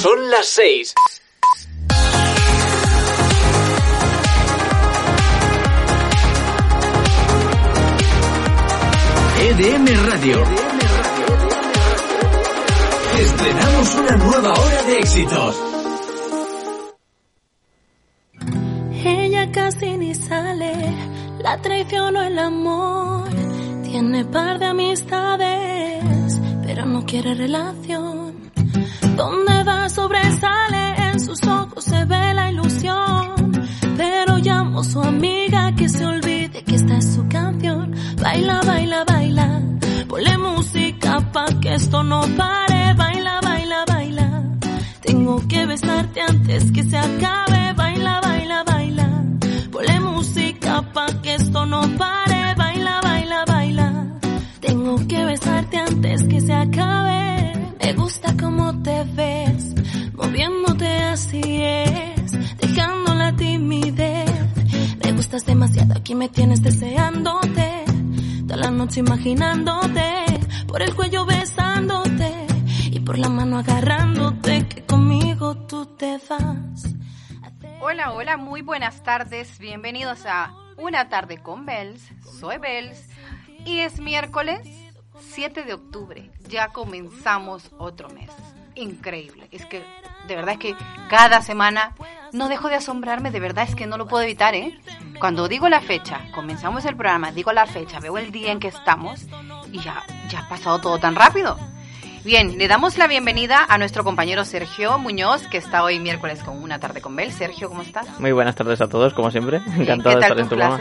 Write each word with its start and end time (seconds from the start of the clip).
Son 0.00 0.30
las 0.30 0.46
seis. 0.46 0.94
EDM 9.42 9.86
Radio. 10.06 10.44
Estrenamos 13.18 13.94
una 13.96 14.16
nueva 14.16 14.52
hora 14.52 14.82
de 14.84 14.98
éxitos. 14.98 15.62
Ella 19.04 19.50
casi 19.52 19.96
ni 19.96 20.14
sale, 20.14 20.72
la 21.40 21.60
traicionó 21.60 22.22
el 22.22 22.38
amor. 22.38 23.28
Tiene 23.82 24.24
par 24.24 24.58
de 24.58 24.66
amistades, 24.66 26.04
pero 26.72 26.86
no 26.86 27.04
quiere 27.04 27.34
relación. 27.34 28.32
Donde 29.16 29.64
va 29.64 29.88
sobresale, 29.88 30.84
en 31.08 31.18
sus 31.18 31.42
ojos 31.42 31.82
se 31.82 32.04
ve 32.04 32.32
la 32.32 32.52
ilusión. 32.52 33.50
Pero 33.96 34.38
llamo 34.38 34.78
a 34.78 34.84
su 34.84 35.00
amiga 35.00 35.74
que 35.74 35.88
se 35.88 36.06
olvide 36.06 36.62
que 36.62 36.76
esta 36.76 36.98
es 36.98 37.14
su 37.14 37.26
canción. 37.26 37.92
Baila, 38.22 38.60
baila, 38.64 39.04
baila. 39.04 39.60
Ponle 40.08 40.38
música 40.38 41.18
pa' 41.32 41.52
que 41.60 41.74
esto 41.74 42.04
no 42.04 42.20
pare. 42.36 42.94
Baila, 42.94 43.40
baila, 43.42 43.84
baila. 43.88 44.28
Tengo 45.00 45.42
que 45.48 45.66
besarte 45.66 46.20
antes 46.20 46.70
que 46.70 46.84
se 46.84 46.96
acabe. 46.96 47.72
Baila, 47.74 48.20
baila, 48.20 48.62
baila. 48.62 49.08
Ponle 49.72 49.98
música 49.98 50.82
pa' 50.94 51.20
que 51.20 51.34
esto 51.34 51.66
no 51.66 51.80
pare. 51.98 52.29
Tengo 54.90 55.06
que 55.06 55.24
besarte 55.24 55.76
antes 55.76 56.24
que 56.24 56.40
se 56.40 56.52
acabe. 56.52 57.52
Me 57.78 57.92
gusta 57.92 58.34
cómo 58.36 58.82
te 58.82 59.04
ves, 59.04 59.72
moviéndote 60.14 60.88
así 61.04 61.62
es, 61.62 62.58
dejando 62.58 63.14
la 63.14 63.36
timidez. 63.36 64.28
Me 65.04 65.12
gustas 65.12 65.46
demasiado, 65.46 65.94
aquí 65.96 66.16
me 66.16 66.28
tienes 66.28 66.60
deseándote, 66.64 67.84
toda 68.48 68.56
la 68.56 68.72
noche 68.72 68.98
imaginándote, 68.98 70.24
por 70.66 70.82
el 70.82 70.92
cuello 70.96 71.24
besándote 71.24 72.48
y 72.86 72.98
por 72.98 73.16
la 73.16 73.28
mano 73.28 73.58
agarrándote, 73.58 74.66
que 74.66 74.84
conmigo 74.86 75.56
tú 75.68 75.86
te 75.86 76.18
vas. 76.28 76.96
Hola, 77.80 78.10
hola, 78.10 78.36
muy 78.36 78.62
buenas 78.62 79.04
tardes. 79.04 79.56
Bienvenidos 79.60 80.26
a 80.26 80.52
Una 80.76 81.08
tarde 81.08 81.38
con 81.38 81.64
Bells. 81.64 82.02
Soy 82.40 82.58
Bells 82.58 83.06
y 83.64 83.80
es 83.80 84.00
miércoles 84.00 84.60
7 85.20 85.62
de 85.64 85.74
octubre. 85.74 86.30
Ya 86.48 86.68
comenzamos 86.68 87.70
otro 87.78 88.08
mes. 88.10 88.30
Increíble. 88.74 89.48
Es 89.50 89.66
que 89.66 89.84
de 90.26 90.36
verdad 90.36 90.54
es 90.54 90.58
que 90.58 90.76
cada 91.08 91.42
semana 91.42 91.94
no 92.32 92.48
dejo 92.48 92.68
de 92.68 92.76
asombrarme, 92.76 93.30
de 93.30 93.40
verdad 93.40 93.66
es 93.68 93.74
que 93.74 93.86
no 93.86 93.96
lo 93.96 94.06
puedo 94.06 94.22
evitar, 94.22 94.54
¿eh? 94.54 94.78
Cuando 95.18 95.48
digo 95.48 95.68
la 95.68 95.80
fecha, 95.80 96.20
comenzamos 96.32 96.84
el 96.84 96.96
programa, 96.96 97.32
digo 97.32 97.52
la 97.52 97.66
fecha, 97.66 98.00
veo 98.00 98.16
el 98.18 98.30
día 98.30 98.52
en 98.52 98.60
que 98.60 98.68
estamos 98.68 99.26
y 99.72 99.80
ya 99.80 100.04
ya 100.28 100.40
ha 100.40 100.48
pasado 100.48 100.80
todo 100.80 100.98
tan 100.98 101.14
rápido. 101.14 101.58
Bien, 102.24 102.58
le 102.58 102.68
damos 102.68 102.98
la 102.98 103.06
bienvenida 103.06 103.64
a 103.66 103.78
nuestro 103.78 104.04
compañero 104.04 104.44
Sergio 104.44 104.98
Muñoz, 104.98 105.46
que 105.46 105.56
está 105.56 105.82
hoy 105.82 105.98
miércoles 105.98 106.42
con 106.42 106.62
una 106.62 106.78
tarde 106.78 107.00
con 107.00 107.16
Bel. 107.16 107.32
Sergio, 107.32 107.70
¿cómo 107.70 107.80
estás? 107.80 108.20
Muy 108.20 108.32
buenas 108.32 108.54
tardes 108.54 108.80
a 108.82 108.88
todos, 108.88 109.14
como 109.14 109.30
siempre. 109.30 109.56
Encantado 109.56 110.10
¿qué 110.10 110.16
de 110.16 110.20
estar 110.20 110.38
en 110.38 110.48
tu 110.48 110.56
programa. 110.56 110.80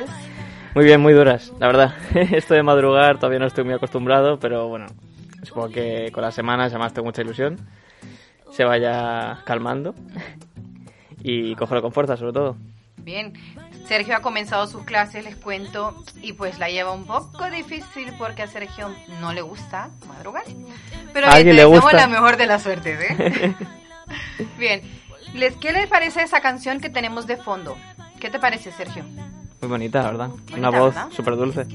Muy 0.75 0.85
bien, 0.85 1.01
muy 1.01 1.13
duras, 1.13 1.51
la 1.59 1.67
verdad. 1.67 1.95
Esto 2.31 2.53
de 2.53 2.63
madrugar 2.63 3.17
todavía 3.17 3.39
no 3.39 3.47
estoy 3.47 3.63
muy 3.63 3.73
acostumbrado, 3.73 4.39
pero 4.39 4.67
bueno, 4.67 4.85
supongo 5.43 5.69
que 5.69 6.11
con 6.11 6.23
las 6.23 6.35
semanas, 6.35 6.71
además 6.71 6.93
tengo 6.93 7.07
mucha 7.07 7.21
ilusión, 7.21 7.57
se 8.51 8.63
vaya 8.63 9.41
calmando 9.45 9.95
y 11.23 11.55
cógelo 11.55 11.81
con 11.81 11.91
fuerza, 11.91 12.17
sobre 12.17 12.33
todo. 12.33 12.55
Bien, 12.97 13.33
Sergio 13.85 14.15
ha 14.15 14.21
comenzado 14.21 14.67
sus 14.67 14.83
clases, 14.83 15.23
les 15.23 15.35
cuento, 15.35 16.03
y 16.21 16.33
pues 16.33 16.59
la 16.59 16.69
lleva 16.69 16.91
un 16.91 17.05
poco 17.05 17.49
difícil 17.49 18.13
porque 18.17 18.43
a 18.43 18.47
Sergio 18.47 18.93
no 19.19 19.33
le 19.33 19.41
gusta 19.41 19.89
madrugar. 20.07 20.43
Pero 21.13 21.27
¿A 21.27 21.39
bien, 21.39 21.55
le 21.55 21.65
gusta? 21.65 21.93
la 21.93 22.07
mejor 22.07 22.37
de 22.37 22.45
las 22.45 22.61
suertes, 22.61 22.99
¿eh? 23.09 23.55
bien, 24.59 24.81
les, 25.33 25.55
¿qué 25.55 25.71
les 25.71 25.87
parece 25.87 26.21
esa 26.21 26.41
canción 26.41 26.79
que 26.79 26.89
tenemos 26.89 27.25
de 27.25 27.37
fondo? 27.37 27.75
¿Qué 28.19 28.29
te 28.29 28.37
parece, 28.37 28.71
Sergio? 28.71 29.05
Muy 29.61 29.69
bonita, 29.69 30.01
la 30.01 30.11
verdad. 30.11 30.27
Bonita, 30.29 30.57
Una 30.57 30.69
voz 30.69 30.95
súper 31.15 31.35
dulce. 31.35 31.65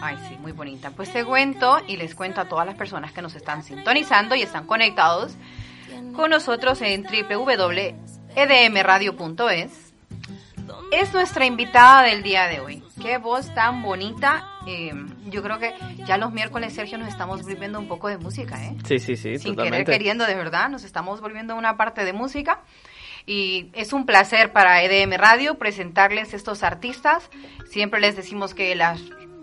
Ay, 0.00 0.16
sí, 0.28 0.36
muy 0.38 0.52
bonita. 0.52 0.90
Pues 0.90 1.12
te 1.12 1.24
cuento 1.24 1.78
y 1.86 1.96
les 1.96 2.14
cuento 2.14 2.40
a 2.40 2.48
todas 2.48 2.66
las 2.66 2.76
personas 2.76 3.12
que 3.12 3.22
nos 3.22 3.34
están 3.34 3.62
sintonizando 3.62 4.34
y 4.34 4.42
están 4.42 4.66
conectados 4.66 5.34
con 6.14 6.30
nosotros 6.30 6.80
en 6.82 7.04
www.edmradio.es. 7.04 9.86
Es 10.92 11.12
nuestra 11.12 11.46
invitada 11.46 12.02
del 12.02 12.22
día 12.22 12.46
de 12.46 12.60
hoy. 12.60 12.82
Qué 13.00 13.18
voz 13.18 13.52
tan 13.54 13.82
bonita. 13.82 14.44
Eh, 14.66 14.92
yo 15.26 15.42
creo 15.42 15.58
que 15.58 15.74
ya 16.06 16.16
los 16.18 16.32
miércoles, 16.32 16.74
Sergio, 16.74 16.98
nos 16.98 17.08
estamos 17.08 17.42
volviendo 17.42 17.78
un 17.78 17.88
poco 17.88 18.08
de 18.08 18.18
música, 18.18 18.62
¿eh? 18.64 18.76
Sí, 18.84 18.98
sí, 18.98 19.16
sí, 19.16 19.38
Sin 19.38 19.54
totalmente. 19.54 19.84
querer 19.84 19.98
queriendo, 19.98 20.26
de 20.26 20.34
verdad, 20.34 20.68
nos 20.68 20.84
estamos 20.84 21.20
volviendo 21.20 21.54
una 21.54 21.76
parte 21.76 22.04
de 22.04 22.12
música. 22.12 22.60
Y 23.26 23.70
es 23.74 23.92
un 23.92 24.06
placer 24.06 24.52
para 24.52 24.82
EDM 24.82 25.14
Radio 25.18 25.58
presentarles 25.58 26.32
estos 26.32 26.62
artistas. 26.62 27.28
Siempre 27.68 28.00
les 28.00 28.14
decimos 28.14 28.54
que 28.54 28.74
las 28.76 29.00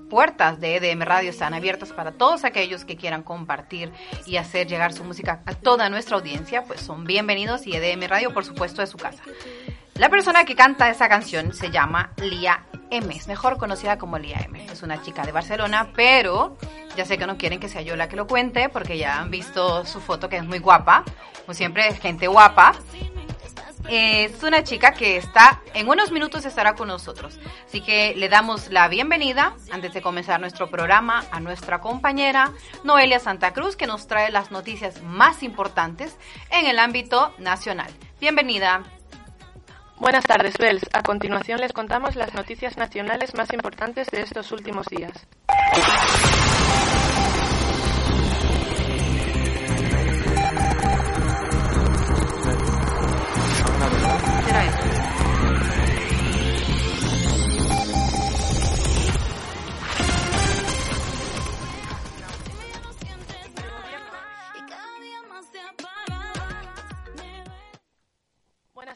puertas 0.09 0.59
de 0.61 0.77
EDM 0.77 1.01
Radio 1.01 1.31
están 1.31 1.53
abiertas 1.53 1.91
para 1.91 2.11
todos 2.11 2.45
aquellos 2.45 2.85
que 2.85 2.95
quieran 2.95 3.23
compartir 3.23 3.91
y 4.25 4.37
hacer 4.37 4.67
llegar 4.67 4.93
su 4.93 5.03
música 5.03 5.41
a 5.45 5.55
toda 5.55 5.89
nuestra 5.89 6.17
audiencia, 6.17 6.63
pues 6.63 6.81
son 6.81 7.03
bienvenidos 7.03 7.65
y 7.65 7.75
EDM 7.75 8.07
Radio, 8.07 8.33
por 8.33 8.45
supuesto, 8.45 8.81
es 8.83 8.91
su 8.91 8.97
casa. 8.97 9.23
La 9.95 10.09
persona 10.09 10.45
que 10.45 10.55
canta 10.55 10.89
esa 10.89 11.09
canción 11.09 11.53
se 11.53 11.71
llama 11.71 12.13
Lía 12.17 12.63
M, 12.89 13.15
es 13.15 13.27
mejor 13.27 13.57
conocida 13.57 13.97
como 13.97 14.19
Lía 14.19 14.39
M. 14.45 14.63
Es 14.71 14.83
una 14.83 15.01
chica 15.01 15.23
de 15.23 15.31
Barcelona, 15.31 15.89
pero 15.95 16.57
ya 16.95 17.05
sé 17.05 17.17
que 17.17 17.25
no 17.25 17.37
quieren 17.37 17.59
que 17.59 17.67
sea 17.67 17.81
yo 17.81 17.95
la 17.95 18.07
que 18.07 18.15
lo 18.15 18.27
cuente 18.27 18.69
porque 18.69 18.97
ya 18.97 19.19
han 19.19 19.31
visto 19.31 19.83
su 19.85 19.99
foto 19.99 20.29
que 20.29 20.37
es 20.37 20.45
muy 20.45 20.59
guapa, 20.59 21.03
como 21.45 21.53
siempre 21.53 21.91
gente 21.95 22.27
guapa. 22.27 22.75
Es 23.89 24.41
una 24.43 24.63
chica 24.63 24.93
que 24.93 25.17
está, 25.17 25.61
en 25.73 25.89
unos 25.89 26.11
minutos 26.11 26.45
estará 26.45 26.73
con 26.75 26.87
nosotros. 26.87 27.39
Así 27.65 27.81
que 27.81 28.15
le 28.15 28.29
damos 28.29 28.69
la 28.71 28.87
bienvenida, 28.87 29.55
antes 29.71 29.93
de 29.93 30.01
comenzar 30.01 30.39
nuestro 30.39 30.69
programa, 30.69 31.25
a 31.31 31.39
nuestra 31.39 31.81
compañera 31.81 32.53
Noelia 32.83 33.19
Santa 33.19 33.51
Cruz, 33.51 33.75
que 33.75 33.87
nos 33.87 34.07
trae 34.07 34.31
las 34.31 34.51
noticias 34.51 35.01
más 35.03 35.43
importantes 35.43 36.17
en 36.49 36.65
el 36.65 36.79
ámbito 36.79 37.33
nacional. 37.39 37.91
Bienvenida. 38.19 38.83
Buenas 39.97 40.23
tardes, 40.23 40.57
Bells. 40.57 40.83
A 40.93 41.03
continuación 41.03 41.59
les 41.59 41.73
contamos 41.73 42.15
las 42.15 42.33
noticias 42.33 42.77
nacionales 42.77 43.35
más 43.35 43.51
importantes 43.53 44.07
de 44.07 44.21
estos 44.21 44.51
últimos 44.51 44.87
días. 44.87 45.27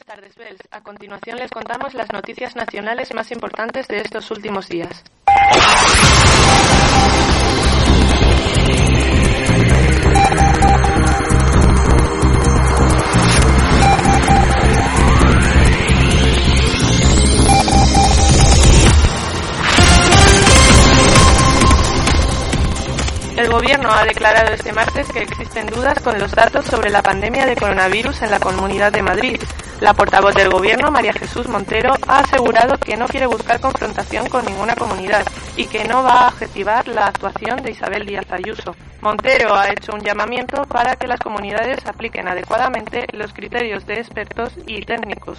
Tardes, 0.08 0.34
Bells. 0.36 0.60
A 0.70 0.80
continuación 0.80 1.38
les 1.38 1.50
contamos 1.50 1.92
las 1.92 2.10
noticias 2.10 2.56
nacionales 2.56 3.12
más 3.12 3.30
importantes 3.30 3.86
de 3.88 3.98
estos 3.98 4.30
últimos 4.30 4.66
días. 4.66 5.04
El 23.36 23.50
gobierno 23.52 23.90
ha 23.92 24.04
declarado 24.04 24.54
este 24.54 24.72
martes 24.72 25.06
que 25.12 25.20
existen 25.20 25.66
dudas 25.66 26.00
con 26.00 26.18
los 26.18 26.32
datos 26.32 26.64
sobre 26.64 26.88
la 26.88 27.02
pandemia 27.02 27.44
de 27.44 27.54
coronavirus 27.54 28.22
en 28.22 28.30
la 28.30 28.40
Comunidad 28.40 28.90
de 28.90 29.02
Madrid. 29.02 29.40
La 29.80 29.94
portavoz 29.94 30.34
del 30.34 30.50
Gobierno, 30.50 30.90
María 30.90 31.12
Jesús 31.12 31.46
Montero, 31.46 31.94
ha 32.08 32.18
asegurado 32.18 32.76
que 32.78 32.96
no 32.96 33.06
quiere 33.06 33.26
buscar 33.26 33.60
confrontación 33.60 34.28
con 34.28 34.44
ninguna 34.44 34.74
comunidad 34.74 35.24
y 35.56 35.66
que 35.66 35.84
no 35.84 36.02
va 36.02 36.22
a 36.22 36.28
adjetivar 36.28 36.88
la 36.88 37.06
actuación 37.06 37.62
de 37.62 37.70
Isabel 37.70 38.04
Díaz 38.04 38.26
Ayuso. 38.32 38.74
Montero 39.00 39.54
ha 39.54 39.70
hecho 39.70 39.92
un 39.92 40.00
llamamiento 40.00 40.64
para 40.64 40.96
que 40.96 41.06
las 41.06 41.20
comunidades 41.20 41.86
apliquen 41.86 42.26
adecuadamente 42.26 43.06
los 43.12 43.32
criterios 43.32 43.86
de 43.86 44.00
expertos 44.00 44.52
y 44.66 44.80
técnicos. 44.80 45.38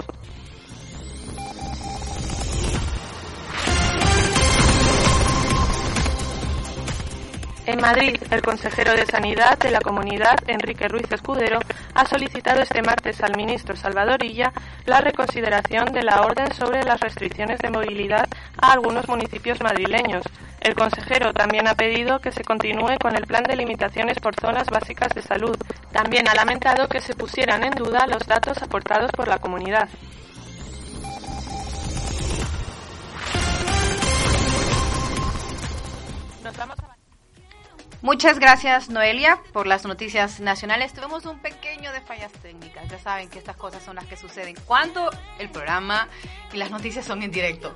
En 7.70 7.82
Madrid, 7.82 8.16
el 8.32 8.42
consejero 8.42 8.94
de 8.94 9.06
Sanidad 9.06 9.60
de 9.60 9.70
la 9.70 9.80
comunidad, 9.80 10.38
Enrique 10.48 10.88
Ruiz 10.88 11.06
Escudero, 11.12 11.60
ha 11.94 12.04
solicitado 12.04 12.64
este 12.64 12.82
martes 12.82 13.22
al 13.22 13.38
ministro 13.38 13.76
Salvador 13.76 14.24
Illa 14.24 14.52
la 14.88 15.02
reconsideración 15.02 15.94
de 15.94 16.02
la 16.02 16.24
orden 16.24 16.52
sobre 16.56 16.82
las 16.82 17.00
restricciones 17.00 17.60
de 17.60 17.70
movilidad 17.70 18.28
a 18.60 18.72
algunos 18.72 19.08
municipios 19.08 19.62
madrileños. 19.62 20.24
El 20.62 20.74
consejero 20.74 21.32
también 21.32 21.68
ha 21.68 21.76
pedido 21.76 22.18
que 22.18 22.32
se 22.32 22.44
continúe 22.44 22.98
con 23.00 23.16
el 23.16 23.28
plan 23.28 23.44
de 23.44 23.56
limitaciones 23.56 24.18
por 24.18 24.34
zonas 24.34 24.68
básicas 24.68 25.14
de 25.14 25.22
salud. 25.22 25.56
También 25.92 26.28
ha 26.28 26.34
lamentado 26.34 26.88
que 26.88 27.02
se 27.02 27.14
pusieran 27.14 27.64
en 27.64 27.76
duda 27.76 28.08
los 28.08 28.26
datos 28.26 28.60
aportados 28.64 29.12
por 29.12 29.28
la 29.28 29.38
comunidad. 29.38 29.88
Nos 36.44 36.58
vamos 36.58 36.80
a... 36.80 36.89
Muchas 38.02 38.40
gracias 38.40 38.90
Noelia 38.90 39.40
por 39.52 39.68
las 39.68 39.86
noticias 39.86 40.40
nacionales. 40.40 40.94
Tuvimos 40.94 41.26
un 41.26 41.40
pequeño 41.40 41.92
de 41.92 42.00
fallas 42.00 42.32
técnicas. 42.32 42.88
Ya 42.90 42.98
saben 42.98 43.30
que 43.30 43.40
estas 43.40 43.58
cosas 43.58 43.84
son 43.84 43.96
las 43.98 44.06
que 44.06 44.16
suceden 44.16 44.56
cuando 44.66 45.10
el 45.38 45.50
programa 45.50 46.08
y 46.54 46.58
las 46.58 46.72
noticias 46.72 47.06
son 47.06 47.24
en 47.24 47.32
directo. 47.32 47.74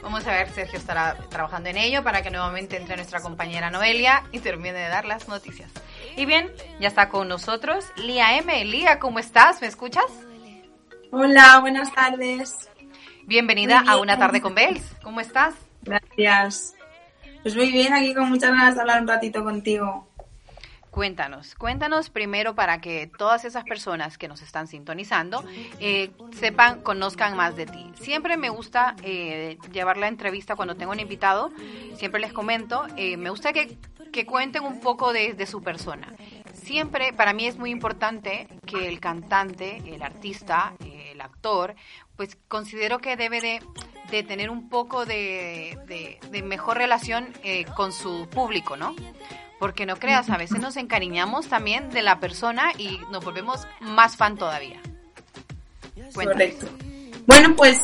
Vamos 0.00 0.24
a 0.26 0.32
ver, 0.32 0.48
Sergio 0.50 0.78
estará 0.78 1.16
trabajando 1.28 1.70
en 1.70 1.76
ello 1.76 2.04
para 2.04 2.22
que 2.22 2.30
nuevamente 2.30 2.76
entre 2.76 2.94
nuestra 2.94 3.20
compañera 3.20 3.70
Noelia 3.70 4.22
y 4.30 4.38
termine 4.38 4.74
de 4.74 4.88
dar 4.88 5.06
las 5.06 5.26
noticias. 5.28 5.70
Y 6.16 6.24
bien, 6.24 6.52
ya 6.78 6.88
está 6.88 7.08
con 7.08 7.26
nosotros 7.26 7.86
Lía 7.96 8.36
M. 8.36 8.64
Lía, 8.66 9.00
¿cómo 9.00 9.18
estás? 9.18 9.60
¿Me 9.60 9.66
escuchas? 9.66 10.04
Hola, 11.10 11.58
buenas 11.60 11.92
tardes. 11.92 12.68
Bienvenida 13.24 13.82
a 13.86 13.96
Una 13.96 14.18
Tarde 14.18 14.40
con 14.40 14.54
Bells. 14.54 14.84
¿Cómo 15.02 15.20
estás? 15.20 15.54
Gracias. 15.82 16.73
Pues 17.44 17.54
muy 17.56 17.70
bien, 17.70 17.92
aquí 17.92 18.14
con 18.14 18.30
muchas 18.30 18.52
ganas 18.52 18.74
de 18.74 18.80
hablar 18.80 19.02
un 19.02 19.06
ratito 19.06 19.44
contigo. 19.44 20.08
Cuéntanos, 20.90 21.54
cuéntanos 21.54 22.08
primero 22.08 22.54
para 22.54 22.80
que 22.80 23.06
todas 23.18 23.44
esas 23.44 23.64
personas 23.64 24.16
que 24.16 24.28
nos 24.28 24.40
están 24.40 24.66
sintonizando 24.66 25.44
eh, 25.78 26.10
sepan, 26.32 26.80
conozcan 26.80 27.36
más 27.36 27.54
de 27.54 27.66
ti. 27.66 27.90
Siempre 28.00 28.38
me 28.38 28.48
gusta 28.48 28.96
eh, 29.02 29.58
llevar 29.72 29.98
la 29.98 30.08
entrevista 30.08 30.56
cuando 30.56 30.74
tengo 30.74 30.92
un 30.92 31.00
invitado, 31.00 31.52
siempre 31.96 32.18
les 32.18 32.32
comento, 32.32 32.86
eh, 32.96 33.18
me 33.18 33.28
gusta 33.28 33.52
que, 33.52 33.76
que, 34.10 34.24
cuenten 34.24 34.64
un 34.64 34.80
poco 34.80 35.12
de, 35.12 35.34
de 35.34 35.44
su 35.44 35.62
persona. 35.62 36.14
Siempre, 36.54 37.12
para 37.12 37.34
mí 37.34 37.46
es 37.46 37.58
muy 37.58 37.68
importante 37.68 38.48
que 38.64 38.88
el 38.88 39.00
cantante, 39.00 39.82
el 39.84 40.00
artista, 40.00 40.72
el 40.82 41.20
actor, 41.20 41.74
pues 42.16 42.38
considero 42.48 43.00
que 43.00 43.16
debe 43.16 43.42
de 43.42 43.60
de 44.10 44.22
tener 44.22 44.50
un 44.50 44.68
poco 44.68 45.06
de, 45.06 45.78
de, 46.30 46.42
mejor 46.42 46.78
relación 46.78 47.32
eh, 47.42 47.64
con 47.76 47.92
su 47.92 48.28
público, 48.28 48.76
¿no? 48.76 48.94
Porque 49.58 49.86
no 49.86 49.96
creas, 49.96 50.30
a 50.30 50.36
veces 50.36 50.60
nos 50.60 50.76
encariñamos 50.76 51.48
también 51.48 51.90
de 51.90 52.02
la 52.02 52.20
persona 52.20 52.72
y 52.76 53.00
nos 53.10 53.24
volvemos 53.24 53.66
más 53.80 54.16
fan 54.16 54.36
todavía. 54.36 54.80
Correcto. 56.14 56.66
Bueno, 57.26 57.54
pues 57.56 57.80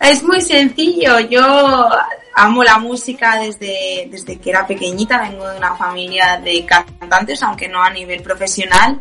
es 0.00 0.22
muy 0.22 0.40
sencillo. 0.40 1.20
Yo 1.20 1.88
amo 2.34 2.62
la 2.62 2.78
música 2.78 3.38
desde, 3.38 4.08
desde 4.10 4.38
que 4.38 4.50
era 4.50 4.66
pequeñita. 4.66 5.22
Vengo 5.22 5.48
de 5.48 5.56
una 5.56 5.74
familia 5.76 6.38
de 6.38 6.66
cantantes, 6.66 7.42
aunque 7.42 7.68
no 7.68 7.82
a 7.82 7.90
nivel 7.90 8.22
profesional. 8.22 9.00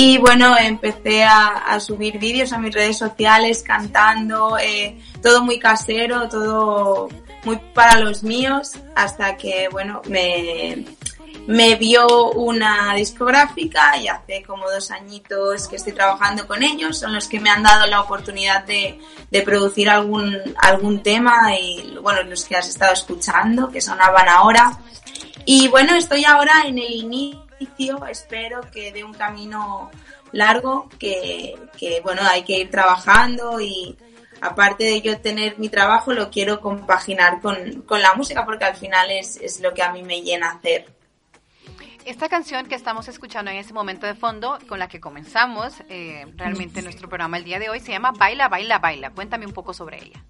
Y 0.00 0.16
bueno, 0.16 0.56
empecé 0.56 1.24
a, 1.24 1.80
subir 1.80 2.20
vídeos 2.20 2.52
a 2.52 2.58
mis 2.58 2.72
redes 2.72 2.96
sociales 2.96 3.64
cantando, 3.64 4.56
eh, 4.56 4.96
todo 5.20 5.42
muy 5.42 5.58
casero, 5.58 6.28
todo 6.28 7.08
muy 7.42 7.58
para 7.74 7.98
los 7.98 8.22
míos, 8.22 8.74
hasta 8.94 9.36
que 9.36 9.68
bueno, 9.72 10.00
me, 10.08 10.84
me 11.48 11.74
vio 11.74 12.30
una 12.30 12.94
discográfica 12.94 13.96
y 13.96 14.06
hace 14.06 14.44
como 14.44 14.70
dos 14.70 14.92
añitos 14.92 15.66
que 15.66 15.74
estoy 15.74 15.94
trabajando 15.94 16.46
con 16.46 16.62
ellos, 16.62 16.96
son 16.96 17.12
los 17.12 17.26
que 17.26 17.40
me 17.40 17.50
han 17.50 17.64
dado 17.64 17.84
la 17.88 18.00
oportunidad 18.00 18.62
de, 18.66 19.00
de 19.32 19.42
producir 19.42 19.90
algún, 19.90 20.38
algún 20.58 21.02
tema 21.02 21.58
y 21.58 21.98
bueno, 22.00 22.22
los 22.22 22.44
que 22.44 22.54
has 22.54 22.68
estado 22.68 22.92
escuchando, 22.92 23.68
que 23.68 23.80
sonaban 23.80 24.28
ahora. 24.28 24.78
Y 25.44 25.66
bueno, 25.66 25.96
estoy 25.96 26.24
ahora 26.24 26.62
en 26.66 26.78
el 26.78 26.92
inicio 26.92 27.47
espero 28.08 28.60
que 28.72 28.92
de 28.92 29.04
un 29.04 29.14
camino 29.14 29.90
largo 30.32 30.88
que, 30.98 31.54
que, 31.76 32.00
bueno, 32.00 32.22
hay 32.24 32.42
que 32.42 32.60
ir 32.60 32.70
trabajando 32.70 33.60
y 33.60 33.96
aparte 34.40 34.84
de 34.84 35.00
yo 35.00 35.20
tener 35.20 35.58
mi 35.58 35.68
trabajo 35.68 36.12
lo 36.12 36.30
quiero 36.30 36.60
compaginar 36.60 37.40
con, 37.40 37.82
con 37.82 38.00
la 38.00 38.14
música 38.14 38.44
porque 38.44 38.64
al 38.64 38.76
final 38.76 39.10
es, 39.10 39.36
es, 39.36 39.60
lo 39.60 39.74
que 39.74 39.82
a 39.82 39.92
mí 39.92 40.02
me 40.02 40.22
llena 40.22 40.50
hacer. 40.50 40.86
Esta 42.04 42.28
canción 42.28 42.66
que 42.66 42.74
estamos 42.74 43.06
escuchando 43.08 43.50
en 43.50 43.58
este 43.58 43.74
momento 43.74 44.06
de 44.06 44.14
fondo, 44.14 44.58
con 44.66 44.78
la 44.78 44.88
que 44.88 44.98
comenzamos 44.98 45.74
eh, 45.90 46.24
realmente 46.36 46.80
nuestro 46.80 47.08
programa 47.08 47.36
el 47.36 47.44
día 47.44 47.58
de 47.58 47.68
hoy, 47.68 47.80
se 47.80 47.92
llama 47.92 48.12
Baila, 48.12 48.48
Baila, 48.48 48.78
Baila. 48.78 49.10
Cuéntame 49.10 49.44
un 49.44 49.52
poco 49.52 49.74
sobre 49.74 49.98
ella. 49.98 50.24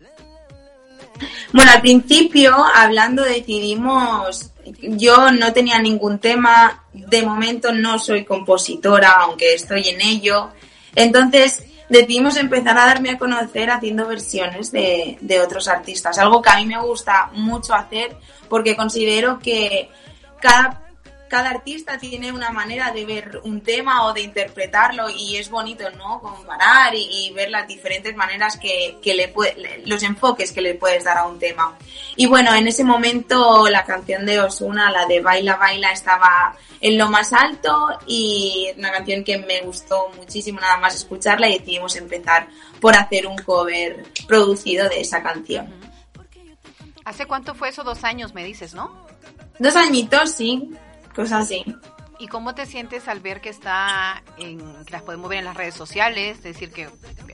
Bueno, 1.53 1.71
al 1.71 1.81
principio, 1.81 2.55
hablando, 2.75 3.23
decidimos, 3.23 4.53
yo 4.81 5.31
no 5.33 5.53
tenía 5.53 5.79
ningún 5.81 6.19
tema, 6.19 6.85
de 6.93 7.23
momento 7.23 7.73
no 7.73 7.99
soy 7.99 8.25
compositora, 8.25 9.11
aunque 9.21 9.55
estoy 9.55 9.89
en 9.89 10.01
ello. 10.01 10.51
Entonces, 10.95 11.65
decidimos 11.89 12.37
empezar 12.37 12.79
a 12.79 12.87
darme 12.87 13.11
a 13.11 13.19
conocer 13.19 13.71
haciendo 13.71 14.07
versiones 14.07 14.73
de, 14.73 15.19
de 15.21 15.41
otros 15.41 15.69
artistas, 15.69 16.19
algo 16.19 16.43
que 16.43 16.51
a 16.51 16.57
mí 16.57 16.67
me 16.67 16.81
gusta 16.81 17.31
mucho 17.35 17.75
hacer 17.75 18.17
porque 18.49 18.77
considero 18.77 19.39
que 19.39 19.91
cada 20.41 20.88
cada 21.29 21.51
artista 21.51 21.99
tiene 21.99 22.33
una 22.33 22.51
manera 22.51 22.91
de 22.91 23.05
ver 23.05 23.41
un 23.45 23.61
tema 23.61 24.07
o 24.07 24.13
de 24.13 24.23
interpretarlo 24.23 25.09
y 25.11 25.37
es 25.37 25.51
bonito, 25.51 25.89
¿no? 25.91 26.21
Comparar 26.21 26.95
y, 26.95 27.27
y 27.27 27.33
ver 27.33 27.51
las 27.51 27.69
diferentes 27.69 28.17
maneras 28.17 28.57
que, 28.57 28.99
que 29.03 29.15
le 29.15 29.29
puede, 29.29 29.83
los 29.87 30.03
enfoques 30.03 30.53
que 30.53 30.61
le 30.61 30.75
puedes 30.75 31.05
dar 31.05 31.19
a 31.19 31.27
un 31.27 31.39
tema. 31.39 31.77
Y 32.17 32.27
bueno, 32.27 32.55
en 32.55 32.67
ese 32.67 32.85
momento 32.85 33.69
la 33.69 33.85
canción 33.85 34.27
de 34.27 34.41
Osuna, 34.41 34.91
la 34.91 35.07
de 35.07 35.21
Baila 35.21 35.57
Baila, 35.57 35.93
estaba 35.93 36.57
en 36.81 36.97
lo 36.97 37.09
más 37.09 37.33
alto 37.33 37.89
y 38.07 38.69
una 38.77 38.91
canción 38.91 39.23
que 39.23 39.39
me 39.39 39.61
gustó 39.61 40.11
muchísimo 40.17 40.61
nada 40.61 40.79
más 40.79 40.95
escucharla 40.95 41.49
y 41.49 41.59
decidimos 41.59 41.97
empezar 41.97 42.49
por 42.81 42.97
hacer 42.97 43.27
un 43.27 43.37
cover 43.39 44.05
producido 44.27 44.89
de 44.89 45.01
esa 45.01 45.23
canción. 45.23 45.73
¿Hace 47.05 47.27
cuánto 47.27 47.55
fue 47.55 47.71
eso? 47.71 47.85
Dos 47.85 48.05
años, 48.05 48.35
me 48.35 48.45
dices, 48.45 48.75
¿no? 48.75 49.07
Dos 49.59 49.77
añitos, 49.77 50.33
sí 50.33 50.71
cosas 51.19 51.45
así. 51.45 51.65
¿Y 52.21 52.29
cómo 52.29 52.55
te 52.55 52.65
sientes 52.65 53.09
al 53.09 53.19
ver 53.19 53.41
que 53.41 53.49
está 53.49 54.23
en, 54.39 54.59
que 54.85 54.93
las 54.93 55.03
podemos 55.03 55.29
ver 55.29 55.41
en 55.41 55.47
las 55.47 55.57
redes 55.57 55.75
sociales, 55.75 56.43
decir 56.43 56.71
que 56.71 56.89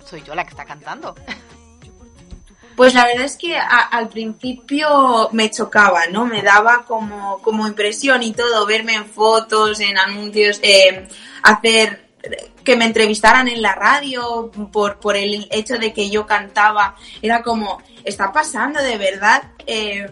soy 0.06 0.22
yo 0.22 0.34
la 0.34 0.44
que 0.44 0.50
está 0.50 0.64
cantando? 0.64 1.14
Pues 2.76 2.92
la 2.92 3.04
verdad 3.04 3.24
es 3.24 3.36
que 3.36 3.56
a, 3.56 3.82
al 3.82 4.08
principio 4.08 5.28
me 5.32 5.50
chocaba, 5.50 6.06
¿no? 6.08 6.26
Me 6.26 6.42
daba 6.42 6.84
como, 6.84 7.40
como 7.40 7.68
impresión 7.68 8.22
y 8.22 8.32
todo, 8.32 8.66
verme 8.66 8.94
en 8.94 9.06
fotos, 9.06 9.78
en 9.80 9.96
anuncios, 9.96 10.58
eh, 10.62 11.06
hacer 11.42 12.08
que 12.64 12.76
me 12.76 12.86
entrevistaran 12.86 13.48
en 13.48 13.62
la 13.62 13.74
radio 13.74 14.50
por, 14.72 14.98
por 14.98 15.16
el 15.16 15.46
hecho 15.50 15.78
de 15.78 15.92
que 15.92 16.10
yo 16.10 16.26
cantaba. 16.26 16.96
Era 17.22 17.42
como, 17.42 17.82
está 18.02 18.32
pasando 18.32 18.82
de 18.82 18.98
verdad. 18.98 19.52
Eh, 19.66 20.10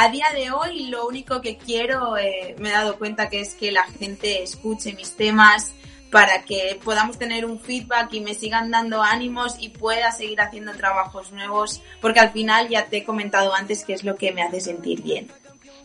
a 0.00 0.08
día 0.10 0.26
de 0.32 0.52
hoy 0.52 0.86
lo 0.86 1.08
único 1.08 1.40
que 1.40 1.56
quiero, 1.56 2.16
eh, 2.16 2.54
me 2.58 2.68
he 2.68 2.72
dado 2.72 2.98
cuenta 2.98 3.28
que 3.28 3.40
es 3.40 3.54
que 3.54 3.72
la 3.72 3.82
gente 3.82 4.44
escuche 4.44 4.92
mis 4.92 5.16
temas 5.16 5.74
para 6.12 6.44
que 6.44 6.78
podamos 6.84 7.18
tener 7.18 7.44
un 7.44 7.58
feedback 7.58 8.12
y 8.12 8.20
me 8.20 8.34
sigan 8.34 8.70
dando 8.70 9.02
ánimos 9.02 9.56
y 9.58 9.70
pueda 9.70 10.12
seguir 10.12 10.40
haciendo 10.40 10.72
trabajos 10.72 11.32
nuevos, 11.32 11.82
porque 12.00 12.20
al 12.20 12.30
final 12.30 12.68
ya 12.68 12.86
te 12.86 12.98
he 12.98 13.04
comentado 13.04 13.52
antes 13.52 13.84
que 13.84 13.92
es 13.92 14.04
lo 14.04 14.14
que 14.14 14.30
me 14.30 14.42
hace 14.42 14.60
sentir 14.60 15.02
bien. 15.02 15.32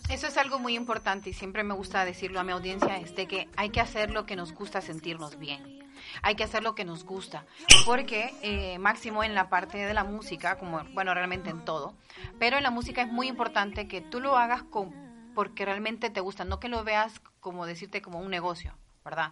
Eso 0.09 0.27
es 0.27 0.37
algo 0.37 0.59
muy 0.59 0.75
importante 0.75 1.31
y 1.31 1.33
siempre 1.33 1.63
me 1.63 1.73
gusta 1.73 2.05
decirlo 2.05 2.39
a 2.39 2.43
mi 2.43 2.51
audiencia, 2.51 2.97
es 2.97 3.15
de 3.15 3.27
que 3.27 3.47
hay 3.55 3.71
que 3.71 3.81
hacer 3.81 4.11
lo 4.11 4.27
que 4.27 4.35
nos 4.35 4.53
gusta 4.53 4.79
sentirnos 4.81 5.39
bien 5.39 5.83
hay 6.21 6.35
que 6.35 6.43
hacer 6.43 6.63
lo 6.63 6.75
que 6.75 6.85
nos 6.85 7.05
gusta, 7.05 7.45
porque 7.85 8.33
eh, 8.41 8.77
máximo 8.79 9.23
en 9.23 9.35
la 9.35 9.49
parte 9.49 9.77
de 9.77 9.93
la 9.93 10.03
música, 10.03 10.57
como 10.57 10.83
bueno, 10.93 11.13
realmente 11.13 11.49
en 11.49 11.65
todo, 11.65 11.95
pero 12.39 12.57
en 12.57 12.63
la 12.63 12.71
música 12.71 13.01
es 13.01 13.11
muy 13.11 13.27
importante 13.27 13.87
que 13.87 14.01
tú 14.01 14.19
lo 14.19 14.37
hagas 14.37 14.63
con 14.63 15.03
porque 15.33 15.65
realmente 15.65 16.09
te 16.09 16.19
gusta, 16.19 16.45
no 16.45 16.59
que 16.59 16.69
lo 16.69 16.83
veas 16.83 17.19
como 17.39 17.65
decirte 17.65 18.01
como 18.01 18.19
un 18.19 18.29
negocio, 18.29 18.77
¿verdad? 19.03 19.31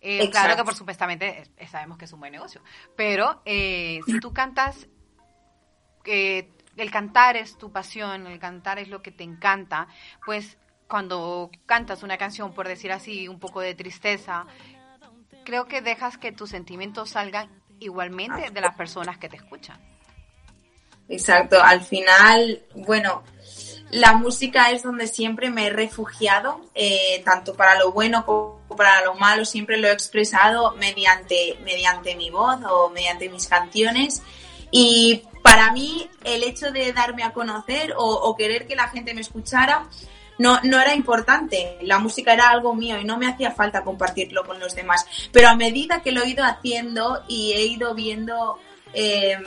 Eh, 0.00 0.30
claro 0.30 0.56
que 0.56 0.64
por 0.64 0.74
supuestamente 0.74 1.44
sabemos 1.70 1.98
que 1.98 2.06
es 2.06 2.12
un 2.12 2.20
buen 2.20 2.32
negocio, 2.32 2.62
pero 2.96 3.42
eh, 3.44 4.00
si 4.06 4.18
tú 4.18 4.32
cantas, 4.32 4.88
eh, 6.04 6.50
el 6.76 6.90
cantar 6.90 7.36
es 7.36 7.58
tu 7.58 7.70
pasión, 7.70 8.26
el 8.26 8.38
cantar 8.38 8.78
es 8.78 8.88
lo 8.88 9.02
que 9.02 9.12
te 9.12 9.24
encanta, 9.24 9.88
pues 10.24 10.58
cuando 10.88 11.50
cantas 11.64 12.02
una 12.02 12.18
canción, 12.18 12.52
por 12.52 12.68
decir 12.68 12.92
así, 12.92 13.28
un 13.28 13.38
poco 13.38 13.60
de 13.60 13.74
tristeza, 13.74 14.46
creo 15.44 15.66
que 15.66 15.80
dejas 15.80 16.18
que 16.18 16.32
tus 16.32 16.50
sentimientos 16.50 17.10
salgan 17.10 17.48
igualmente 17.80 18.50
de 18.50 18.60
las 18.60 18.74
personas 18.76 19.18
que 19.18 19.28
te 19.28 19.36
escuchan. 19.36 19.80
Exacto, 21.08 21.62
al 21.62 21.82
final, 21.82 22.62
bueno, 22.74 23.22
la 23.90 24.14
música 24.14 24.70
es 24.70 24.82
donde 24.82 25.06
siempre 25.06 25.50
me 25.50 25.66
he 25.66 25.70
refugiado, 25.70 26.62
eh, 26.74 27.20
tanto 27.24 27.54
para 27.54 27.78
lo 27.78 27.92
bueno 27.92 28.24
como 28.24 28.62
para 28.76 29.04
lo 29.04 29.14
malo, 29.14 29.44
siempre 29.44 29.76
lo 29.76 29.88
he 29.88 29.92
expresado 29.92 30.74
mediante, 30.76 31.58
mediante 31.62 32.16
mi 32.16 32.30
voz 32.30 32.58
o 32.70 32.88
mediante 32.88 33.28
mis 33.28 33.46
canciones. 33.48 34.22
Y 34.70 35.24
para 35.42 35.72
mí 35.72 36.08
el 36.24 36.42
hecho 36.44 36.72
de 36.72 36.92
darme 36.94 37.22
a 37.24 37.32
conocer 37.32 37.92
o, 37.98 38.34
querer 38.34 38.66
que 38.66 38.76
la 38.76 38.88
gente 38.88 39.12
me 39.12 39.20
escuchara 39.20 39.86
no, 40.38 40.60
no 40.62 40.80
era 40.80 40.94
importante. 40.94 41.78
La 41.82 41.98
música 41.98 42.32
era 42.32 42.50
algo 42.50 42.74
mío 42.74 42.98
y 42.98 43.04
no 43.04 43.18
me 43.18 43.26
hacía 43.26 43.50
falta 43.50 43.84
compartirlo 43.84 44.44
con 44.44 44.58
los 44.60 44.74
demás. 44.74 45.06
Pero 45.32 45.48
a 45.48 45.56
medida 45.56 46.02
que 46.02 46.12
lo 46.12 46.22
he 46.22 46.30
ido 46.30 46.44
haciendo 46.44 47.24
y 47.28 47.52
he 47.52 47.64
ido 47.66 47.94
viendo 47.94 48.58
eh, 48.94 49.38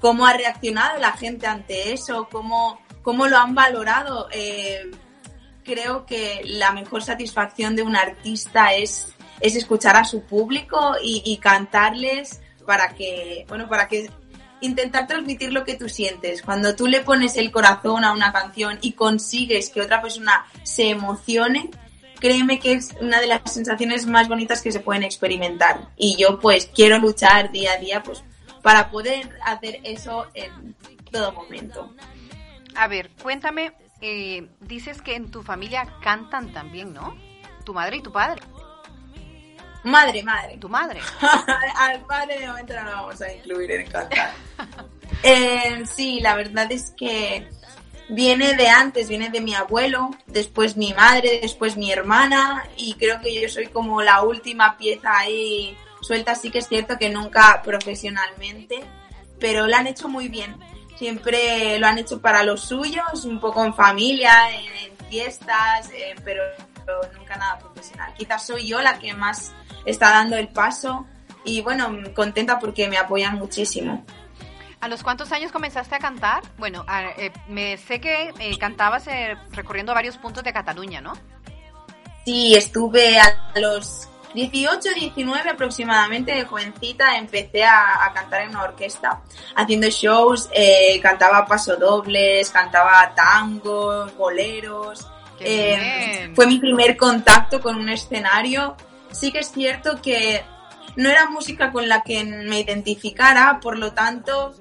cómo 0.00 0.26
ha 0.26 0.32
reaccionado 0.32 0.98
la 0.98 1.12
gente 1.12 1.46
ante 1.46 1.92
eso, 1.92 2.28
cómo 2.30 2.84
cómo 3.04 3.28
lo 3.28 3.38
han 3.38 3.54
valorado. 3.54 4.26
Eh, 4.32 4.90
creo 5.62 6.04
que 6.06 6.40
la 6.44 6.72
mejor 6.72 7.04
satisfacción 7.04 7.76
de 7.76 7.82
un 7.82 7.94
artista 7.94 8.74
es, 8.74 9.14
es 9.40 9.54
escuchar 9.54 9.94
a 9.96 10.04
su 10.04 10.22
público 10.22 10.96
y, 11.00 11.36
cantarles 11.36 12.40
para 12.66 12.94
que, 12.94 13.44
bueno, 13.48 13.68
para 13.68 13.86
que 13.86 14.10
intentar 14.64 15.06
transmitir 15.06 15.52
lo 15.52 15.64
que 15.64 15.74
tú 15.74 15.88
sientes. 15.88 16.42
Cuando 16.42 16.74
tú 16.74 16.86
le 16.86 17.00
pones 17.00 17.36
el 17.36 17.50
corazón 17.50 18.04
a 18.04 18.12
una 18.12 18.32
canción 18.32 18.78
y 18.80 18.92
consigues 18.92 19.70
que 19.70 19.80
otra 19.80 20.02
persona 20.02 20.46
se 20.62 20.90
emocione, 20.90 21.70
créeme 22.20 22.58
que 22.58 22.72
es 22.72 22.94
una 23.00 23.20
de 23.20 23.26
las 23.26 23.52
sensaciones 23.52 24.06
más 24.06 24.28
bonitas 24.28 24.62
que 24.62 24.72
se 24.72 24.80
pueden 24.80 25.02
experimentar. 25.02 25.88
Y 25.96 26.16
yo 26.16 26.40
pues 26.40 26.70
quiero 26.74 26.98
luchar 26.98 27.52
día 27.52 27.72
a 27.72 27.76
día 27.76 28.02
pues 28.02 28.24
para 28.62 28.90
poder 28.90 29.28
hacer 29.44 29.80
eso 29.84 30.26
en 30.34 30.74
todo 31.10 31.32
momento. 31.32 31.94
A 32.74 32.88
ver, 32.88 33.10
cuéntame, 33.22 33.72
eh, 34.00 34.48
dices 34.60 35.02
que 35.02 35.16
en 35.16 35.30
tu 35.30 35.42
familia 35.42 35.86
cantan 36.02 36.52
también, 36.52 36.92
¿no? 36.92 37.16
¿Tu 37.64 37.74
madre 37.74 37.98
y 37.98 38.02
tu 38.02 38.12
padre? 38.12 38.42
Madre, 39.84 40.22
madre. 40.22 40.56
¿Tu 40.56 40.68
madre? 40.68 41.00
Al 41.76 42.00
padre 42.00 42.40
de 42.40 42.46
momento 42.48 42.74
no 42.74 42.84
lo 42.84 42.90
vamos 42.90 43.20
a 43.20 43.32
incluir 43.32 43.70
en 43.70 43.86
cantar. 43.86 44.32
Eh, 45.22 45.82
sí, 45.86 46.20
la 46.20 46.34
verdad 46.36 46.70
es 46.72 46.92
que 46.96 47.48
viene 48.08 48.54
de 48.54 48.68
antes, 48.68 49.08
viene 49.08 49.30
de 49.30 49.40
mi 49.40 49.54
abuelo, 49.54 50.10
después 50.26 50.76
mi 50.76 50.92
madre, 50.92 51.38
después 51.40 51.76
mi 51.76 51.90
hermana 51.90 52.66
y 52.76 52.94
creo 52.94 53.20
que 53.20 53.40
yo 53.40 53.48
soy 53.48 53.68
como 53.68 54.02
la 54.02 54.22
última 54.22 54.76
pieza 54.76 55.16
ahí 55.16 55.76
suelta. 56.00 56.34
Sí 56.34 56.50
que 56.50 56.58
es 56.58 56.68
cierto 56.68 56.98
que 56.98 57.10
nunca 57.10 57.62
profesionalmente, 57.62 58.82
pero 59.38 59.66
la 59.66 59.78
han 59.78 59.86
hecho 59.86 60.08
muy 60.08 60.28
bien 60.28 60.54
siempre 60.96 61.78
lo 61.78 61.86
han 61.86 61.98
hecho 61.98 62.20
para 62.20 62.42
los 62.44 62.62
suyos, 62.62 63.24
un 63.24 63.40
poco 63.40 63.64
en 63.64 63.74
familia, 63.74 64.32
en, 64.50 64.94
fiestas, 65.08 65.90
eh, 65.90 66.14
pero, 66.24 66.42
nunca 67.16 67.36
nada 67.36 67.58
profesional. 67.58 68.12
Quizás 68.14 68.46
soy 68.46 68.68
yo 68.68 68.80
la 68.80 68.98
que 68.98 69.14
más 69.14 69.52
está 69.84 70.10
dando 70.10 70.36
el 70.36 70.48
paso 70.48 71.06
y 71.44 71.60
bueno, 71.60 71.90
contenta 72.14 72.58
porque 72.58 72.88
me 72.88 72.98
apoyan 72.98 73.36
muchísimo. 73.36 74.04
¿A 74.80 74.88
los 74.88 75.02
cuántos 75.02 75.32
años 75.32 75.50
comenzaste 75.50 75.94
a 75.94 75.98
cantar? 75.98 76.42
Bueno, 76.58 76.84
eh, 77.16 77.32
me 77.48 77.76
sé 77.78 78.00
que 78.00 78.34
eh, 78.38 78.58
cantabas 78.58 79.06
recorriendo 79.52 79.94
varios 79.94 80.18
puntos 80.18 80.44
de 80.44 80.52
Cataluña, 80.52 81.00
¿no? 81.00 81.14
Sí, 82.24 82.54
estuve 82.54 83.18
a 83.18 83.52
los 83.56 84.08
18, 84.34 84.94
19 84.94 85.50
aproximadamente 85.50 86.32
de 86.32 86.44
jovencita 86.44 87.16
empecé 87.16 87.64
a, 87.64 88.10
cantar 88.12 88.42
en 88.42 88.50
una 88.50 88.64
orquesta, 88.64 89.22
haciendo 89.54 89.88
shows, 89.88 90.48
eh, 90.52 91.00
cantaba 91.00 91.46
pasodobles, 91.46 92.50
cantaba 92.50 93.14
tangos, 93.14 94.14
boleros. 94.16 95.06
Eh, 95.44 96.32
fue 96.34 96.46
mi 96.46 96.58
primer 96.58 96.96
contacto 96.96 97.60
con 97.60 97.76
un 97.76 97.88
escenario. 97.88 98.76
Sí 99.12 99.30
que 99.30 99.40
es 99.40 99.52
cierto 99.52 100.00
que 100.02 100.42
no 100.96 101.08
era 101.08 101.28
música 101.28 101.70
con 101.70 101.88
la 101.88 102.02
que 102.02 102.24
me 102.24 102.60
identificara, 102.60 103.60
por 103.60 103.78
lo 103.78 103.92
tanto 103.92 104.54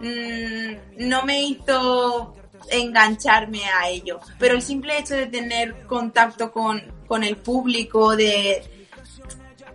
mm, 0.00 1.08
no 1.08 1.24
me 1.24 1.42
hizo 1.42 2.36
engancharme 2.70 3.64
a 3.64 3.88
ello. 3.88 4.20
Pero 4.38 4.54
el 4.54 4.62
simple 4.62 4.98
hecho 4.98 5.14
de 5.14 5.26
tener 5.26 5.86
contacto 5.86 6.52
con, 6.52 6.82
con 7.06 7.24
el 7.24 7.36
público, 7.36 8.16
de, 8.16 8.62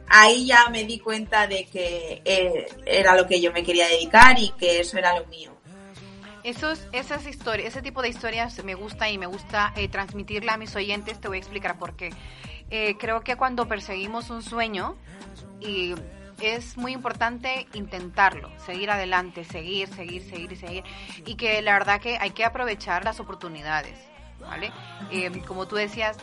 ahí 0.08 0.46
ya 0.46 0.70
me 0.70 0.84
di 0.84 1.00
cuenta 1.00 1.48
de 1.48 1.66
que 1.66 2.22
eh, 2.24 2.68
era 2.86 3.16
lo 3.16 3.28
que 3.28 3.42
yo 3.42 3.52
me 3.52 3.64
quería 3.64 3.88
dedicar 3.88 4.38
y 4.40 4.50
que 4.52 4.80
eso 4.80 4.98
era 4.98 5.18
lo 5.18 5.26
mío. 5.26 5.53
Esos, 6.44 6.88
esas 6.92 7.26
historias, 7.26 7.70
ese 7.70 7.82
tipo 7.82 8.02
de 8.02 8.10
historias 8.10 8.62
me 8.64 8.76
gusta 8.76 9.10
y 9.10 9.18
me 9.18 9.26
gusta 9.26 9.74
eh, 9.76 9.88
transmitirla 9.88 10.54
a 10.54 10.58
mis 10.58 10.76
oyentes. 10.76 11.20
Te 11.22 11.28
voy 11.28 11.38
a 11.38 11.40
explicar 11.40 11.78
por 11.78 11.96
qué. 11.96 12.12
Eh, 12.70 12.98
creo 12.98 13.22
que 13.22 13.36
cuando 13.36 13.68
perseguimos 13.68 14.30
un 14.30 14.42
sueño 14.42 14.96
y 15.62 15.96
es 16.42 16.76
muy 16.78 16.92
importante 16.92 17.68
intentarlo, 17.74 18.52
seguir 18.66 18.92
adelante, 18.92 19.46
seguir, 19.46 19.88
seguir, 19.88 20.22
seguir 20.24 20.52
y 20.52 20.56
seguir. 20.56 20.84
Y 21.26 21.36
que 21.36 21.62
la 21.62 21.74
verdad 21.74 22.02
que 22.02 22.18
hay 22.18 22.32
que 22.32 22.44
aprovechar 22.44 23.06
las 23.06 23.20
oportunidades, 23.20 23.98
¿vale? 24.42 24.72
como 25.48 25.68
tú 25.68 25.76
decías, 25.76 26.18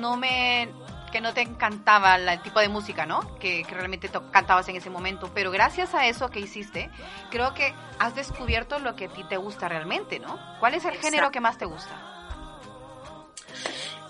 no 0.00 0.16
me, 0.16 0.68
que 1.12 1.20
no 1.20 1.32
te 1.32 1.42
encantaba 1.42 2.16
el 2.16 2.42
tipo 2.42 2.58
de 2.58 2.68
música, 2.68 3.06
¿no? 3.06 3.38
Que, 3.38 3.64
realmente 3.70 4.10
cantabas 4.32 4.68
en 4.68 4.76
ese 4.76 4.90
momento. 4.90 5.30
Pero 5.32 5.52
gracias 5.52 5.94
a 5.94 6.08
eso 6.08 6.30
que 6.30 6.40
hiciste, 6.40 6.90
creo 7.30 7.54
que 7.54 7.72
has 8.00 8.16
descubierto 8.16 8.80
lo 8.80 8.96
que 8.96 9.04
a 9.04 9.08
ti 9.08 9.22
te 9.28 9.36
gusta 9.36 9.68
realmente, 9.68 10.18
¿no? 10.18 10.40
¿Cuál 10.58 10.74
es 10.74 10.84
el 10.84 10.96
género 10.96 11.30
que 11.30 11.40
más 11.40 11.58
te 11.58 11.66
gusta? 11.66 11.90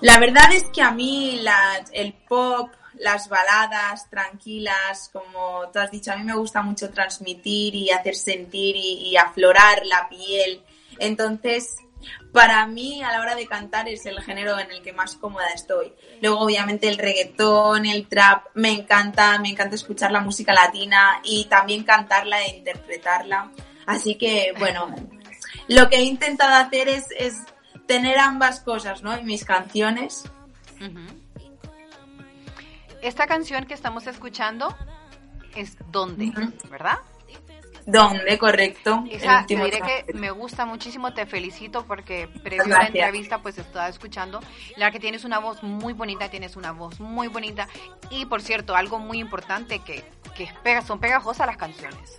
La 0.00 0.18
verdad 0.18 0.50
es 0.52 0.64
que 0.64 0.80
a 0.82 0.90
mí 0.90 1.44
el 1.92 2.12
pop, 2.26 2.72
las 2.94 3.28
baladas 3.28 4.08
tranquilas, 4.08 5.10
como 5.12 5.68
tú 5.72 5.78
has 5.78 5.90
dicho, 5.90 6.12
a 6.12 6.16
mí 6.16 6.24
me 6.24 6.34
gusta 6.34 6.62
mucho 6.62 6.90
transmitir 6.90 7.74
y 7.74 7.90
hacer 7.90 8.14
sentir 8.14 8.76
y 8.76 9.16
aflorar 9.16 9.84
la 9.86 10.08
piel. 10.08 10.62
Entonces, 10.98 11.76
para 12.32 12.66
mí 12.66 13.02
a 13.02 13.12
la 13.12 13.20
hora 13.20 13.34
de 13.34 13.46
cantar 13.46 13.88
es 13.88 14.06
el 14.06 14.20
género 14.22 14.58
en 14.58 14.70
el 14.70 14.82
que 14.82 14.92
más 14.92 15.16
cómoda 15.16 15.48
estoy. 15.54 15.92
Luego 16.20 16.40
obviamente 16.40 16.88
el 16.88 16.98
reggaetón, 16.98 17.86
el 17.86 18.06
trap, 18.06 18.46
me 18.54 18.70
encanta, 18.70 19.38
me 19.38 19.50
encanta 19.50 19.74
escuchar 19.74 20.12
la 20.12 20.20
música 20.20 20.52
latina 20.52 21.20
y 21.24 21.44
también 21.46 21.84
cantarla 21.84 22.42
e 22.42 22.56
interpretarla. 22.56 23.50
Así 23.86 24.16
que 24.16 24.54
bueno, 24.58 24.94
lo 25.68 25.88
que 25.88 25.96
he 25.96 26.02
intentado 26.04 26.54
hacer 26.54 26.88
es, 26.88 27.06
tener 27.86 28.18
ambas 28.18 28.60
cosas, 28.60 29.02
¿no? 29.02 29.12
En 29.12 29.26
mis 29.26 29.44
canciones. 29.44 30.24
Esta 33.02 33.26
canción 33.26 33.66
que 33.66 33.74
estamos 33.74 34.06
escuchando 34.06 34.74
es 35.56 35.76
¿Dónde? 35.90 36.32
¿Verdad? 36.70 36.98
¿Dónde? 37.86 38.38
Correcto. 38.38 39.04
Esa, 39.10 39.44
te 39.46 39.56
diré 39.56 39.80
que 39.80 40.12
me 40.14 40.30
gusta 40.30 40.66
muchísimo, 40.66 41.12
te 41.12 41.26
felicito 41.26 41.84
porque 41.86 42.28
previo 42.42 42.76
a 42.76 42.80
la 42.80 42.86
entrevista 42.86 43.38
pues 43.38 43.58
estaba 43.58 43.88
escuchando. 43.88 44.40
La 44.76 44.90
que 44.90 45.00
tienes 45.00 45.24
una 45.24 45.38
voz 45.38 45.62
muy 45.62 45.92
bonita, 45.92 46.28
tienes 46.28 46.56
una 46.56 46.72
voz 46.72 47.00
muy 47.00 47.28
bonita. 47.28 47.68
Y 48.10 48.26
por 48.26 48.42
cierto, 48.42 48.76
algo 48.76 48.98
muy 48.98 49.18
importante 49.18 49.80
que, 49.80 50.04
que 50.36 50.48
son 50.86 51.00
pegajosas 51.00 51.46
las 51.46 51.56
canciones. 51.56 52.16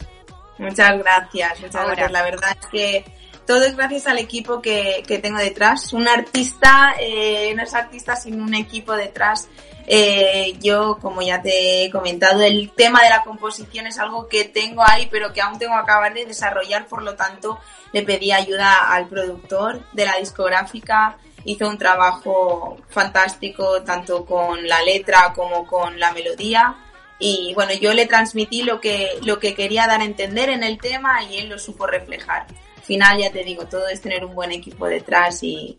Muchas 0.58 0.98
gracias, 1.00 1.60
muchas 1.62 1.86
gracias. 1.86 2.12
La 2.12 2.24
verdad 2.24 2.58
es 2.60 2.68
que 2.68 3.06
todo 3.46 3.64
es 3.64 3.76
gracias 3.76 4.08
al 4.08 4.20
equipo 4.20 4.62
que, 4.62 5.04
que 5.08 5.20
tengo 5.20 5.40
detrás. 5.40 5.94
Un 5.94 6.08
artista 6.08 6.96
eh, 7.00 7.54
no 7.56 7.64
es 7.64 7.74
artista 7.74 8.16
sin 8.16 8.42
un 8.42 8.54
equipo 8.54 8.94
detrás 8.94 9.50
eh, 9.86 10.56
yo, 10.62 10.98
como 11.02 11.22
ya 11.22 11.42
te 11.42 11.86
he 11.86 11.92
comentado, 11.92 12.42
el 12.42 12.72
tema 12.72 13.04
de 13.04 13.10
la 13.10 13.24
composición 13.24 13.88
es 13.88 14.00
algo 14.00 14.28
que 14.28 14.46
tengo 14.46 14.84
ahí, 14.86 15.08
pero 15.12 15.34
que 15.34 15.42
aún 15.42 15.60
tengo 15.60 15.74
que 15.74 15.82
acabar 15.82 16.14
de 16.14 16.26
desarrollar, 16.26 16.88
por 16.88 17.04
lo 17.04 17.16
tanto, 17.16 17.60
le 17.92 18.04
pedí 18.04 18.32
ayuda 18.32 18.94
al 18.94 19.08
productor 19.08 19.82
de 19.92 20.06
la 20.06 20.18
discográfica. 20.18 21.18
Hizo 21.46 21.68
un 21.68 21.78
trabajo 21.78 22.78
fantástico, 22.90 23.84
tanto 23.84 24.26
con 24.26 24.66
la 24.68 24.82
letra 24.82 25.34
como 25.36 25.68
con 25.68 26.00
la 26.00 26.14
melodía. 26.14 26.76
Y 27.20 27.54
bueno, 27.54 27.74
yo 27.74 27.94
le 27.94 28.06
transmití 28.06 28.64
lo 28.64 28.80
que, 28.80 29.20
lo 29.24 29.40
que 29.40 29.54
quería 29.54 29.88
dar 29.88 30.02
a 30.02 30.06
entender 30.06 30.50
en 30.50 30.64
el 30.64 30.78
tema 30.78 31.24
y 31.24 31.38
él 31.38 31.50
lo 31.50 31.60
supo 31.60 31.86
reflejar. 31.86 32.48
Al 32.78 32.84
final, 32.84 33.18
ya 33.18 33.32
te 33.32 33.44
digo, 33.44 33.66
todo 33.68 33.88
es 33.88 34.02
tener 34.02 34.26
un 34.26 34.36
buen 34.36 34.52
equipo 34.52 34.88
detrás 34.88 35.44
y, 35.44 35.78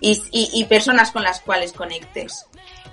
y, 0.00 0.64
personas 0.64 1.10
con 1.10 1.22
las 1.22 1.40
cuales 1.40 1.72
conectes. 1.72 2.46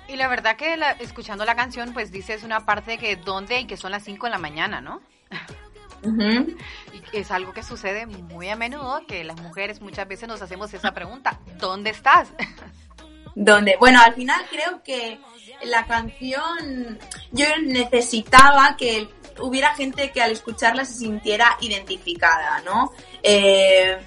Y 0.08 0.16
la 0.16 0.28
verdad 0.28 0.56
que 0.56 0.76
escuchando 0.98 1.44
la 1.44 1.54
canción, 1.54 1.92
pues 1.92 2.10
dices 2.10 2.42
una 2.42 2.66
parte 2.66 2.98
que 2.98 3.16
dónde 3.16 3.60
y 3.60 3.66
que 3.66 3.76
son 3.76 3.92
las 3.92 4.04
5 4.04 4.26
de 4.26 4.30
la 4.30 4.38
mañana, 4.38 4.80
¿no? 4.80 5.00
Y 6.02 7.18
es 7.18 7.30
algo 7.30 7.52
que 7.52 7.62
sucede 7.62 8.06
muy 8.06 8.48
a 8.48 8.56
menudo, 8.56 9.02
que 9.06 9.22
las 9.22 9.38
mujeres 9.38 9.82
muchas 9.82 10.08
veces 10.08 10.28
nos 10.28 10.40
hacemos 10.40 10.72
esa 10.72 10.92
pregunta, 10.92 11.38
¿dónde 11.58 11.90
estás? 11.90 12.28
¿Dónde? 13.34 13.76
Bueno, 13.78 14.00
al 14.00 14.14
final 14.14 14.40
creo 14.50 14.82
que 14.82 15.20
la 15.62 15.84
canción, 15.86 16.98
yo 17.32 17.44
necesitaba 17.62 18.76
que 18.78 19.08
hubiera 19.40 19.74
gente 19.74 20.10
que 20.10 20.22
al 20.22 20.32
escucharla 20.32 20.84
se 20.84 20.94
sintiera 20.94 21.56
identificada, 21.60 22.60
¿no? 22.62 22.92
Eh, 23.22 23.98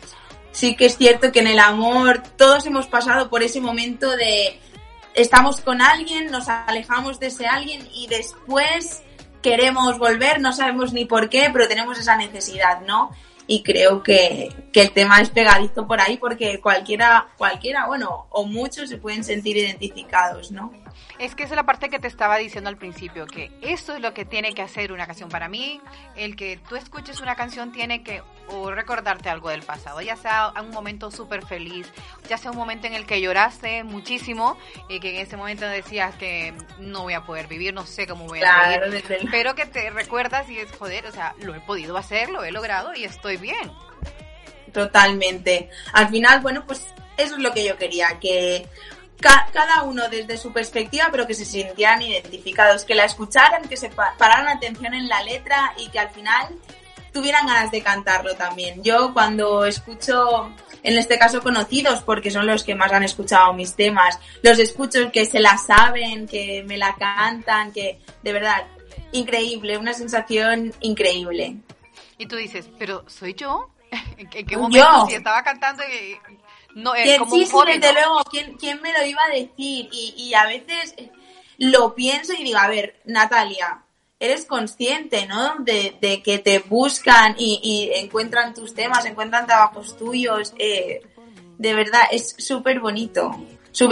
sí 0.52 0.76
que 0.76 0.86
es 0.88 0.98
cierto 0.98 1.32
que 1.32 1.40
en 1.40 1.48
el 1.48 1.60
amor 1.60 2.24
todos 2.38 2.66
hemos 2.66 2.88
pasado 2.88 3.30
por 3.30 3.44
ese 3.44 3.62
momento 3.62 4.16
de 4.16 4.60
estamos 5.14 5.62
con 5.62 5.82
alguien, 5.82 6.28
nos 6.32 6.48
alejamos 6.48 7.20
de 7.20 7.28
ese 7.28 7.48
alguien 7.48 7.88
y 7.94 8.08
después 8.08 9.04
queremos 9.42 9.98
volver, 9.98 10.40
no 10.40 10.54
sabemos 10.54 10.94
ni 10.94 11.06
por 11.06 11.30
qué, 11.30 11.50
pero 11.52 11.68
tenemos 11.68 12.00
esa 12.00 12.16
necesidad, 12.16 12.82
¿no? 12.82 13.12
Y 13.46 13.62
creo 13.62 14.02
que, 14.04 14.56
que 14.72 14.82
el 14.82 14.92
tema 14.92 15.20
es 15.20 15.30
pegadizo 15.30 15.86
por 15.86 16.00
ahí 16.00 16.18
porque 16.18 16.62
cualquiera, 16.62 17.28
cualquiera, 17.38 17.88
bueno, 17.88 18.28
o 18.30 18.46
muchos 18.46 18.90
se 18.90 18.98
pueden 18.98 19.24
sentir 19.24 19.58
identificados, 19.58 20.52
¿no? 20.52 20.72
Es 21.20 21.36
que 21.36 21.44
esa 21.44 21.54
es 21.54 21.58
la 21.58 21.66
parte 21.66 21.90
que 21.90 22.00
te 22.00 22.08
estaba 22.08 22.38
diciendo 22.38 22.70
al 22.70 22.78
principio, 22.78 23.28
que 23.28 23.52
esto 23.62 23.96
es 23.96 24.02
lo 24.02 24.14
que 24.14 24.26
tiene 24.26 24.54
que 24.54 24.62
hacer 24.62 24.92
una 24.92 25.06
canción 25.06 25.30
para 25.30 25.48
mí. 25.48 25.80
El 26.16 26.36
que 26.36 26.60
tú 26.68 26.76
escuches 26.76 27.22
una 27.22 27.36
canción 27.36 27.72
tiene 27.72 28.04
que 28.04 28.22
o 28.48 28.72
recordarte 28.72 29.30
algo 29.30 29.50
del 29.50 29.64
pasado, 29.64 30.02
ya 30.02 30.16
sea 30.16 30.54
un 30.62 30.72
momento 30.72 31.12
súper 31.12 31.46
feliz, 31.46 31.92
ya 32.28 32.38
sea 32.38 32.52
un 32.52 32.58
momento 32.58 32.88
en 32.88 32.94
el 32.94 33.06
que 33.06 33.22
lloraste 33.22 33.84
muchísimo 33.84 34.58
y 34.90 35.00
que 35.00 35.16
en 35.16 35.26
ese 35.26 35.38
momento 35.38 35.66
decías 35.66 36.14
que 36.16 36.54
no 36.80 37.04
voy 37.04 37.14
a 37.14 37.22
poder 37.22 37.48
vivir, 37.48 37.74
no 37.74 37.86
sé 37.86 38.06
cómo 38.06 38.26
voy 38.26 38.42
a 38.44 38.80
vivir, 38.80 39.30
pero 39.32 39.56
que 39.56 39.66
te 39.66 39.90
recuerdas 39.92 40.50
y 40.50 40.58
es 40.58 40.72
joder, 40.74 41.06
o 41.06 41.12
sea, 41.12 41.36
lo 41.40 41.56
he 41.56 41.62
podido 41.62 41.98
hacer, 41.98 42.30
lo 42.30 42.44
he 42.44 42.52
logrado 42.52 42.94
y 42.94 43.06
estoy 43.06 43.38
bien. 43.38 43.72
Totalmente. 44.74 45.70
Al 45.94 46.10
final, 46.10 46.42
bueno, 46.42 46.66
pues 46.66 46.86
eso 47.18 47.36
es 47.36 47.42
lo 47.42 47.54
que 47.54 47.64
yo 47.64 47.78
quería, 47.78 48.20
que 48.20 48.68
cada 49.20 49.84
uno 49.84 50.10
desde 50.10 50.38
su 50.38 50.52
perspectiva, 50.52 51.08
pero 51.12 51.26
que 51.28 51.34
se 51.34 51.46
sintieran 51.46 52.02
identificados, 52.02 52.84
que 52.84 52.96
la 52.96 53.06
escucharan, 53.06 53.64
que 53.68 53.78
se 53.78 53.90
pararan 53.90 54.48
atención 54.48 54.94
en 54.94 55.08
la 55.08 55.24
letra 55.24 55.74
y 55.78 55.90
que 55.90 56.00
al 56.00 56.10
final 56.10 56.50
tuvieran 57.14 57.48
ganas 57.48 57.72
de 57.72 57.82
cantarlo 57.82 58.36
también. 58.36 58.84
Yo 58.84 59.14
cuando 59.14 59.66
escucho, 59.66 60.52
en 60.82 60.98
este 60.98 61.18
caso 61.18 61.42
conocidos, 61.42 62.02
porque 62.02 62.32
son 62.32 62.48
los 62.48 62.64
que 62.64 62.76
más 62.76 62.92
han 62.92 63.04
escuchado 63.04 63.54
mis 63.54 63.76
temas, 63.76 64.20
los 64.42 64.60
escucho 64.60 65.12
que 65.12 65.26
se 65.26 65.40
la 65.40 65.58
saben, 65.58 66.28
que 66.28 66.64
me 66.68 66.78
la 66.78 66.96
cantan, 66.96 67.72
que 67.72 68.00
de 68.24 68.34
verdad, 68.34 68.66
increíble, 69.12 69.78
una 69.78 69.94
sensación 69.94 70.74
increíble. 70.82 71.58
Y 72.18 72.26
tú 72.26 72.36
dices, 72.36 72.70
pero 72.78 73.08
¿soy 73.08 73.36
yo? 73.36 73.70
¿En 74.18 74.28
qué 74.28 74.58
momento? 74.58 75.06
Si 75.08 75.16
estaba 75.16 75.44
cantando 75.44 75.84
y 75.84 76.18
no, 76.76 76.96
es 76.96 77.20
como 77.20 77.36
sí, 77.36 77.46
sí, 77.46 77.58
desde 77.68 77.94
luego, 77.94 78.24
¿quién, 78.30 78.58
¿quién, 78.58 78.82
me 78.82 78.92
lo 78.94 79.06
iba 79.06 79.22
a 79.26 79.34
decir? 79.34 79.90
Y, 79.92 80.14
y 80.18 80.34
a 80.34 80.46
veces 80.46 80.96
lo 81.58 81.94
pienso 81.94 82.34
y 82.34 82.44
digo, 82.44 82.60
a 82.60 82.68
ver, 82.68 83.00
Natalia, 83.06 83.84
eres 84.20 84.46
consciente, 84.46 85.28
¿no? 85.28 85.56
De, 85.60 85.98
de 86.00 86.24
que 86.24 86.40
te 86.40 86.60
buscan 86.60 87.36
y, 87.38 87.60
y, 87.62 88.00
encuentran 88.00 88.54
tus 88.54 88.74
temas, 88.74 89.06
encuentran 89.06 89.46
trabajos 89.46 89.98
tuyos. 89.98 90.54
Eh, 90.58 91.02
de 91.58 91.74
verdad, 91.74 92.02
es 92.12 92.36
súper 92.38 92.80
bonito. 92.80 93.36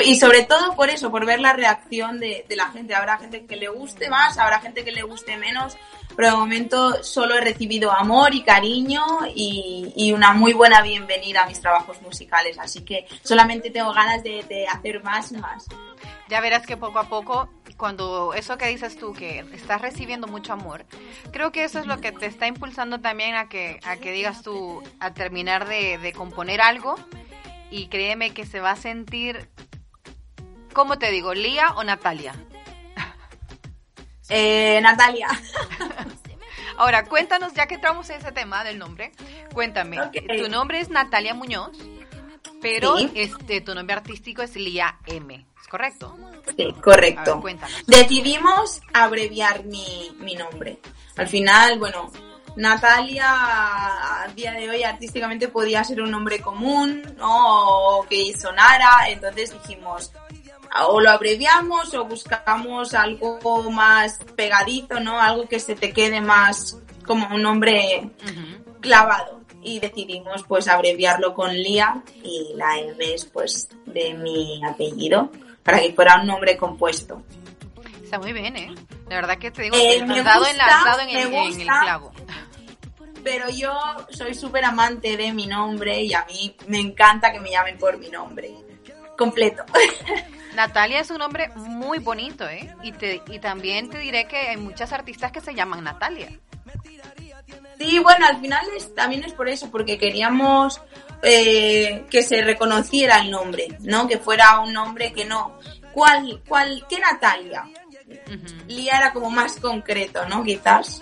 Y 0.05 0.15
sobre 0.15 0.43
todo 0.43 0.75
por 0.75 0.89
eso, 0.89 1.09
por 1.09 1.25
ver 1.25 1.39
la 1.39 1.53
reacción 1.53 2.19
de, 2.19 2.45
de, 2.47 2.55
la 2.55 2.69
gente. 2.69 2.93
Habrá 2.93 3.17
gente 3.17 3.45
que 3.45 3.55
le 3.55 3.67
guste 3.67 4.09
más, 4.09 4.37
habrá 4.37 4.59
gente 4.59 4.85
que 4.85 4.91
le 4.91 5.01
guste 5.01 5.37
menos, 5.37 5.75
pero 6.15 6.31
de 6.31 6.37
momento 6.37 7.03
solo 7.03 7.35
he 7.35 7.41
recibido 7.41 7.91
amor 7.91 8.35
y 8.35 8.43
cariño 8.43 9.03
y, 9.33 9.91
y 9.95 10.11
una 10.11 10.33
muy 10.33 10.53
buena 10.53 10.83
bienvenida 10.83 11.43
a 11.43 11.47
mis 11.47 11.59
trabajos 11.59 11.99
musicales. 12.03 12.59
Así 12.59 12.81
que 12.81 13.07
solamente 13.23 13.71
tengo 13.71 13.91
ganas 13.91 14.23
de, 14.23 14.43
de 14.47 14.67
hacer 14.67 15.03
más 15.03 15.31
y 15.31 15.37
más. 15.37 15.65
Ya 16.29 16.41
verás 16.41 16.65
que 16.65 16.77
poco 16.77 16.99
a 16.99 17.09
poco, 17.09 17.49
cuando 17.75 18.35
eso 18.35 18.57
que 18.59 18.67
dices 18.67 18.97
tú, 18.97 19.13
que 19.13 19.39
estás 19.53 19.81
recibiendo 19.81 20.27
mucho 20.27 20.53
amor, 20.53 20.85
creo 21.31 21.51
que 21.51 21.63
eso 21.63 21.79
es 21.79 21.87
lo 21.87 21.99
que 21.99 22.11
te 22.11 22.27
está 22.27 22.45
impulsando 22.45 23.01
también 23.01 23.33
a 23.33 23.49
que, 23.49 23.79
a 23.83 23.97
que 23.97 24.11
digas 24.11 24.43
tú, 24.43 24.83
a 24.99 25.13
terminar 25.13 25.67
de, 25.67 25.97
de 25.97 26.13
componer 26.13 26.61
algo 26.61 26.95
y 27.71 27.87
créeme 27.87 28.31
que 28.31 28.45
se 28.45 28.59
va 28.59 28.71
a 28.71 28.75
sentir 28.75 29.49
¿Cómo 30.73 30.97
te 30.97 31.11
digo, 31.11 31.33
Lía 31.33 31.71
o 31.75 31.83
Natalia? 31.83 32.33
Eh, 34.29 34.79
Natalia. 34.81 35.27
Ahora, 36.77 37.05
cuéntanos, 37.05 37.53
ya 37.53 37.67
que 37.67 37.75
entramos 37.75 38.09
en 38.09 38.19
ese 38.19 38.31
tema 38.31 38.63
del 38.63 38.79
nombre, 38.79 39.11
cuéntame, 39.53 39.97
tu 40.37 40.49
nombre 40.49 40.79
es 40.79 40.89
Natalia 40.89 41.33
Muñoz, 41.33 41.77
pero 42.61 42.97
este 43.13 43.61
tu 43.61 43.75
nombre 43.75 43.95
artístico 43.95 44.41
es 44.41 44.55
Lía 44.55 44.97
M, 45.05 45.45
¿es 45.61 45.67
correcto? 45.67 46.17
Sí, 46.55 46.73
correcto. 46.81 47.43
Decidimos 47.85 48.81
abreviar 48.93 49.65
mi, 49.65 50.15
mi 50.19 50.35
nombre. 50.35 50.79
Al 51.17 51.27
final, 51.27 51.77
bueno, 51.77 52.09
Natalia 52.55 54.23
a 54.23 54.27
día 54.33 54.53
de 54.53 54.69
hoy 54.69 54.83
artísticamente 54.83 55.47
podía 55.47 55.83
ser 55.83 56.01
un 56.01 56.11
nombre 56.11 56.41
común, 56.41 57.01
¿no? 57.17 57.97
O 57.99 58.07
que 58.07 58.33
sonara, 58.37 59.07
entonces 59.07 59.53
dijimos, 59.53 60.11
o 60.87 60.99
lo 60.99 61.09
abreviamos 61.09 61.93
o 61.93 62.05
buscamos 62.05 62.93
algo 62.93 63.69
más 63.71 64.19
pegadizo, 64.35 64.99
¿no? 64.99 65.19
Algo 65.19 65.47
que 65.47 65.59
se 65.59 65.75
te 65.75 65.91
quede 65.91 66.21
más 66.21 66.77
como 67.05 67.27
un 67.33 67.41
nombre 67.41 68.09
clavado. 68.79 69.41
Y 69.63 69.79
decidimos 69.79 70.43
pues 70.47 70.67
abreviarlo 70.67 71.35
con 71.35 71.53
Lía 71.53 72.01
y 72.23 72.53
la 72.55 72.79
M 72.79 73.13
es 73.13 73.25
pues 73.25 73.69
de 73.85 74.13
mi 74.15 74.63
apellido 74.65 75.29
para 75.61 75.79
que 75.79 75.93
fuera 75.93 76.19
un 76.19 76.27
nombre 76.27 76.57
compuesto. 76.57 77.21
Está 78.03 78.17
muy 78.17 78.33
bien, 78.33 78.55
¿eh? 78.55 78.73
De 79.07 79.15
verdad 79.15 79.37
que 79.37 79.51
te 79.51 79.63
digo, 79.63 79.75
eh, 79.75 79.97
en, 79.97 80.09
el, 80.09 80.19
en 80.19 81.61
el 81.61 81.67
clavo. 81.67 82.11
Pero 83.23 83.49
yo 83.49 83.71
soy 84.09 84.33
súper 84.33 84.65
amante 84.65 85.15
de 85.15 85.31
mi 85.31 85.45
nombre 85.45 86.01
y 86.01 86.13
a 86.13 86.25
mí 86.25 86.55
me 86.67 86.79
encanta 86.79 87.31
que 87.31 87.39
me 87.39 87.51
llamen 87.51 87.77
por 87.77 87.99
mi 87.99 88.09
nombre 88.09 88.55
completo. 89.15 89.63
Natalia 90.55 90.99
es 90.99 91.09
un 91.09 91.17
nombre 91.17 91.49
muy 91.55 91.99
bonito, 91.99 92.47
¿eh? 92.47 92.75
Y, 92.83 92.91
te, 92.91 93.21
y 93.27 93.39
también 93.39 93.89
te 93.89 93.99
diré 93.99 94.27
que 94.27 94.37
hay 94.37 94.57
muchas 94.57 94.91
artistas 94.91 95.31
que 95.31 95.41
se 95.41 95.53
llaman 95.53 95.83
Natalia. 95.83 96.29
Sí, 97.77 97.99
bueno, 97.99 98.27
al 98.27 98.39
final 98.39 98.65
también 98.95 99.23
es 99.23 99.33
por 99.33 99.49
eso, 99.49 99.71
porque 99.71 99.97
queríamos 99.97 100.81
eh, 101.23 102.05
que 102.09 102.21
se 102.21 102.41
reconociera 102.41 103.19
el 103.19 103.31
nombre, 103.31 103.67
¿no? 103.79 104.07
Que 104.07 104.17
fuera 104.17 104.59
un 104.59 104.73
nombre 104.73 105.11
que 105.13 105.25
no... 105.25 105.59
¿Cuál, 105.91 106.41
cuál, 106.47 106.85
qué 106.87 106.99
Natalia? 106.99 107.65
Lía 108.67 108.97
era 108.97 109.11
como 109.11 109.29
más 109.29 109.57
concreto, 109.57 110.27
¿no? 110.29 110.43
Quizás. 110.43 111.01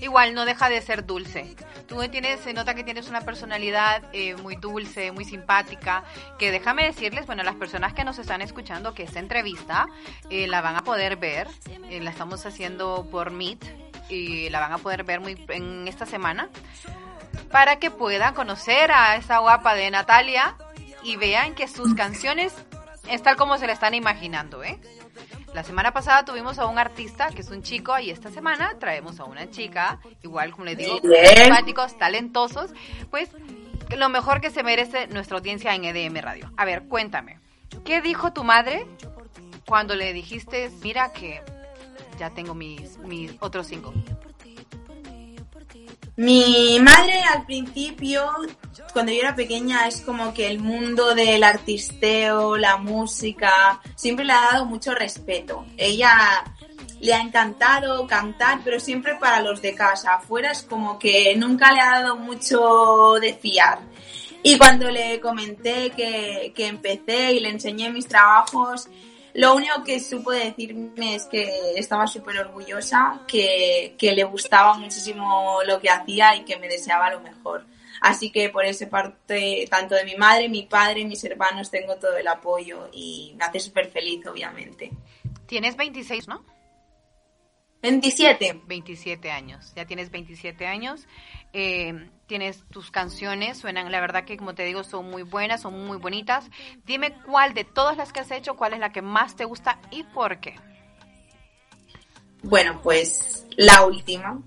Igual 0.00 0.32
no 0.32 0.44
deja 0.44 0.68
de 0.68 0.80
ser 0.80 1.04
dulce 1.04 1.54
tú 1.88 2.06
tienes, 2.08 2.40
se 2.40 2.52
nota 2.52 2.74
que 2.74 2.84
tienes 2.84 3.08
una 3.08 3.22
personalidad 3.22 4.02
eh, 4.12 4.36
muy 4.36 4.56
dulce, 4.56 5.10
muy 5.10 5.24
simpática, 5.24 6.04
que 6.38 6.52
déjame 6.52 6.84
decirles, 6.84 7.26
bueno, 7.26 7.42
las 7.42 7.56
personas 7.56 7.94
que 7.94 8.04
nos 8.04 8.18
están 8.18 8.42
escuchando, 8.42 8.94
que 8.94 9.02
esta 9.02 9.18
entrevista 9.18 9.88
eh, 10.30 10.46
la 10.46 10.60
van 10.60 10.76
a 10.76 10.84
poder 10.84 11.16
ver, 11.16 11.48
eh, 11.88 12.00
la 12.00 12.10
estamos 12.10 12.44
haciendo 12.46 13.08
por 13.10 13.30
Meet 13.30 13.64
y 14.10 14.50
la 14.50 14.60
van 14.60 14.72
a 14.72 14.78
poder 14.78 15.02
ver 15.02 15.20
muy 15.20 15.42
en 15.48 15.88
esta 15.88 16.06
semana, 16.06 16.50
para 17.50 17.76
que 17.76 17.90
puedan 17.90 18.34
conocer 18.34 18.92
a 18.92 19.16
esa 19.16 19.38
guapa 19.38 19.74
de 19.74 19.90
Natalia 19.90 20.56
y 21.02 21.16
vean 21.16 21.54
que 21.54 21.66
sus 21.68 21.94
canciones 21.94 22.54
es 23.08 23.22
tal 23.22 23.36
como 23.36 23.56
se 23.56 23.66
la 23.66 23.72
están 23.72 23.94
imaginando, 23.94 24.62
¿eh? 24.62 24.78
La 25.54 25.64
semana 25.64 25.92
pasada 25.92 26.24
tuvimos 26.24 26.58
a 26.58 26.66
un 26.66 26.78
artista 26.78 27.30
que 27.30 27.40
es 27.40 27.50
un 27.50 27.62
chico 27.62 27.98
y 27.98 28.10
esta 28.10 28.30
semana 28.30 28.74
traemos 28.78 29.18
a 29.18 29.24
una 29.24 29.50
chica, 29.50 29.98
igual 30.22 30.52
como 30.52 30.66
les 30.66 30.78
digo, 30.78 31.00
simpáticos, 31.00 31.96
talentosos, 31.98 32.72
pues 33.10 33.30
lo 33.96 34.08
mejor 34.08 34.40
que 34.40 34.50
se 34.50 34.62
merece 34.62 35.06
nuestra 35.08 35.38
audiencia 35.38 35.74
en 35.74 35.84
EDM 35.84 36.16
Radio. 36.20 36.52
A 36.56 36.64
ver, 36.64 36.84
cuéntame, 36.84 37.40
¿qué 37.84 38.02
dijo 38.02 38.32
tu 38.32 38.44
madre 38.44 38.86
cuando 39.66 39.94
le 39.94 40.12
dijiste, 40.12 40.70
mira 40.82 41.12
que 41.12 41.42
ya 42.18 42.30
tengo 42.30 42.54
mis, 42.54 42.98
mis 42.98 43.32
otros 43.40 43.66
cinco? 43.66 43.94
Mi 46.18 46.80
madre 46.80 47.20
al 47.32 47.46
principio, 47.46 48.28
cuando 48.92 49.12
yo 49.12 49.20
era 49.20 49.36
pequeña, 49.36 49.86
es 49.86 50.00
como 50.00 50.34
que 50.34 50.48
el 50.48 50.58
mundo 50.58 51.14
del 51.14 51.44
artisteo, 51.44 52.56
la 52.56 52.76
música, 52.76 53.80
siempre 53.94 54.24
le 54.24 54.32
ha 54.32 54.48
dado 54.50 54.66
mucho 54.66 54.96
respeto. 54.96 55.64
Ella 55.76 56.42
le 56.98 57.14
ha 57.14 57.20
encantado 57.20 58.04
cantar, 58.08 58.62
pero 58.64 58.80
siempre 58.80 59.14
para 59.14 59.42
los 59.42 59.62
de 59.62 59.76
casa. 59.76 60.14
Afuera 60.14 60.50
es 60.50 60.64
como 60.64 60.98
que 60.98 61.36
nunca 61.36 61.72
le 61.72 61.80
ha 61.82 62.00
dado 62.00 62.16
mucho 62.16 63.14
de 63.20 63.34
fiar. 63.34 63.78
Y 64.42 64.58
cuando 64.58 64.90
le 64.90 65.20
comenté 65.20 65.90
que, 65.90 66.52
que 66.52 66.66
empecé 66.66 67.34
y 67.34 67.38
le 67.38 67.50
enseñé 67.50 67.90
mis 67.90 68.08
trabajos, 68.08 68.88
lo 69.34 69.54
único 69.54 69.82
que 69.84 70.00
supo 70.00 70.32
decirme 70.32 71.14
es 71.14 71.26
que 71.26 71.74
estaba 71.76 72.06
súper 72.06 72.38
orgullosa, 72.38 73.22
que, 73.26 73.94
que 73.98 74.12
le 74.12 74.24
gustaba 74.24 74.74
muchísimo 74.74 75.60
lo 75.66 75.80
que 75.80 75.90
hacía 75.90 76.34
y 76.36 76.44
que 76.44 76.58
me 76.58 76.68
deseaba 76.68 77.10
lo 77.10 77.20
mejor. 77.20 77.64
Así 78.00 78.30
que 78.30 78.48
por 78.48 78.64
esa 78.64 78.88
parte, 78.88 79.66
tanto 79.68 79.94
de 79.94 80.04
mi 80.04 80.14
madre, 80.16 80.48
mi 80.48 80.62
padre, 80.64 81.04
mis 81.04 81.22
hermanos, 81.24 81.70
tengo 81.70 81.96
todo 81.96 82.16
el 82.16 82.28
apoyo 82.28 82.88
y 82.92 83.34
me 83.36 83.44
hace 83.44 83.60
súper 83.60 83.90
feliz, 83.90 84.26
obviamente. 84.26 84.90
Tienes 85.46 85.76
26, 85.76 86.28
¿no? 86.28 86.44
27. 87.82 88.62
27 88.66 89.30
años, 89.30 89.72
ya 89.74 89.86
tienes 89.86 90.10
27 90.10 90.66
años. 90.66 91.06
Eh, 91.52 92.08
tienes 92.28 92.62
tus 92.70 92.92
canciones, 92.92 93.58
suenan, 93.58 93.90
la 93.90 94.00
verdad 94.00 94.24
que 94.24 94.36
como 94.36 94.54
te 94.54 94.64
digo, 94.64 94.84
son 94.84 95.10
muy 95.10 95.22
buenas, 95.22 95.62
son 95.62 95.84
muy 95.86 95.96
bonitas. 95.96 96.48
Dime 96.84 97.14
cuál 97.26 97.54
de 97.54 97.64
todas 97.64 97.96
las 97.96 98.12
que 98.12 98.20
has 98.20 98.30
hecho, 98.30 98.54
cuál 98.54 98.74
es 98.74 98.78
la 98.78 98.92
que 98.92 99.02
más 99.02 99.34
te 99.34 99.44
gusta 99.44 99.80
y 99.90 100.04
por 100.04 100.38
qué. 100.38 100.54
Bueno, 102.42 102.80
pues 102.82 103.46
la 103.56 103.84
última. 103.84 104.40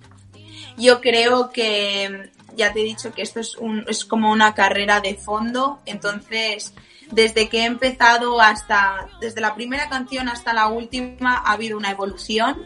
Yo 0.77 1.01
creo 1.01 1.51
que 1.51 2.31
ya 2.55 2.71
te 2.71 2.81
he 2.81 2.85
dicho 2.85 3.11
que 3.11 3.23
esto 3.23 3.39
es, 3.39 3.57
un, 3.57 3.83
es 3.87 4.05
como 4.05 4.31
una 4.31 4.53
carrera 4.53 5.01
de 5.01 5.15
fondo, 5.15 5.81
entonces 5.85 6.73
desde 7.11 7.49
que 7.49 7.61
he 7.61 7.65
empezado 7.65 8.39
hasta, 8.39 9.09
desde 9.19 9.41
la 9.41 9.55
primera 9.55 9.89
canción 9.89 10.29
hasta 10.29 10.53
la 10.53 10.67
última 10.67 11.37
ha 11.37 11.53
habido 11.53 11.77
una 11.77 11.91
evolución. 11.91 12.63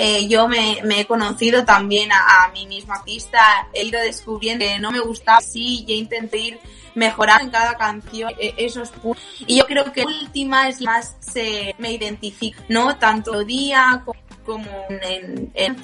Eh, 0.00 0.28
yo 0.28 0.46
me, 0.46 0.78
he 0.96 1.06
conocido 1.06 1.64
también 1.64 2.12
a, 2.12 2.48
mi 2.54 2.68
misma 2.68 3.02
pista, 3.04 3.66
he 3.72 3.84
ido 3.84 4.00
descubriendo 4.00 4.64
que 4.64 4.78
no 4.78 4.92
me 4.92 5.00
gustaba 5.00 5.40
sí 5.40 5.84
y 5.88 5.94
intenté 5.94 6.38
ir 6.38 6.60
mejorar 6.94 7.42
en 7.42 7.50
cada 7.50 7.74
canción 7.74 8.30
eh, 8.38 8.54
esos 8.58 8.90
puntos. 8.90 9.20
Y 9.44 9.56
yo 9.56 9.66
creo 9.66 9.92
que 9.92 10.04
la 10.04 10.06
última 10.06 10.68
es 10.68 10.80
más 10.82 11.16
se 11.18 11.74
me 11.78 11.90
identifica, 11.90 12.62
¿no? 12.68 12.96
Tanto 12.96 13.42
día 13.42 14.04
como 14.46 14.70
en, 14.88 15.50
en, 15.54 15.76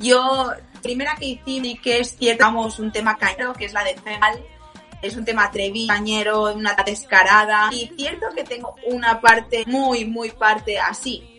Yo 0.00 0.50
primera 0.82 1.14
que 1.14 1.26
hicimos 1.26 1.68
y 1.68 1.76
que 1.76 2.00
es 2.00 2.16
cierto, 2.16 2.50
un 2.80 2.90
tema 2.90 3.16
cañero, 3.16 3.52
que 3.52 3.66
es 3.66 3.72
la 3.72 3.84
de 3.84 3.94
Femal, 3.94 4.42
es 5.02 5.16
un 5.16 5.24
tema 5.24 5.44
atrevido, 5.44 5.94
cañero, 5.94 6.52
una 6.52 6.74
descarada, 6.84 7.70
y 7.72 7.92
cierto 7.96 8.26
que 8.34 8.42
tengo 8.42 8.74
una 8.86 9.20
parte, 9.20 9.62
muy, 9.66 10.04
muy 10.04 10.32
parte 10.32 10.80
así, 10.80 11.33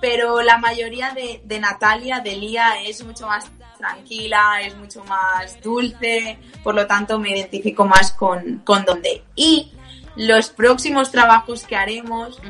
pero 0.00 0.42
la 0.42 0.58
mayoría 0.58 1.12
de, 1.12 1.40
de 1.44 1.60
Natalia, 1.60 2.20
de 2.20 2.36
Lía, 2.36 2.82
es 2.84 3.04
mucho 3.04 3.26
más 3.26 3.50
tranquila, 3.78 4.60
es 4.62 4.76
mucho 4.76 5.04
más 5.04 5.60
dulce, 5.60 6.38
por 6.62 6.74
lo 6.74 6.86
tanto 6.86 7.18
me 7.18 7.30
identifico 7.30 7.84
más 7.84 8.12
con, 8.12 8.58
con 8.64 8.84
donde. 8.84 9.22
Y 9.34 9.72
los 10.16 10.48
próximos 10.48 11.10
trabajos 11.10 11.64
que 11.64 11.76
haremos, 11.76 12.40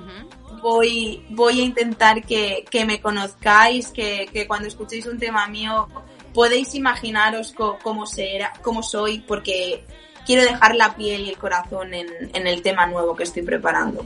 voy, 0.62 1.24
voy 1.30 1.61
a 1.61 1.64
intentar 1.64 2.22
que, 2.24 2.64
me 2.87 3.00
conozcáis, 3.00 3.88
que, 3.88 4.44
cuando 4.46 4.68
escuchéis 4.68 5.06
un 5.06 5.18
tema 5.18 5.46
mío 5.48 5.88
podéis 6.32 6.74
imaginaros 6.74 7.54
cómo, 7.82 8.06
será, 8.06 8.52
cómo 8.62 8.82
soy, 8.82 9.20
porque 9.20 9.85
quiero 10.26 10.42
dejar 10.42 10.76
la 10.76 10.94
piel 10.94 11.22
y 11.22 11.30
el 11.30 11.38
corazón 11.38 11.94
en, 11.94 12.06
el 12.35 12.62
tema 12.62 12.87
nuevo 12.87 13.16
que 13.16 13.22
estoy 13.24 13.42
preparando. 13.42 14.04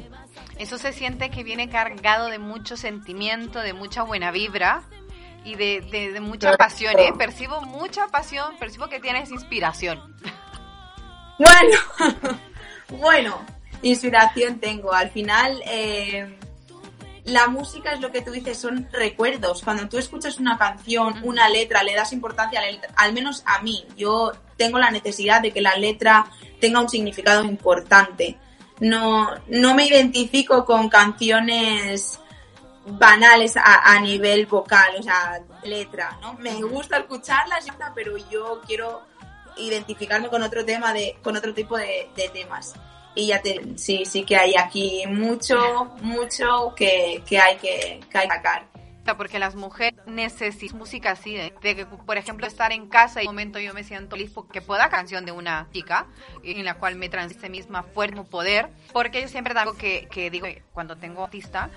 Eso 0.61 0.77
se 0.77 0.92
siente 0.92 1.31
que 1.31 1.42
viene 1.42 1.70
cargado 1.70 2.27
de 2.27 2.38
mucho 2.38 2.77
sentimiento, 2.77 3.61
de 3.61 3.73
mucha 3.73 4.03
buena 4.03 4.31
vibra 4.31 4.83
y 5.42 5.55
de, 5.55 6.18
mucha 6.20 6.55
pasión. 6.59 6.99
¿eh? 6.99 7.14
Percibo 7.16 7.62
mucha 7.62 8.09
pasión, 8.09 8.59
percibo 8.59 8.87
que 8.88 9.01
tienes 9.01 9.31
inspiración. 9.31 10.16
Bueno, 11.38 11.79
bueno, 13.01 13.46
inspiración 13.81 14.61
tengo. 14.61 14.92
Al 14.92 15.09
final, 15.09 15.62
eh, 15.64 16.38
la 17.25 17.49
música 17.49 17.92
es 17.92 18.01
lo 18.03 18.12
que 18.12 18.20
tú 18.20 18.31
dices, 18.31 18.59
son 18.59 18.87
recuerdos. 18.92 19.62
Cuando 19.62 19.88
tú 19.88 19.96
escuchas 19.96 20.38
una 20.38 20.59
canción, 20.59 21.14
una 21.23 21.49
letra, 21.49 21.83
le 21.83 21.94
das 21.94 22.12
importancia 22.12 22.59
a 22.59 22.64
la 22.66 22.73
letra, 22.73 22.92
al 22.94 23.14
menos 23.14 23.42
a 23.46 23.62
mí, 23.62 23.87
yo 23.96 24.33
tengo 24.59 24.79
la 24.79 24.90
necesidad 24.90 25.40
de 25.40 25.51
que 25.51 25.62
la 25.62 25.77
letra 25.77 26.27
tenga 26.61 26.83
un 26.83 26.90
significado 26.90 27.42
importante. 27.42 28.37
No, 28.81 29.29
no 29.49 29.75
me 29.75 29.87
identifico 29.87 30.64
con 30.64 30.88
canciones 30.88 32.19
banales 32.87 33.55
a, 33.57 34.01
nivel 34.01 34.47
vocal, 34.47 34.97
o 34.99 35.03
sea, 35.03 35.43
letra, 35.64 36.19
¿no? 36.23 36.35
Me 36.35 36.55
gusta 36.62 36.99
escucharlas, 36.99 37.66
pero 37.95 38.16
yo 38.31 38.62
quiero 38.66 39.03
identificarme 39.59 40.29
con 40.29 40.43
otro 40.43 40.64
tema 40.64 40.93
de, 40.93 41.19
con 41.23 41.37
otro 41.37 41.53
tipo 41.53 41.77
de 41.77 42.09
temas 42.33 42.75
y 43.14 43.27
ya 43.29 43.43
te, 43.43 43.77
sí, 43.77 44.05
sí 44.05 44.25
que 44.25 44.37
hay 44.37 44.55
aquí 44.57 45.05
mucho, 45.09 45.57
mucho 46.01 46.73
que, 46.77 47.23
que 47.27 47.38
hay 47.38 47.57
que, 47.57 48.01
que 48.11 48.27
sacar 48.27 48.69
porque 49.17 49.39
las 49.39 49.55
mujeres 49.55 49.99
necesitan 50.07 50.79
música 50.79 51.13
así, 51.13 51.35
de, 51.35 51.53
que, 51.61 51.87
por 51.87 52.17
ejemplo, 52.17 52.47
estar 52.47 52.73
en 52.73 52.89
casa 52.89 53.23
y 53.23 53.27
un 53.27 53.35
momento 53.35 53.59
yo 53.59 53.75
me 53.75 53.85
siento 53.85 54.17
feliz 54.17 54.31
porque 54.33 54.61
pueda 54.61 54.89
canción 54.89 55.25
de 55.25 55.33
una 55.33 55.69
chica 55.73 56.07
en 56.43 56.65
la 56.65 56.75
cual 56.75 56.97
me 56.97 57.09
transmite 57.09 57.49
misma 57.49 57.83
fuerza, 57.83 58.23
poder, 58.25 58.69
porque 58.93 59.23
yo 59.23 59.29
siempre 59.29 59.55
digo 59.55 59.75
que, 59.75 60.09
que 60.11 60.31
digo, 60.31 60.47
cuando 60.73 60.97
tengo 60.97 61.25
artista, 61.25 61.71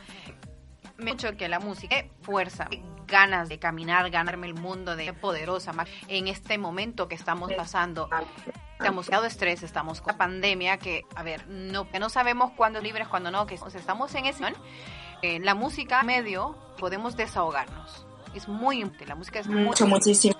me 0.97 1.11
hecho 1.11 1.35
que 1.35 1.47
la 1.47 1.59
música 1.59 1.97
es 1.97 2.05
fuerza, 2.21 2.67
ganas 3.07 3.49
de 3.49 3.59
caminar, 3.59 4.09
ganarme 4.09 4.47
el 4.47 4.53
mundo, 4.53 4.95
de 4.95 5.13
poderosa, 5.13 5.73
más 5.73 5.87
en 6.07 6.27
este 6.27 6.57
momento 6.57 7.07
que 7.07 7.15
estamos 7.15 7.51
pasando. 7.53 8.09
Estamos 8.79 9.07
de 9.07 9.27
estrés, 9.27 9.63
estamos 9.63 10.01
con 10.01 10.13
la 10.13 10.17
pandemia, 10.17 10.77
que, 10.77 11.03
a 11.15 11.23
ver, 11.23 11.47
no, 11.47 11.89
que 11.89 11.99
no 11.99 12.09
sabemos 12.09 12.51
cuándo 12.51 12.81
libres, 12.81 13.07
cuándo 13.07 13.31
no, 13.31 13.45
que 13.45 13.55
estamos 13.55 14.13
en 14.15 14.25
ese... 14.25 14.43
Eh, 15.23 15.39
la 15.39 15.55
música 15.55 16.03
medio 16.03 16.53
podemos 16.77 17.15
desahogarnos. 17.15 18.05
Es 18.35 18.49
muy 18.49 18.81
importante, 18.81 19.05
la 19.05 19.15
música 19.15 19.39
es 19.39 19.47
mucho, 19.47 19.87
muchísimo. 19.87 20.35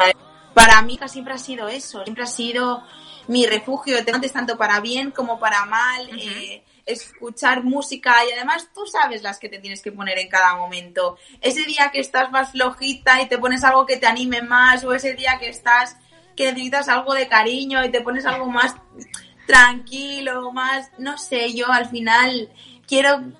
Para 0.53 0.81
mí 0.81 0.99
siempre 1.07 1.33
ha 1.33 1.37
sido 1.37 1.69
eso, 1.69 2.03
siempre 2.03 2.25
ha 2.25 2.27
sido 2.27 2.83
mi 3.29 3.45
refugio, 3.45 3.97
antes 4.13 4.33
tanto 4.33 4.57
para 4.57 4.81
bien 4.81 5.11
como 5.11 5.39
para 5.39 5.63
mal, 5.65 6.09
eh, 6.19 6.65
escuchar 6.85 7.63
música 7.63 8.13
y 8.29 8.33
además 8.33 8.67
tú 8.75 8.85
sabes 8.85 9.23
las 9.23 9.39
que 9.39 9.47
te 9.47 9.59
tienes 9.59 9.81
que 9.81 9.93
poner 9.93 10.19
en 10.19 10.27
cada 10.27 10.57
momento. 10.57 11.17
Ese 11.39 11.63
día 11.63 11.89
que 11.89 12.01
estás 12.01 12.29
más 12.29 12.51
flojita 12.51 13.21
y 13.21 13.29
te 13.29 13.37
pones 13.37 13.63
algo 13.63 13.85
que 13.85 13.95
te 13.95 14.05
anime 14.05 14.41
más 14.41 14.83
o 14.83 14.93
ese 14.93 15.13
día 15.13 15.39
que 15.39 15.47
estás 15.47 15.95
que 16.35 16.51
necesitas 16.51 16.89
algo 16.89 17.13
de 17.13 17.29
cariño 17.29 17.85
y 17.85 17.89
te 17.89 18.01
pones 18.01 18.25
algo 18.25 18.47
más 18.47 18.75
tranquilo, 19.47 20.51
más, 20.51 20.91
no 20.97 21.17
sé, 21.17 21.53
yo 21.53 21.71
al 21.71 21.87
final 21.87 22.49
quiero 22.85 23.31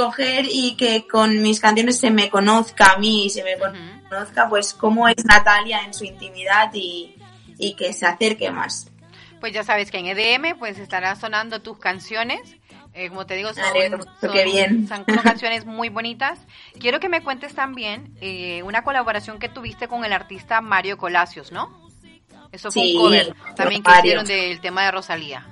coger 0.00 0.46
y 0.50 0.76
que 0.76 1.06
con 1.06 1.42
mis 1.42 1.60
canciones 1.60 1.98
se 1.98 2.10
me 2.10 2.30
conozca 2.30 2.92
a 2.94 2.98
mí, 2.98 3.28
se 3.28 3.44
me 3.44 3.56
conozca 3.58 4.48
pues 4.48 4.72
cómo 4.72 5.06
es 5.08 5.24
Natalia 5.26 5.80
en 5.84 5.92
su 5.92 6.04
intimidad 6.04 6.70
y, 6.72 7.16
que 7.76 7.92
se 7.92 8.06
acerque 8.06 8.50
más. 8.50 8.90
Pues 9.40 9.52
ya 9.52 9.62
sabes 9.62 9.90
que 9.90 9.98
en 9.98 10.06
EDM 10.06 10.58
pues 10.58 10.78
estará 10.78 11.14
sonando 11.16 11.60
tus 11.60 11.78
canciones. 11.78 12.56
Eh, 12.92 13.08
como 13.08 13.24
te 13.24 13.36
digo, 13.36 13.50
son, 13.52 13.62
bien. 14.44 14.88
son, 14.88 15.04
canciones 15.22 15.64
muy 15.64 15.90
bonitas. 15.90 16.38
Quiero 16.80 16.98
que 16.98 17.08
me 17.08 17.22
cuentes 17.22 17.54
también 17.54 18.14
eh, 18.20 18.62
una 18.64 18.82
colaboración 18.82 19.38
que 19.38 19.48
tuviste 19.48 19.86
con 19.86 20.04
el 20.04 20.12
artista 20.12 20.60
Mario 20.60 20.96
Colacios, 20.96 21.52
¿no? 21.52 21.88
Eso 22.50 22.72
fue 22.72 22.82
un 22.82 22.96
cover 22.96 23.34
también 23.54 23.82
que 23.82 23.92
hicieron 23.98 24.24
del 24.24 24.60
tema 24.60 24.84
de 24.84 24.90
Rosalía. 24.90 25.46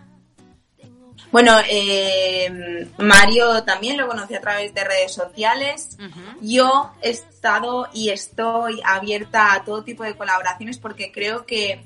Bueno, 1.31 1.53
eh, 1.69 2.89
Mario 2.99 3.63
también 3.65 3.97
lo 3.97 4.09
conocí 4.09 4.35
a 4.35 4.41
través 4.41 4.73
de 4.73 4.85
redes 4.85 5.13
sociales. 5.13 5.99
Yo 6.41 6.93
he 7.03 7.11
estado 7.11 7.89
y 7.93 8.11
estoy 8.11 8.81
abierta 8.85 9.53
a 9.53 9.65
todo 9.65 9.85
tipo 9.85 10.05
de 10.05 10.17
colaboraciones 10.17 10.79
porque 10.79 11.13
creo 11.13 11.45
que 11.45 11.85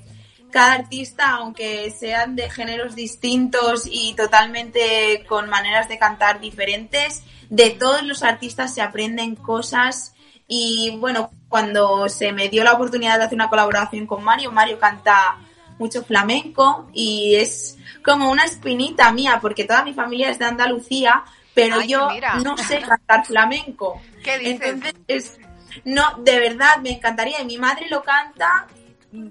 cada 0.52 0.74
artista, 0.74 1.30
aunque 1.30 1.90
sean 1.90 2.36
de 2.36 2.50
géneros 2.50 2.94
distintos 2.94 3.84
y 3.90 4.14
totalmente 4.14 5.24
con 5.28 5.48
maneras 5.48 5.88
de 5.88 5.98
cantar 5.98 6.40
diferentes, 6.40 7.22
de 7.48 7.70
todos 7.70 8.02
los 8.02 8.22
artistas 8.22 8.72
se 8.72 8.82
aprenden 8.82 9.34
cosas 9.34 10.14
y 10.46 10.96
bueno, 11.00 11.30
cuando 11.48 12.08
se 12.08 12.32
me 12.32 12.48
dio 12.48 12.62
la 12.62 12.74
oportunidad 12.74 13.18
de 13.18 13.24
hacer 13.24 13.36
una 13.36 13.48
colaboración 13.48 14.06
con 14.06 14.22
Mario, 14.22 14.52
Mario 14.52 14.78
canta 14.78 15.38
mucho 15.82 16.04
flamenco 16.04 16.88
y 16.92 17.34
es 17.34 17.76
como 18.04 18.30
una 18.30 18.44
espinita 18.44 19.12
mía, 19.12 19.38
porque 19.42 19.64
toda 19.64 19.84
mi 19.84 19.92
familia 19.92 20.30
es 20.30 20.38
de 20.38 20.44
Andalucía, 20.44 21.24
pero 21.54 21.82
yo 21.82 22.08
no 22.42 22.56
sé 22.68 22.80
cantar 22.80 23.26
flamenco. 23.26 24.00
¿Qué 24.22 24.38
dices? 24.38 24.62
Entonces, 24.62 25.40
no, 25.84 26.04
de 26.18 26.38
verdad, 26.38 26.78
me 26.82 26.90
encantaría. 26.90 27.40
Y 27.40 27.46
mi 27.46 27.58
madre 27.58 27.86
lo 27.88 28.02
canta, 28.02 28.66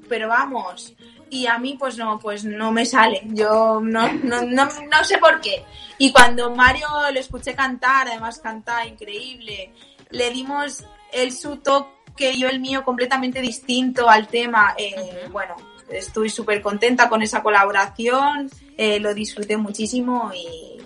pero 0.10 0.28
vamos. 0.28 0.94
Y 1.30 1.48
a 1.48 1.58
mí, 1.58 1.78
pues 1.80 1.98
no, 1.98 2.20
pues 2.20 2.44
no 2.44 2.72
me 2.72 2.86
sale. 2.86 3.22
Yo 3.28 3.80
no, 3.82 4.12
no, 4.12 4.42
no, 4.42 4.66
no 4.66 5.04
sé 5.04 5.18
por 5.18 5.40
qué. 5.40 5.64
Y 5.98 6.12
cuando 6.12 6.54
Mario 6.54 6.88
lo 7.14 7.20
escuché 7.20 7.56
cantar, 7.56 8.08
además 8.10 8.40
canta 8.40 8.86
increíble, 8.86 9.72
le 10.10 10.30
dimos 10.32 10.84
el 11.14 11.32
su 11.32 11.58
toque, 11.58 12.38
yo 12.38 12.50
el 12.50 12.60
mío 12.60 12.84
completamente 12.84 13.40
distinto 13.40 14.10
al 14.10 14.28
tema. 14.28 14.76
Eh, 14.78 15.28
bueno, 15.32 15.56
estoy 15.92 16.30
súper 16.30 16.62
contenta 16.62 17.10
con 17.10 17.22
esa 17.22 17.42
colaboración, 17.44 18.50
eh, 18.78 19.00
lo 19.00 19.14
disfruté 19.14 19.58
muchísimo 19.58 20.32
y... 20.34 20.78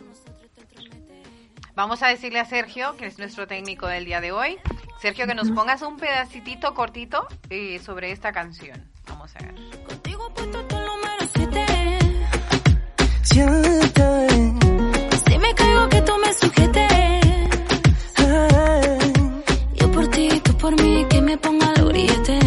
Vamos 1.75 2.01
a 2.03 2.07
decirle 2.07 2.39
a 2.39 2.45
Sergio, 2.45 2.95
que 2.95 3.05
es 3.05 3.19
nuestro 3.19 3.47
técnico 3.47 3.87
del 3.87 4.05
día 4.05 4.21
de 4.21 4.31
hoy, 4.31 4.57
Sergio, 5.01 5.27
que 5.27 5.35
nos 5.35 5.51
pongas 5.51 5.81
un 5.81 5.97
pedacitito 5.97 6.73
cortito 6.73 7.27
eh, 7.49 7.79
sobre 7.79 8.11
esta 8.11 8.31
canción. 8.31 8.81
Vamos 9.07 9.35
a 9.35 9.39
ver. 9.39 9.55
Contigo 9.85 10.33
puesto 10.33 10.63
tu 10.65 10.75
número 10.75 11.27
7. 11.35 11.65
Si 13.25 13.39
me 15.37 15.53
caigo 15.53 15.89
que 15.89 16.01
tú 16.01 16.13
me 16.17 16.33
sujetes. 16.33 16.91
Yo 19.75 19.91
por 19.91 20.07
ti, 20.07 20.41
tú 20.43 20.57
por 20.57 20.81
mí, 20.81 21.05
que 21.09 21.21
me 21.21 21.37
ponga 21.37 21.73
el 21.75 21.85
grillete. 21.85 22.44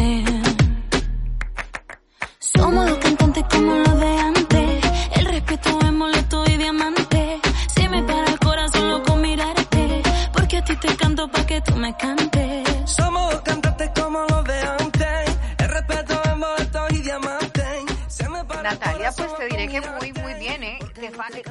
Somos 2.58 2.86
dos 2.88 2.98
cantantes 2.98 3.44
como 3.50 3.72
los 3.76 4.00
de 4.00 4.18
antes. 4.18 4.84
El 5.18 5.26
respeto 5.26 5.78
es 5.80 5.92
molesto 5.92 6.44
y 6.48 6.56
diamante. 6.56 7.40
Si 7.74 7.88
me 7.88 8.02
para 8.02 8.26
el 8.26 8.38
corazón 8.40 8.90
loco 8.90 9.14
mirarte. 9.16 10.02
Porque 10.32 10.56
a 10.58 10.64
ti 10.64 10.74
te 10.76 10.96
canto 10.96 11.28
pa' 11.28 11.46
que 11.46 11.60
tú 11.60 11.76
me 11.76 11.96
cantes. 11.96 12.90
Somos 12.90 13.32
dos 13.32 13.42
cantantes 13.42 13.90
como 13.94 14.18
los 14.28 14.44
de 14.44 14.60
antes. 14.60 15.38
El 15.58 15.68
respeto 15.68 16.20
es 16.24 16.36
molesto 16.36 16.80
y 16.90 16.98
diamante. 16.98 17.64
Se 18.08 18.28
me 18.28 18.44
para 18.44 18.72
el 18.72 18.78
Natalia, 18.78 19.12
pues 19.16 19.36
te 19.36 19.46
diré 19.46 19.68
que 19.68 19.80
muy, 19.80 20.12
muy 20.14 20.34
bien, 20.34 20.62
¿eh? 20.64 20.78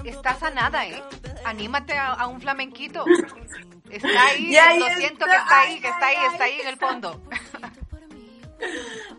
Estás 0.03 0.43
a 0.43 0.49
nada, 0.51 0.85
¿eh? 0.87 1.01
Anímate 1.45 1.93
a, 1.97 2.13
a 2.13 2.27
un 2.27 2.41
flamenquito. 2.41 3.05
Está 3.89 4.25
ahí, 4.27 4.51
Ya 4.51 4.67
ahí 4.67 4.79
lo 4.79 4.85
siento 4.97 5.25
está, 5.25 5.31
que 5.31 5.37
está 5.37 5.59
ahí, 5.61 5.79
que 5.79 5.87
está 5.87 6.05
ahí, 6.07 6.17
está 6.33 6.43
ahí 6.43 6.59
en 6.61 6.67
el 6.67 6.77
fondo. 6.77 7.21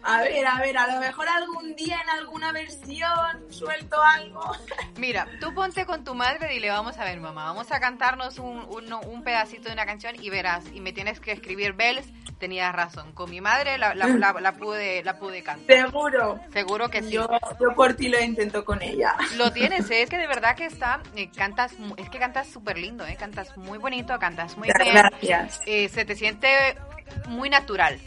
A 0.03 0.21
ver, 0.23 0.47
a 0.47 0.59
ver, 0.59 0.77
a 0.77 0.95
lo 0.95 1.01
mejor 1.01 1.29
algún 1.29 1.75
día 1.77 2.01
en 2.03 2.11
alguna 2.11 2.53
versión 2.53 3.45
suelto 3.51 4.03
algo. 4.03 4.53
Mira, 4.97 5.27
tú 5.41 5.55
ponte 5.55 5.87
con 5.87 6.05
tu 6.05 6.15
madre 6.15 6.51
y 6.51 6.55
dile, 6.55 6.71
vamos 6.71 6.99
a 6.99 7.05
ver, 7.05 7.21
mamá, 7.21 7.45
vamos 7.45 7.71
a 7.73 7.81
cantarnos 7.81 8.39
un, 8.39 8.61
un, 8.69 8.93
un 8.93 9.23
pedacito 9.23 9.69
de 9.69 9.75
una 9.75 9.87
canción 9.87 10.17
y 10.21 10.31
verás, 10.31 10.65
y 10.73 10.81
me 10.81 10.93
tienes 10.93 11.21
que 11.21 11.33
escribir 11.33 11.73
bells, 11.75 12.07
tenías 12.39 12.73
razón. 12.75 13.13
Con 13.13 13.31
mi 13.31 13.41
madre 13.41 13.79
la, 13.79 13.95
la, 13.95 14.07
la, 14.07 14.33
la 14.33 14.53
pude, 14.53 15.03
la 15.03 15.19
pude 15.19 15.43
cantar. 15.43 15.77
Seguro. 15.77 16.41
Seguro 16.53 16.89
que 16.89 17.03
sí. 17.03 17.11
Yo, 17.11 17.29
yo 17.61 17.75
por 17.75 17.95
ti 17.95 18.09
lo 18.09 18.21
intento 18.21 18.65
con 18.65 18.81
ella. 18.83 19.15
Lo 19.37 19.53
tienes, 19.53 19.91
¿eh? 19.91 20.03
es 20.03 20.11
que 20.11 20.19
de 20.19 20.27
verdad 20.27 20.57
que 20.57 20.67
está, 20.67 21.01
eh, 21.17 21.31
cantas, 21.37 21.73
es 21.97 22.09
que 22.09 22.19
cantas 22.19 22.47
súper 22.49 22.79
lindo, 22.79 23.05
¿eh? 23.07 23.17
cantas 23.19 23.57
muy 23.57 23.79
bonito, 23.79 24.19
cantas 24.19 24.57
muy 24.57 24.69
bien. 24.79 24.95
Gracias. 24.95 25.61
Eh, 25.67 25.89
se 25.89 26.05
te 26.05 26.15
siente 26.15 26.49
muy 27.27 27.51
natural, 27.51 27.99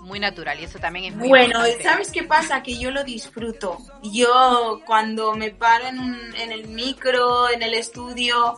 muy 0.00 0.18
natural 0.18 0.58
y 0.60 0.64
eso 0.64 0.78
también 0.78 1.06
es 1.06 1.14
muy 1.16 1.28
Bueno, 1.28 1.46
importante. 1.58 1.82
¿sabes 1.82 2.10
qué 2.10 2.22
pasa? 2.24 2.62
Que 2.62 2.78
yo 2.78 2.90
lo 2.90 3.04
disfruto. 3.04 3.78
Yo 4.02 4.80
cuando 4.86 5.34
me 5.34 5.50
paro 5.50 5.86
en, 5.86 5.98
un- 5.98 6.34
en 6.36 6.52
el 6.52 6.68
micro, 6.68 7.48
en 7.50 7.62
el 7.62 7.74
estudio 7.74 8.56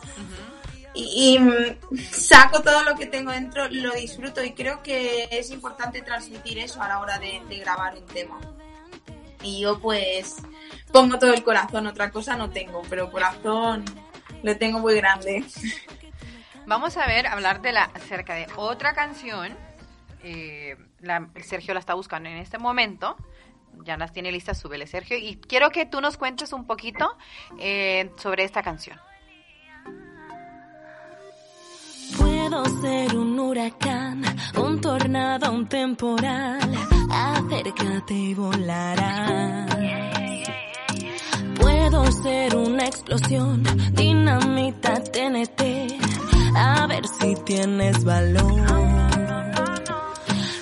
y, 0.93 1.35
y, 1.35 1.39
mm, 1.39 1.97
saco 2.11 2.61
todo 2.61 2.83
lo 2.83 2.95
que 2.95 3.07
tengo 3.07 3.31
dentro, 3.31 3.67
lo 3.69 3.91
disfruto 3.93 4.43
y 4.43 4.53
creo 4.53 4.81
que 4.83 5.27
es 5.31 5.49
importante 5.51 6.01
transmitir 6.01 6.59
eso 6.59 6.81
a 6.81 6.87
la 6.87 6.99
hora 6.99 7.19
de, 7.19 7.41
de 7.49 7.57
grabar 7.57 7.95
un 7.97 8.05
tema. 8.05 8.39
Y 9.41 9.59
yo 9.61 9.79
pues 9.79 10.37
pongo 10.91 11.19
todo 11.19 11.33
el 11.33 11.43
corazón, 11.43 11.87
otra 11.87 12.09
cosa 12.11 12.35
no 12.37 12.49
tengo, 12.51 12.81
pero 12.89 13.11
corazón 13.11 13.83
lo 14.43 14.55
tengo 14.57 14.79
muy 14.79 14.95
grande. 14.95 15.43
Vamos 16.65 16.95
a 16.95 17.05
ver, 17.07 17.27
hablar 17.27 17.61
de 17.61 17.73
la 17.73 17.83
acerca 17.83 18.35
de 18.35 18.47
otra 18.55 18.93
canción. 18.93 19.57
Eh, 20.23 20.77
la- 21.03 21.29
Sergio 21.43 21.73
la 21.73 21.79
está 21.79 21.93
buscando 21.93 22.29
en 22.29 22.37
este 22.37 22.57
momento. 22.57 23.15
Ya 23.85 23.97
las 23.97 24.11
tiene 24.13 24.31
listas, 24.31 24.57
súbele 24.59 24.87
Sergio. 24.87 25.17
Y 25.17 25.35
quiero 25.37 25.69
que 25.69 25.85
tú 25.85 25.99
nos 26.01 26.17
cuentes 26.17 26.53
un 26.53 26.65
poquito 26.65 27.17
eh, 27.59 28.11
sobre 28.17 28.43
esta 28.43 28.61
canción. 28.63 28.99
Puedo 32.17 32.63
ser 32.81 33.15
un 33.17 33.39
huracán, 33.39 34.23
un 34.57 34.79
tornado, 34.79 35.51
un 35.51 35.67
temporal. 35.67 36.59
Acércate 37.11 38.13
y 38.13 38.33
volarás. 38.35 39.75
Puedo 41.59 42.11
ser 42.11 42.55
una 42.55 42.85
explosión, 42.85 43.63
dinamita 43.93 45.01
TNT. 45.03 45.61
A 46.55 46.85
ver 46.87 47.07
si 47.07 47.35
tienes 47.43 48.03
valor. 48.03 49.12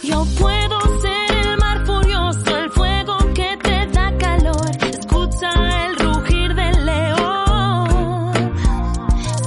Yo 0.03 0.25
puedo 0.39 1.01
ser 1.01 1.31
el 1.45 1.57
mar 1.57 1.85
furioso, 1.85 2.57
el 2.57 2.71
fuego 2.71 3.17
que 3.35 3.57
te 3.61 3.85
da 3.87 4.17
calor. 4.17 4.69
Escucha 4.81 5.85
el 5.85 5.95
rugir 5.95 6.55
del 6.55 6.85
león. 6.85 8.53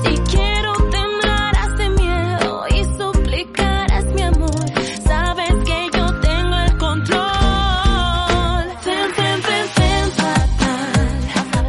Si 0.04 0.16
quiero 0.36 0.72
temblarás 0.90 1.76
de 1.76 1.88
miedo 1.90 2.66
y 2.70 2.84
suplicarás 2.98 4.04
mi 4.06 4.22
amor. 4.22 4.70
Sabes 5.04 5.54
que 5.64 5.90
yo 5.92 6.20
tengo 6.20 6.56
el 6.56 6.78
control. 6.78 8.64
Ven, 8.86 9.10
ven, 9.16 9.42
ven, 9.42 9.68
ven, 9.76 10.12
fatal. 10.12 11.66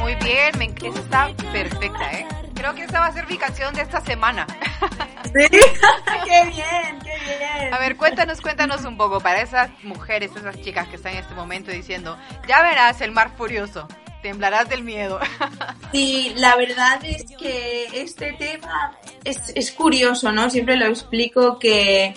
Muy 0.00 0.14
bien, 0.16 0.58
me, 0.58 0.64
esa 0.88 0.98
está 0.98 1.30
perfecta, 1.52 2.12
¿eh? 2.12 2.26
Creo 2.54 2.74
que 2.74 2.82
esta 2.82 3.00
va 3.00 3.06
a 3.06 3.12
ser 3.12 3.26
mi 3.28 3.38
canción 3.38 3.72
de 3.74 3.82
esta 3.82 4.00
semana. 4.00 4.46
¿Sí? 5.24 5.30
¡Qué 6.24 6.44
bien, 6.50 6.98
qué 7.00 7.04
bien! 7.04 7.07
A 7.72 7.78
ver, 7.78 7.96
cuéntanos, 7.96 8.40
cuéntanos 8.40 8.84
un 8.84 8.96
poco 8.96 9.20
para 9.20 9.42
esas 9.42 9.70
mujeres, 9.82 10.30
esas 10.34 10.60
chicas 10.62 10.88
que 10.88 10.96
están 10.96 11.12
en 11.12 11.20
este 11.20 11.34
momento 11.34 11.70
diciendo, 11.70 12.18
ya 12.46 12.62
verás 12.62 13.00
el 13.00 13.12
mar 13.12 13.32
furioso, 13.36 13.86
temblarás 14.22 14.68
del 14.68 14.82
miedo. 14.82 15.18
Sí, 15.90 16.34
la 16.36 16.54
verdad 16.56 17.02
es 17.02 17.24
que 17.38 17.88
este 17.94 18.34
tema 18.34 18.94
es, 19.24 19.50
es 19.54 19.72
curioso, 19.72 20.30
¿no? 20.32 20.50
Siempre 20.50 20.76
lo 20.76 20.84
explico 20.84 21.58
que 21.58 22.12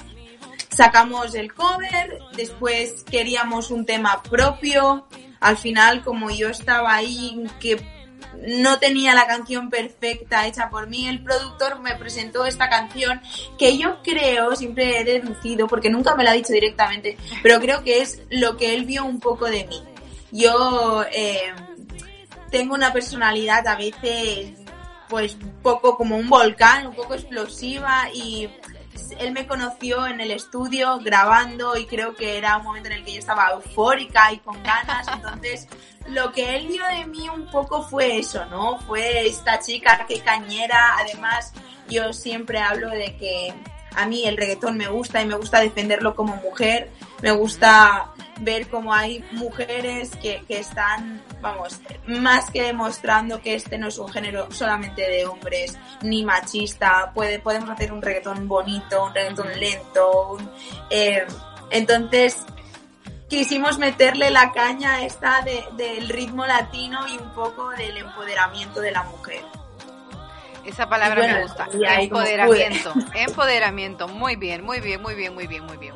sacamos 0.67 1.36
el 1.36 1.54
cover, 1.54 2.19
después 2.36 3.06
queríamos 3.10 3.71
un 3.71 3.86
tema 3.86 4.21
propio, 4.24 5.08
al 5.39 5.56
final 5.56 6.04
como 6.04 6.30
yo 6.32 6.50
estaba 6.50 6.93
ahí, 6.93 7.45
que 7.62 7.82
no 8.48 8.80
tenía 8.80 9.13
la 9.13 9.28
canción 9.28 9.70
perfecta 9.70 10.48
hecha 10.48 10.70
por 10.70 10.88
mí, 10.88 11.08
el 11.08 11.24
productor 11.24 11.80
me 11.80 11.96
presentó 11.96 12.46
esta 12.46 12.70
canción 12.70 13.22
que 13.58 13.78
yo 13.78 14.02
creo, 14.04 14.56
siempre 14.56 15.00
he 15.00 15.04
deducido, 15.04 15.67
porque 15.67 15.89
nunca 15.89 16.15
me 16.15 16.24
la 16.24 16.32
ha 16.32 16.36
dicho 16.36 16.54
directamente, 16.54 17.17
pero 17.44 17.60
creo 17.60 17.84
que 17.84 18.02
es 18.02 18.22
lo 18.30 18.58
que 18.58 18.74
él 18.74 18.86
vio 18.86 19.06
un 19.06 19.20
poco 19.20 19.46
de 19.46 19.65
mí. 19.65 19.84
Yo 20.32 21.04
eh, 21.12 21.54
tengo 22.50 22.74
una 22.74 22.94
personalidad 22.94 23.67
a 23.67 23.76
veces 23.76 24.52
pues 25.12 25.36
un 25.36 25.62
poco 25.62 25.98
como 25.98 26.15
un 26.15 26.30
volcán, 26.30 26.88
un 26.88 26.96
poco 26.96 27.15
explosiva 27.15 28.08
y 28.13 28.50
él 29.19 29.32
me 29.32 29.47
conoció 29.47 30.08
en 30.08 30.21
el 30.21 30.32
estudio 30.32 31.00
grabando 31.00 31.78
y 31.78 31.86
creo 31.86 32.15
que 32.15 32.38
era 32.38 32.58
un 32.58 32.63
momento 32.63 32.89
en 32.89 32.95
el 32.95 33.04
que 33.04 33.13
yo 33.13 33.19
estaba 33.19 33.52
eufórica 33.52 34.32
y 34.32 34.39
con 34.39 34.62
ganas, 34.63 35.08
entonces 35.08 35.67
lo 36.08 36.32
que 36.32 36.56
él 36.56 36.67
vio 36.67 36.84
de 36.88 37.06
mí 37.06 37.30
un 37.30 37.50
poco 37.50 37.84
fue 37.84 38.19
eso, 38.19 38.45
¿no? 38.45 38.80
Fue 38.80 39.28
esta 39.28 39.60
chica 39.60 40.06
que 40.08 40.19
cañera, 40.19 40.95
además 40.97 41.54
yo 41.89 42.13
siempre 42.13 42.60
hablo 42.60 42.89
de 42.89 43.15
que 43.17 43.54
a 43.95 44.06
mí 44.06 44.26
el 44.26 44.38
reggaetón 44.38 44.78
me 44.78 44.88
gusta 44.88 45.21
y 45.21 45.26
me 45.26 45.36
gusta 45.36 45.60
defenderlo 45.60 46.15
como 46.15 46.36
mujer, 46.38 46.89
me 47.21 47.31
gusta 47.31 48.12
ver 48.39 48.67
cómo 48.67 48.93
hay 48.93 49.23
mujeres 49.31 50.15
que, 50.17 50.43
que 50.47 50.60
están, 50.60 51.21
vamos, 51.41 51.79
más 52.07 52.49
que 52.49 52.63
demostrando 52.63 53.41
que 53.41 53.55
este 53.55 53.77
no 53.77 53.88
es 53.88 53.97
un 53.99 54.10
género 54.10 54.51
solamente 54.51 55.07
de 55.07 55.25
hombres, 55.25 55.77
ni 56.01 56.23
machista, 56.23 57.12
puede, 57.13 57.39
podemos 57.39 57.69
hacer 57.69 57.91
un 57.91 58.01
reggaetón 58.01 58.47
bonito, 58.47 59.05
un 59.05 59.13
reggaetón 59.13 59.60
lento, 59.60 60.31
un, 60.34 60.51
eh, 60.89 61.25
entonces 61.69 62.38
quisimos 63.29 63.77
meterle 63.77 64.31
la 64.31 64.51
caña 64.51 65.05
esta 65.05 65.41
de, 65.41 65.63
del 65.77 66.10
ritmo 66.10 66.45
latino 66.45 67.07
y 67.07 67.17
un 67.17 67.31
poco 67.34 67.69
del 67.69 67.97
empoderamiento 67.97 68.81
de 68.81 68.91
la 68.91 69.03
mujer. 69.03 69.41
Esa 70.65 70.88
palabra 70.88 71.21
bueno, 71.21 71.36
me 71.36 71.41
gusta. 71.43 71.67
Empoderamiento. 71.99 72.93
Empoderamiento. 73.15 74.07
Muy 74.07 74.36
bien, 74.36 74.63
muy 74.63 74.79
bien, 74.79 75.01
muy 75.01 75.15
bien, 75.15 75.34
muy 75.34 75.47
bien, 75.47 75.65
muy 75.65 75.77
bien. 75.77 75.95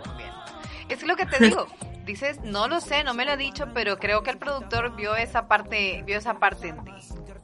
Es 0.89 1.03
lo 1.03 1.15
que 1.15 1.25
te 1.25 1.43
digo. 1.43 1.67
Dices, 2.05 2.39
no 2.41 2.67
lo 2.67 2.79
sé, 2.81 3.03
no 3.03 3.15
me 3.15 3.25
lo 3.25 3.31
ha 3.31 3.37
dicho, 3.37 3.65
pero 3.73 3.97
creo 3.97 4.21
que 4.21 4.29
el 4.29 4.37
productor 4.37 4.95
vio 4.95 5.15
esa 5.15 5.47
parte, 5.47 6.03
vio 6.05 6.19
esa 6.19 6.35
parte 6.35 6.67
en 6.67 6.83
ti. 6.83 6.91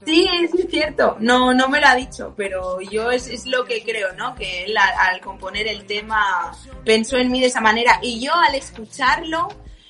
Sí, 0.06 0.28
es 0.44 0.52
cierto. 0.70 1.18
No, 1.20 1.54
no 1.54 1.68
me 1.68 1.80
lo 1.80 1.88
ha 1.88 1.96
dicho, 1.96 2.34
pero 2.38 2.80
yo 2.82 3.12
es, 3.12 3.28
es 3.28 3.46
lo 3.46 3.66
que 3.66 3.84
creo, 3.84 4.14
¿no? 4.14 4.36
Que 4.36 4.66
él 4.66 4.76
al, 4.78 5.20
componer 5.22 5.68
el 5.68 5.86
tema 5.86 6.52
pensó 6.86 7.18
en 7.18 7.32
mí 7.32 7.40
de 7.40 7.48
esa 7.48 7.62
manera 7.62 8.00
y 8.02 8.20
yo 8.20 8.34
al 8.34 8.56
escucharlo 8.56 9.48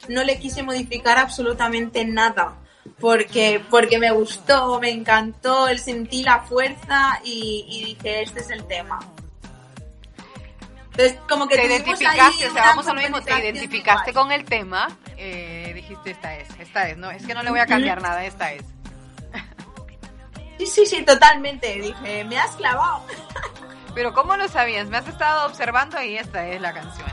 no 0.07 0.23
le 0.23 0.39
quise 0.39 0.63
modificar 0.63 1.17
absolutamente 1.17 2.05
nada. 2.05 2.57
Porque, 2.99 3.63
porque 3.69 3.99
me 3.99 4.11
gustó, 4.11 4.79
me 4.79 4.91
encantó, 4.91 5.67
sentí 5.77 6.23
la 6.23 6.41
fuerza 6.41 7.19
y 7.23 7.95
dije, 7.95 8.23
este 8.23 8.41
es 8.41 8.49
el 8.51 8.65
tema. 8.65 8.99
Entonces, 10.91 11.17
como 11.27 11.47
que 11.47 11.55
te 11.55 11.65
identificaste, 11.65 12.47
o 12.47 12.53
sea, 12.53 12.63
vamos 12.65 12.87
a 12.87 12.93
lo 12.93 13.01
mismo, 13.01 13.21
te 13.21 13.31
identificaste 13.31 14.13
con 14.13 14.31
el 14.31 14.43
tema, 14.43 14.89
eh, 15.17 15.71
dijiste 15.73 16.11
esta 16.11 16.35
es, 16.35 16.49
esta 16.59 16.89
es, 16.89 16.97
no, 16.97 17.09
es 17.11 17.25
que 17.25 17.33
no 17.33 17.43
le 17.43 17.49
voy 17.49 17.59
a 17.59 17.65
cambiar 17.65 18.01
nada, 18.01 18.25
esta 18.25 18.51
es. 18.51 18.63
Sí, 20.57 20.67
sí, 20.67 20.85
sí, 20.85 21.03
totalmente. 21.03 21.73
Dije, 21.81 22.23
me 22.25 22.37
has 22.37 22.55
clavado. 22.55 23.03
Pero 23.95 24.13
¿cómo 24.13 24.37
lo 24.37 24.47
sabías? 24.47 24.87
Me 24.89 24.97
has 24.97 25.07
estado 25.07 25.47
observando 25.47 26.01
y 26.03 26.17
esta 26.17 26.47
es 26.47 26.61
la 26.61 26.73
canción. 26.73 27.09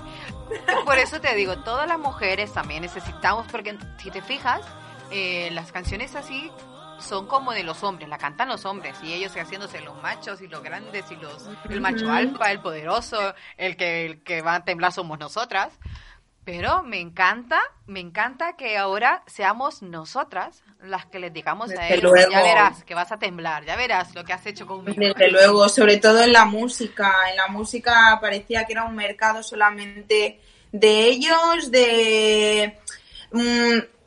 Por 0.84 0.98
eso 0.98 1.20
te 1.20 1.34
digo, 1.34 1.56
todas 1.58 1.88
las 1.88 1.98
mujeres 1.98 2.52
también 2.52 2.82
necesitamos, 2.82 3.46
porque 3.50 3.78
si 4.02 4.10
te 4.10 4.20
fijas, 4.22 4.60
eh, 5.10 5.48
las 5.52 5.72
canciones 5.72 6.14
así 6.14 6.50
son 6.98 7.26
como 7.26 7.52
de 7.52 7.62
los 7.62 7.82
hombres, 7.82 8.08
la 8.08 8.18
cantan 8.18 8.48
los 8.48 8.64
hombres 8.64 8.96
y 9.02 9.12
ellos 9.12 9.32
haciéndose 9.32 9.80
los 9.80 10.00
machos 10.02 10.40
y 10.40 10.48
los 10.48 10.62
grandes 10.62 11.04
y 11.10 11.16
los 11.16 11.48
el 11.68 11.80
macho 11.80 12.10
alfa, 12.10 12.50
el 12.50 12.60
poderoso, 12.60 13.34
el 13.56 13.76
que 13.76 14.06
el 14.06 14.22
que 14.22 14.42
va 14.42 14.56
a 14.56 14.64
temblar 14.64 14.92
somos 14.92 15.18
nosotras. 15.18 15.72
Pero 16.44 16.82
me 16.82 16.98
encanta, 16.98 17.60
me 17.86 18.00
encanta 18.00 18.56
que 18.56 18.78
ahora 18.78 19.22
seamos 19.26 19.82
nosotras 19.82 20.62
las 20.82 21.04
que 21.04 21.18
les 21.18 21.30
digamos 21.30 21.70
a 21.72 21.88
ellos, 21.88 22.10
ya 22.30 22.42
verás 22.42 22.84
que 22.84 22.94
vas 22.94 23.12
a 23.12 23.18
temblar, 23.18 23.66
ya 23.66 23.76
verás 23.76 24.14
lo 24.14 24.24
que 24.24 24.32
has 24.32 24.46
hecho 24.46 24.66
conmigo. 24.66 24.96
Desde 24.96 25.30
luego, 25.30 25.68
sobre 25.68 25.98
todo 25.98 26.22
en 26.22 26.32
la 26.32 26.46
música. 26.46 27.12
En 27.30 27.36
la 27.36 27.48
música 27.48 28.18
parecía 28.18 28.64
que 28.64 28.72
era 28.72 28.84
un 28.84 28.96
mercado 28.96 29.42
solamente 29.42 30.40
de 30.72 31.04
ellos, 31.04 31.70
de... 31.70 32.78
mm, 33.32 33.97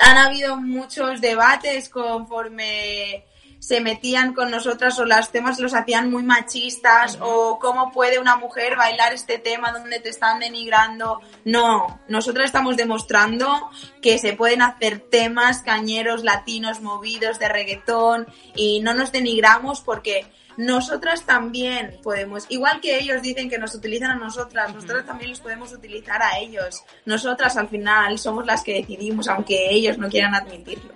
han 0.00 0.16
habido 0.16 0.56
muchos 0.56 1.20
debates 1.20 1.88
conforme 1.88 3.24
se 3.60 3.82
metían 3.82 4.32
con 4.32 4.50
nosotras 4.50 4.98
o 4.98 5.04
los 5.04 5.30
temas 5.30 5.60
los 5.60 5.74
hacían 5.74 6.10
muy 6.10 6.22
machistas 6.22 7.18
o 7.20 7.58
cómo 7.60 7.92
puede 7.92 8.18
una 8.18 8.36
mujer 8.36 8.74
bailar 8.74 9.12
este 9.12 9.38
tema 9.38 9.70
donde 9.70 10.00
te 10.00 10.08
están 10.08 10.40
denigrando. 10.40 11.20
No, 11.44 12.00
nosotras 12.08 12.46
estamos 12.46 12.78
demostrando 12.78 13.70
que 14.00 14.18
se 14.18 14.32
pueden 14.32 14.62
hacer 14.62 14.98
temas 14.98 15.60
cañeros 15.60 16.24
latinos 16.24 16.80
movidos 16.80 17.38
de 17.38 17.48
reggaetón 17.48 18.26
y 18.56 18.80
no 18.80 18.94
nos 18.94 19.12
denigramos 19.12 19.82
porque 19.82 20.26
nosotras 20.56 21.24
también 21.24 21.98
podemos, 22.02 22.46
igual 22.48 22.80
que 22.80 22.98
ellos 22.98 23.22
dicen 23.22 23.48
que 23.48 23.58
nos 23.58 23.74
utilizan 23.74 24.10
a 24.10 24.14
nosotras, 24.16 24.74
nosotras 24.74 25.06
también 25.06 25.30
los 25.30 25.40
podemos 25.40 25.72
utilizar 25.72 26.22
a 26.22 26.38
ellos. 26.38 26.84
Nosotras 27.04 27.56
al 27.56 27.68
final 27.68 28.18
somos 28.18 28.46
las 28.46 28.62
que 28.62 28.74
decidimos, 28.74 29.28
aunque 29.28 29.70
ellos 29.70 29.98
no 29.98 30.08
quieran 30.08 30.34
admitirlo. 30.34 30.94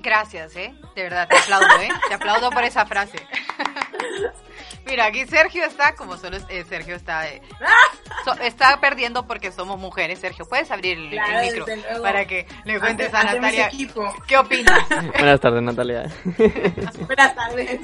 Gracias, 0.00 0.54
¿eh? 0.56 0.74
De 0.94 1.02
verdad, 1.02 1.26
te 1.28 1.36
aplaudo, 1.36 1.80
¿eh? 1.80 1.88
Te 2.08 2.14
aplaudo 2.14 2.50
por 2.50 2.62
esa 2.62 2.84
frase. 2.84 3.18
Mira, 4.86 5.06
aquí 5.06 5.26
Sergio 5.26 5.64
está, 5.64 5.94
como 5.94 6.16
solo 6.16 6.36
es- 6.36 6.46
eh, 6.48 6.64
Sergio 6.68 6.94
está, 6.96 7.26
eh, 7.28 7.40
so- 8.24 8.34
está 8.40 8.80
perdiendo 8.80 9.26
porque 9.26 9.50
somos 9.50 9.78
mujeres. 9.78 10.18
Sergio, 10.18 10.46
puedes 10.46 10.70
abrir 10.70 10.98
el, 10.98 11.04
el 11.04 11.10
Claro, 11.10 11.42
micro 11.42 12.02
para 12.02 12.26
que 12.26 12.46
le 12.64 12.78
cuentes 12.80 13.12
a 13.14 13.24
Natalia 13.24 13.70
qué 14.26 14.36
opinas. 14.38 14.88
Buenas 15.18 15.40
tardes, 15.40 15.62
Natalia. 15.62 16.10
Buenas 17.06 17.34
tardes. 17.34 17.80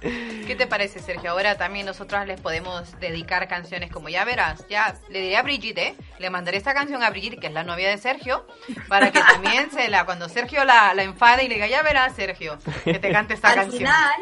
¿Qué 0.00 0.54
te 0.56 0.66
parece, 0.66 0.98
Sergio? 1.00 1.30
Ahora 1.30 1.56
también 1.58 1.84
nosotras 1.86 2.26
les 2.26 2.40
podemos 2.40 2.98
dedicar 3.00 3.46
canciones 3.48 3.90
como 3.92 4.08
ya 4.08 4.24
verás. 4.24 4.64
Ya 4.68 4.96
le 5.10 5.20
diré 5.20 5.36
a 5.36 5.42
Brigitte, 5.42 5.78
¿eh? 5.78 5.94
le 6.18 6.30
mandaré 6.30 6.56
esta 6.56 6.72
canción 6.74 7.02
a 7.02 7.10
Brigitte, 7.10 7.38
que 7.38 7.46
es 7.48 7.52
la 7.52 7.62
novia 7.62 7.90
de 7.90 7.98
Sergio, 7.98 8.46
para 8.88 9.12
que 9.12 9.20
también 9.20 9.70
se 9.70 9.88
la, 9.88 10.04
cuando 10.04 10.28
Sergio 10.28 10.64
la, 10.64 10.94
la 10.94 11.02
enfade 11.02 11.44
y 11.44 11.48
le 11.48 11.54
diga, 11.56 11.66
ya 11.66 11.82
verás, 11.82 12.14
Sergio, 12.16 12.58
que 12.84 12.98
te 12.98 13.12
cante 13.12 13.34
esta 13.34 13.48
Al 13.50 13.54
canción. 13.56 13.78
final, 13.78 14.12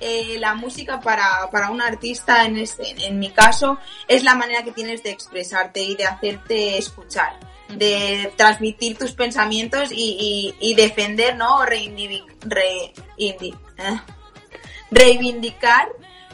eh, 0.00 0.36
la 0.38 0.54
música 0.54 1.00
para, 1.00 1.48
para 1.50 1.70
un 1.70 1.80
artista, 1.80 2.44
en, 2.44 2.58
este, 2.58 3.06
en 3.06 3.18
mi 3.18 3.30
caso, 3.30 3.78
es 4.08 4.24
la 4.24 4.34
manera 4.34 4.62
que 4.62 4.72
tienes 4.72 5.02
de 5.02 5.10
expresarte 5.10 5.80
y 5.82 5.96
de 5.96 6.04
hacerte 6.06 6.78
escuchar, 6.78 7.38
de 7.70 8.32
transmitir 8.36 8.98
tus 8.98 9.12
pensamientos 9.12 9.90
y, 9.92 10.54
y, 10.60 10.70
y 10.70 10.74
defender, 10.74 11.36
¿no? 11.36 11.56
O 11.56 11.62
reivindic- 11.64 12.26
reindi- 12.40 13.56
eh, 13.78 14.00
reivindicar 14.92 15.88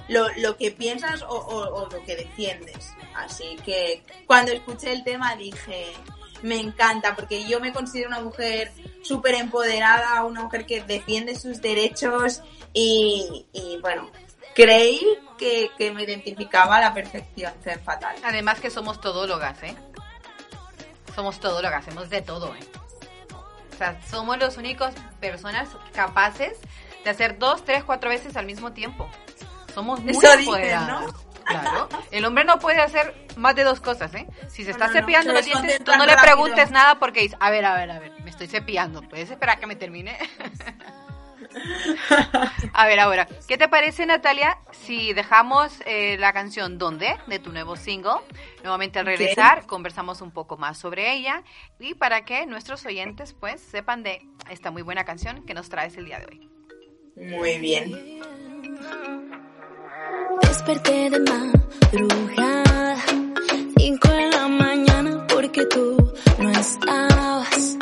lo, 0.08 0.28
lo 0.36 0.56
que 0.56 0.70
piensas 0.70 1.22
o, 1.22 1.28
o- 1.28 1.88
lo 1.90 2.04
que 2.04 2.16
defiendes. 2.16 2.92
Así 3.14 3.56
que 3.64 4.02
cuando 4.26 4.52
escuché 4.52 4.92
el 4.92 5.04
tema 5.04 5.34
dije, 5.36 5.92
me 6.42 6.56
encanta, 6.60 7.16
porque 7.16 7.44
yo 7.46 7.60
me 7.60 7.72
considero 7.72 8.08
una 8.08 8.20
mujer 8.20 8.70
súper 9.02 9.34
empoderada, 9.34 10.24
una 10.24 10.42
mujer 10.42 10.66
que 10.66 10.82
defiende 10.82 11.34
sus 11.34 11.60
derechos 11.60 12.42
y, 12.72 13.46
y, 13.52 13.78
bueno, 13.80 14.10
creí 14.54 15.00
que, 15.36 15.70
que 15.76 15.90
me 15.92 16.02
identificaba 16.04 16.76
a 16.76 16.80
la 16.80 16.94
perfección, 16.94 17.52
ser 17.62 17.78
fatal. 17.80 18.16
Además 18.22 18.60
que 18.60 18.70
somos 18.70 19.00
todólogas, 19.00 19.62
¿eh? 19.62 19.74
Somos 21.14 21.40
todólogas, 21.40 21.82
hacemos 21.86 22.08
de 22.10 22.22
todo, 22.22 22.54
¿eh? 22.54 22.60
O 23.74 23.76
sea, 23.78 24.00
somos 24.08 24.38
los 24.38 24.56
únicos 24.56 24.92
personas 25.20 25.68
capaces 25.92 26.58
de 27.08 27.12
hacer 27.12 27.38
dos, 27.38 27.64
tres, 27.64 27.84
cuatro 27.84 28.10
veces 28.10 28.36
al 28.36 28.44
mismo 28.46 28.72
tiempo. 28.72 29.08
Somos 29.74 30.00
muy 30.00 30.10
Eso 30.12 30.36
dicen. 30.36 30.86
¿no? 30.86 31.06
Claro. 31.44 31.88
El 32.10 32.24
hombre 32.26 32.44
no 32.44 32.58
puede 32.58 32.80
hacer 32.80 33.14
más 33.36 33.54
de 33.56 33.64
dos 33.64 33.80
cosas, 33.80 34.12
¿eh? 34.14 34.26
Si 34.48 34.64
se 34.64 34.70
No, 34.70 34.72
está 34.72 34.86
no, 34.88 34.92
no, 34.92 34.98
cepillando 35.00 35.30
se 35.30 35.36
los 35.36 35.44
dientes, 35.46 35.62
tú 35.62 35.66
desconcentran 35.92 35.98
no 35.98 36.04
le 36.06 36.14
rápido. 36.14 36.34
preguntes 36.34 36.70
nada 36.70 36.98
porque 36.98 37.20
dices, 37.20 37.38
a 37.40 37.50
ver, 37.50 37.64
a 37.64 37.74
ver, 37.74 37.90
a 37.90 37.98
ver, 37.98 38.12
me 38.22 38.28
estoy 38.28 38.48
cepillando. 38.48 39.00
¿Puedes 39.02 39.30
esperar 39.30 39.58
que 39.58 39.66
me 39.66 39.74
termine? 39.76 40.18
A 42.74 42.86
ver, 42.86 43.00
ahora, 43.00 43.26
¿qué 43.46 43.56
te 43.56 43.68
parece, 43.68 44.04
Natalia, 44.06 44.58
si 44.70 45.12
dejamos 45.14 45.80
eh, 45.86 46.16
la 46.18 46.32
canción 46.32 46.78
¿Dónde? 46.78 47.16
de 47.26 47.38
tu 47.38 47.52
nuevo 47.52 47.76
single? 47.76 48.20
Nuevamente 48.62 48.98
al 48.98 49.06
regresar, 49.06 49.66
conversamos 49.66 50.20
un 50.20 50.30
poco 50.30 50.56
más 50.56 50.76
sobre 50.78 51.12
ella 51.12 51.42
y 51.78 51.94
para 51.94 52.24
que 52.24 52.44
nuestros 52.46 52.84
oyentes, 52.86 53.32
pues, 53.32 53.60
sepan 53.60 54.02
de 54.02 54.20
esta 54.50 54.70
muy 54.70 54.82
buena 54.82 55.04
canción 55.04 55.44
que 55.46 55.54
nos 55.54 55.68
traes 55.68 55.96
el 55.96 56.04
día 56.04 56.18
de 56.18 56.26
hoy. 56.26 56.50
Muy 57.20 57.58
bien. 57.58 57.92
Desperté 60.42 61.10
de 61.10 61.20
madrugada, 61.20 62.96
cinco 63.76 64.08
de 64.08 64.30
la 64.30 64.48
mañana, 64.48 65.26
porque 65.26 65.66
tú 65.66 65.96
no 66.38 66.50
estabas. 66.50 67.78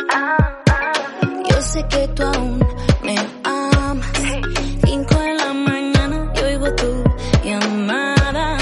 Yo 1.51 1.61
sé 1.61 1.87
que 1.89 2.09
tú 2.09 2.23
aún 2.23 2.67
me 3.03 3.17
amas. 3.45 4.13
Cinco 4.85 5.15
de 5.19 5.35
la 5.35 5.53
mañana, 5.53 6.33
yo 6.35 6.47
oigo 6.47 6.75
tu 6.75 7.05
llamada. 7.45 8.57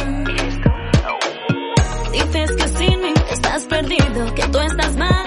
Dices 2.13 2.51
que 2.53 2.69
sin 2.69 3.01
mí 3.01 3.15
estás 3.31 3.65
perdido, 3.65 4.35
que 4.35 4.43
tú 4.49 4.59
estás 4.59 4.97
mal, 4.97 5.24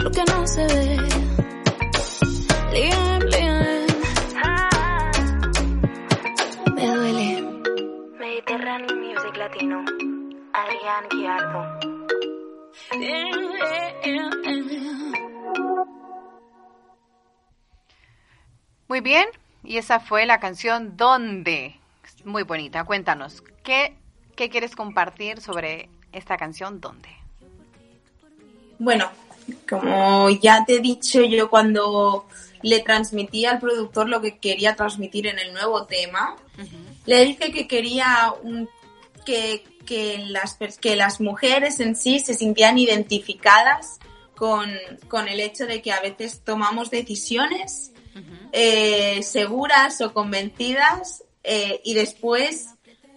es 0.00 0.04
lo 0.04 0.10
que 0.10 0.24
no 0.24 0.46
se 0.46 0.66
ve. 0.66 0.96
Liam, 2.72 3.22
Liam. 3.22 3.86
Me 6.74 6.86
duele. 6.86 7.42
Mediterranean 8.18 9.00
Music 9.00 9.36
Latino. 9.36 9.84
Adrián 10.52 11.04
Guiardo. 11.10 11.78
Muy 18.88 19.00
bien, 19.00 19.26
y 19.62 19.76
esa 19.76 20.00
fue 20.00 20.26
la 20.26 20.40
canción 20.40 20.96
¿Dónde? 20.96 21.78
Muy 22.24 22.42
bonita, 22.42 22.84
cuéntanos, 22.84 23.42
¿qué, 23.62 23.96
qué 24.34 24.50
quieres 24.50 24.74
compartir 24.74 25.40
sobre 25.40 25.88
esta 26.12 26.36
canción 26.36 26.80
¿Dónde? 26.80 27.08
Bueno, 28.80 29.08
como 29.68 30.28
ya 30.30 30.64
te 30.66 30.76
he 30.76 30.80
dicho, 30.80 31.22
yo 31.22 31.48
cuando 31.50 32.26
le 32.62 32.80
transmití 32.80 33.46
al 33.46 33.58
productor 33.58 34.08
lo 34.08 34.20
que 34.20 34.38
quería 34.38 34.76
transmitir 34.76 35.26
en 35.26 35.38
el 35.38 35.52
nuevo 35.52 35.84
tema, 35.86 36.36
le 37.06 37.24
dije 37.24 37.52
que 37.52 37.66
quería 37.66 38.32
un- 38.42 38.68
que, 39.24 39.64
que, 39.86 40.18
las, 40.26 40.56
que 40.80 40.96
las 40.96 41.20
mujeres 41.20 41.80
en 41.80 41.96
sí 41.96 42.18
se 42.20 42.34
sintieran 42.34 42.78
identificadas 42.78 43.98
con, 44.34 44.70
con 45.08 45.28
el 45.28 45.40
hecho 45.40 45.66
de 45.66 45.82
que 45.82 45.92
a 45.92 46.00
veces 46.00 46.42
tomamos 46.44 46.90
decisiones 46.90 47.92
eh, 48.52 49.22
seguras 49.22 50.00
o 50.00 50.12
convencidas 50.12 51.22
eh, 51.44 51.80
y 51.84 51.94
después 51.94 52.68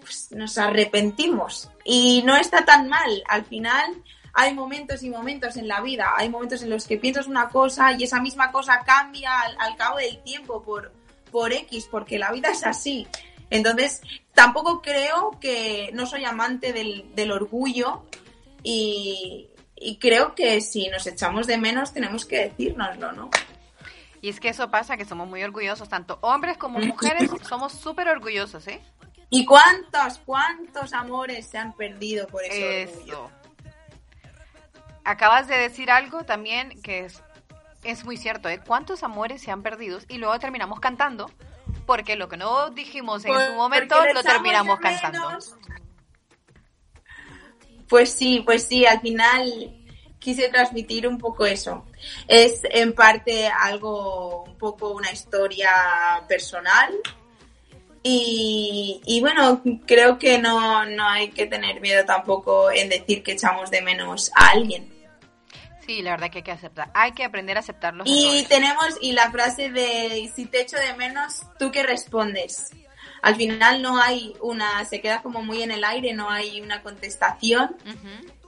pues, 0.02 0.30
nos 0.32 0.58
arrepentimos. 0.58 1.70
Y 1.86 2.22
no 2.26 2.36
está 2.36 2.66
tan 2.66 2.88
mal. 2.90 3.24
Al 3.28 3.46
final 3.46 4.04
hay 4.34 4.54
momentos 4.54 5.04
y 5.04 5.10
momentos 5.10 5.58
en 5.58 5.68
la 5.68 5.82
vida. 5.82 6.14
Hay 6.18 6.30
momentos 6.30 6.64
en 6.64 6.70
los 6.70 6.88
que 6.88 6.98
piensas 6.98 7.28
una 7.28 7.50
cosa 7.50 7.94
y 7.94 8.04
esa 8.04 8.20
misma 8.20 8.52
cosa 8.52 8.80
cambia 8.86 9.42
al, 9.42 9.56
al 9.60 9.76
cabo 9.76 9.98
del 9.98 10.22
tiempo 10.24 10.64
por, 10.64 10.92
por 11.32 11.54
X, 11.54 11.88
porque 11.90 12.18
la 12.18 12.32
vida 12.32 12.50
es 12.50 12.66
así. 12.66 13.08
Entonces, 13.50 14.02
tampoco 14.34 14.82
creo 14.82 15.38
que 15.40 15.92
no 15.94 16.08
soy 16.08 16.26
amante 16.26 16.74
del, 16.74 17.14
del 17.14 17.32
orgullo 17.32 18.06
y, 18.64 19.50
y 19.76 19.98
creo 19.98 20.34
que 20.34 20.60
si 20.62 20.88
nos 20.88 21.06
echamos 21.06 21.46
de 21.46 21.60
menos 21.60 21.94
tenemos 21.94 22.26
que 22.26 22.50
decírnoslo, 22.50 23.12
¿no? 23.12 23.30
Y 24.22 24.30
es 24.30 24.40
que 24.40 24.50
eso 24.50 24.72
pasa, 24.72 24.98
que 24.98 25.06
somos 25.06 25.28
muy 25.28 25.44
orgullosos, 25.44 25.90
tanto 25.90 26.18
hombres 26.22 26.58
como 26.58 26.80
mujeres, 26.80 27.30
somos 27.48 27.74
súper 27.74 28.08
orgullosos, 28.08 28.68
¿eh? 28.68 28.82
¿Y 29.30 29.46
cuántos, 29.46 30.20
cuántos 30.26 30.94
amores 30.94 31.48
se 31.48 31.58
han 31.58 31.74
perdido 31.74 32.26
por 32.28 32.44
ese 32.44 32.88
orgullo? 32.88 33.30
Acabas 35.06 35.47
de 35.47 35.58
decir 35.58 35.91
algo 35.91 36.24
también 36.24 36.82
que 36.82 37.06
es, 37.06 37.22
es 37.84 38.06
muy 38.06 38.18
cierto, 38.18 38.47
¿eh? 38.49 38.60
¿Cuántos 38.66 39.04
amores 39.04 39.41
se 39.41 39.51
han 39.51 39.62
perdido? 39.62 39.99
Y 40.08 40.18
luego 40.18 40.38
terminamos 40.39 40.80
cantando, 40.80 41.30
porque 41.86 42.16
lo 42.16 42.30
que 42.30 42.38
no 42.38 42.70
dijimos 42.70 43.26
en 43.26 43.34
Por- 43.34 43.45
su 43.45 43.54
momento 43.54 43.95
lo 44.14 44.24
terminamos 44.24 44.80
cantando. 44.80 45.39
Pues 47.89 48.12
sí, 48.14 48.41
pues 48.45 48.66
sí, 48.66 48.86
al 48.86 49.01
final 49.01 49.76
quise 50.20 50.47
transmitir 50.49 51.08
un 51.08 51.18
poco 51.18 51.45
eso. 51.45 51.86
Es 52.28 52.62
en 52.64 52.93
parte 52.93 53.47
algo, 53.47 54.43
un 54.43 54.58
poco 54.58 54.91
una 54.91 55.12
historia 55.12 55.70
personal. 56.28 56.93
Y, 58.01 59.01
y 59.06 59.22
bueno, 59.22 59.62
creo 59.86 60.18
que 60.18 60.38
no, 60.38 60.86
no 60.86 61.08
hay 61.08 61.30
que 61.30 61.45
tener 61.45 61.80
miedo 61.82 62.04
tampoco 62.06 62.72
en 62.72 62.89
decir 62.89 63.22
que 63.24 63.34
echamos 63.34 63.70
de 63.70 63.82
menos 63.82 64.32
a 64.36 64.49
alguien. 64.51 64.93
Sí, 65.86 66.02
la 66.02 66.12
verdad 66.12 66.30
que 66.30 66.40
hay 66.40 66.44
que 66.44 66.52
aceptar. 66.52 66.90
Hay 66.94 67.12
que 67.12 67.24
aprender 67.26 67.58
a 67.58 67.60
aceptar 67.60 67.94
los 67.94 68.08
Y 68.08 68.24
errores. 68.26 68.48
tenemos, 68.48 68.86
y 69.02 69.12
la 69.12 69.30
frase 69.32 69.70
de 69.70 70.32
si 70.34 70.46
te 70.46 70.62
echo 70.62 70.78
de 70.78 70.94
menos, 70.96 71.42
¿tú 71.60 71.72
qué 71.72 71.84
respondes? 71.84 72.72
Al 73.22 73.36
final 73.36 73.82
no 73.82 73.98
hay 74.02 74.34
una, 74.42 74.84
se 74.86 75.02
queda 75.02 75.22
como 75.22 75.42
muy 75.42 75.62
en 75.64 75.72
el 75.72 75.84
aire, 75.84 76.14
no 76.14 76.30
hay 76.30 76.62
una 76.62 76.82
contestación 76.82 77.76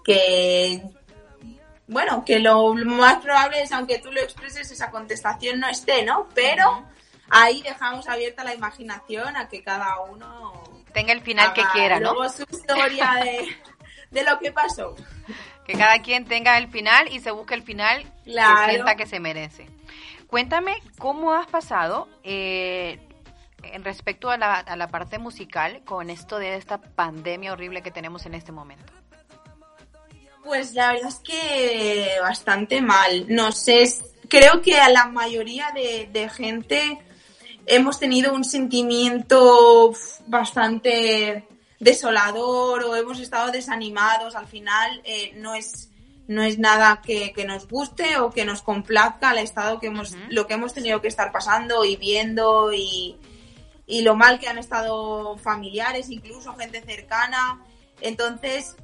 que, 0.03 0.81
bueno, 1.87 2.23
que 2.25 2.39
lo 2.39 2.73
más 2.73 3.15
probable 3.21 3.61
es, 3.61 3.71
aunque 3.71 3.99
tú 3.99 4.11
lo 4.11 4.19
expreses, 4.21 4.69
esa 4.71 4.91
contestación 4.91 5.59
no 5.59 5.67
esté, 5.69 6.03
¿no? 6.03 6.27
Pero 6.35 6.85
ahí 7.29 7.61
dejamos 7.61 8.07
abierta 8.09 8.43
la 8.43 8.53
imaginación 8.53 9.35
a 9.37 9.47
que 9.47 9.63
cada 9.63 10.01
uno 10.01 10.63
Tenga 10.93 11.11
el 11.13 11.21
final 11.21 11.53
que 11.53 11.63
quiera, 11.73 11.99
¿no? 11.99 12.13
luego 12.13 12.29
su 12.29 12.43
historia 12.49 13.11
de, 13.23 13.47
de 14.11 14.23
lo 14.23 14.39
que 14.39 14.51
pasó. 14.51 14.95
Que 15.65 15.73
cada 15.73 15.99
quien 16.01 16.25
tenga 16.25 16.57
el 16.57 16.67
final 16.67 17.11
y 17.11 17.19
se 17.19 17.31
busque 17.31 17.53
el 17.55 17.63
final 17.63 18.05
Claro. 18.23 18.65
que 18.67 18.71
sienta 18.73 18.95
que 18.95 19.05
se 19.07 19.19
merece. 19.19 19.67
Cuéntame 20.27 20.75
cómo 20.97 21.33
has 21.33 21.47
pasado 21.47 22.07
eh, 22.23 22.99
en 23.63 23.83
respecto 23.83 24.29
a 24.29 24.37
la, 24.37 24.55
a 24.55 24.75
la 24.75 24.87
parte 24.89 25.17
musical 25.17 25.81
con 25.85 26.09
esto 26.09 26.37
de 26.39 26.55
esta 26.55 26.77
pandemia 26.79 27.53
horrible 27.53 27.81
que 27.81 27.91
tenemos 27.91 28.25
en 28.25 28.33
este 28.35 28.51
momento. 28.51 28.91
Pues 30.43 30.73
la 30.73 30.93
verdad 30.93 31.09
es 31.09 31.19
que 31.23 32.07
bastante 32.21 32.81
mal. 32.81 33.25
No 33.29 33.51
sé, 33.51 33.85
creo 34.29 34.61
que 34.61 34.75
a 34.79 34.89
la 34.89 35.07
mayoría 35.07 35.71
de, 35.71 36.07
de 36.11 36.29
gente 36.29 36.99
hemos 37.65 37.97
tenido 37.99 38.31
un 38.33 38.43
sentimiento 38.43 39.91
bastante 40.27 41.47
desolador 41.79 42.83
o 42.83 42.95
hemos 42.95 43.19
estado 43.19 43.51
desanimados. 43.51 44.35
Al 44.35 44.47
final 44.47 45.01
eh, 45.03 45.33
no 45.35 45.55
es 45.55 45.89
no 46.27 46.41
es 46.41 46.57
nada 46.57 47.01
que, 47.05 47.33
que 47.33 47.45
nos 47.45 47.67
guste 47.67 48.17
o 48.17 48.31
que 48.31 48.45
nos 48.45 48.61
complazca 48.61 49.31
el 49.31 49.39
estado 49.39 49.79
que 49.79 49.87
hemos, 49.87 50.15
lo 50.29 50.47
que 50.47 50.55
hemos 50.55 50.73
tenido 50.73 51.01
que 51.01 51.07
estar 51.07 51.31
pasando 51.31 51.85
y 51.85 51.97
viendo 51.97 52.73
y, 52.73 53.15
y 53.85 54.01
lo 54.01 54.15
mal 54.15 54.39
que 54.39 54.47
han 54.47 54.57
estado 54.57 55.37
familiares, 55.37 56.09
incluso 56.09 56.55
gente 56.55 56.81
cercana. 56.81 57.61
Entonces, 58.01 58.75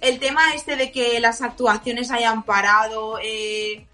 el 0.00 0.18
tema 0.18 0.54
este 0.54 0.76
de 0.76 0.92
que 0.92 1.18
las 1.20 1.40
actuaciones 1.42 2.10
hayan 2.10 2.42
parado, 2.42 3.18
eh, 3.22 3.86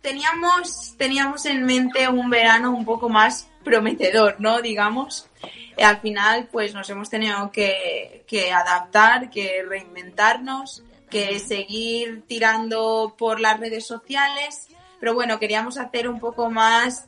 teníamos, 0.00 0.94
teníamos 0.98 1.46
en 1.46 1.64
mente 1.64 2.08
un 2.08 2.28
verano 2.28 2.72
un 2.72 2.84
poco 2.84 3.08
más 3.08 3.48
prometedor, 3.64 4.36
¿no? 4.38 4.60
Digamos. 4.60 5.28
Eh, 5.76 5.84
al 5.84 6.00
final, 6.00 6.48
pues 6.50 6.74
nos 6.74 6.88
hemos 6.90 7.10
tenido 7.10 7.50
que, 7.50 8.24
que 8.26 8.52
adaptar, 8.52 9.30
que 9.30 9.62
reinventarnos, 9.68 10.82
que 11.10 11.38
seguir 11.38 12.22
tirando 12.26 13.14
por 13.16 13.40
las 13.40 13.58
redes 13.60 13.86
sociales. 13.86 14.68
Pero 15.00 15.14
bueno, 15.14 15.38
queríamos 15.38 15.76
hacer 15.78 16.08
un 16.08 16.18
poco 16.20 16.50
más 16.50 17.06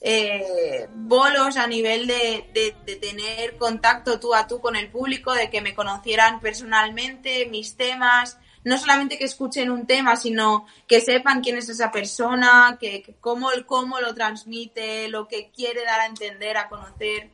eh, 0.00 0.86
bolos 0.94 1.56
a 1.56 1.66
nivel 1.66 2.06
de, 2.06 2.48
de- 2.54 2.74
de 2.86 2.96
tener 2.96 3.56
contacto 3.56 4.20
tú 4.20 4.34
a 4.34 4.46
tú 4.46 4.60
con 4.60 4.76
el 4.76 4.88
público, 4.88 5.32
de 5.32 5.50
que 5.50 5.60
me 5.60 5.74
conocieran 5.74 6.40
personalmente, 6.40 7.46
mis 7.46 7.76
temas, 7.76 8.38
no 8.64 8.76
solamente 8.78 9.18
que 9.18 9.24
escuchen 9.24 9.70
un 9.70 9.86
tema, 9.86 10.14
sino 10.16 10.66
que 10.86 11.00
sepan 11.00 11.40
quién 11.40 11.56
es 11.56 11.68
esa 11.68 11.90
persona, 11.90 12.76
que, 12.78 13.02
que 13.02 13.14
cómo, 13.20 13.48
cómo 13.66 14.00
lo 14.00 14.14
transmite, 14.14 15.08
lo 15.08 15.26
que 15.26 15.50
quiere 15.50 15.84
dar 15.84 16.00
a 16.00 16.06
entender, 16.06 16.56
a 16.58 16.68
conocer. 16.68 17.30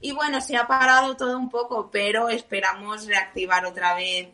Y 0.00 0.12
bueno, 0.12 0.40
se 0.40 0.56
ha 0.56 0.66
parado 0.66 1.16
todo 1.16 1.36
un 1.36 1.50
poco, 1.50 1.90
pero 1.90 2.28
esperamos 2.28 3.06
reactivar 3.06 3.66
otra 3.66 3.94
vez 3.94 4.28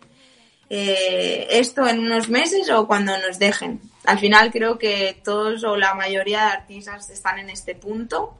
eh, 0.68 1.46
esto 1.50 1.86
en 1.86 2.00
unos 2.00 2.28
meses 2.28 2.68
o 2.70 2.86
cuando 2.86 3.16
nos 3.18 3.38
dejen. 3.38 3.80
Al 4.04 4.18
final 4.18 4.50
creo 4.50 4.78
que 4.78 5.20
todos 5.24 5.64
o 5.64 5.76
la 5.76 5.94
mayoría 5.94 6.40
de 6.40 6.52
artistas 6.52 7.08
están 7.10 7.38
en 7.38 7.50
este 7.50 7.74
punto. 7.74 8.36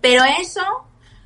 Pero 0.00 0.22
eso 0.40 0.62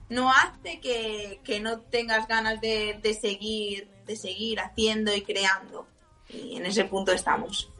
no 0.08 0.30
hace 0.30 0.80
que, 0.80 1.40
que 1.44 1.60
no 1.60 1.80
tengas 1.80 2.28
ganas 2.28 2.60
de, 2.60 2.98
de 3.02 3.14
seguir, 3.14 3.88
de 4.06 4.16
seguir 4.16 4.60
haciendo 4.60 5.14
y 5.14 5.22
creando. 5.22 5.86
Y 6.28 6.56
en 6.56 6.66
ese 6.66 6.84
punto 6.84 7.12
estamos. 7.12 7.70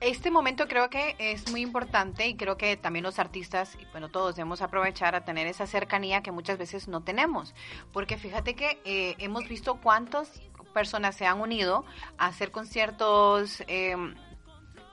Este 0.00 0.30
momento 0.30 0.66
creo 0.66 0.88
que 0.88 1.14
es 1.18 1.50
muy 1.50 1.60
importante 1.60 2.26
y 2.26 2.34
creo 2.34 2.56
que 2.56 2.76
también 2.78 3.02
los 3.04 3.18
artistas, 3.18 3.76
y 3.78 3.84
bueno, 3.92 4.08
todos 4.08 4.34
debemos 4.34 4.62
aprovechar 4.62 5.14
a 5.14 5.24
tener 5.26 5.46
esa 5.46 5.66
cercanía 5.66 6.22
que 6.22 6.32
muchas 6.32 6.56
veces 6.56 6.88
no 6.88 7.02
tenemos. 7.02 7.54
Porque 7.92 8.16
fíjate 8.16 8.54
que 8.54 8.80
eh, 8.84 9.14
hemos 9.18 9.46
visto 9.46 9.76
cuántas 9.82 10.40
personas 10.72 11.16
se 11.16 11.26
han 11.26 11.40
unido 11.40 11.84
a 12.16 12.26
hacer 12.26 12.50
conciertos 12.50 13.60
eh, 13.68 13.94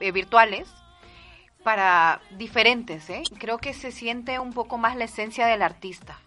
eh, 0.00 0.12
virtuales 0.12 0.68
para 1.64 2.20
diferentes, 2.36 3.08
¿eh? 3.10 3.22
Creo 3.38 3.58
que 3.58 3.72
se 3.74 3.92
siente 3.92 4.38
un 4.38 4.52
poco 4.52 4.76
más 4.76 4.94
la 4.96 5.04
esencia 5.04 5.46
del 5.46 5.62
artista. 5.62 6.18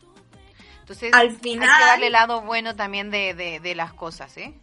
Entonces, 0.79 1.13
Al 1.13 1.38
final- 1.38 1.69
hay 1.69 1.77
que 1.79 1.86
darle 1.86 2.05
el 2.07 2.13
lado 2.13 2.41
bueno 2.41 2.75
también 2.75 3.11
de, 3.11 3.34
de, 3.34 3.59
de 3.59 3.75
las 3.75 3.93
cosas, 3.93 4.36
¿eh? 4.38 4.53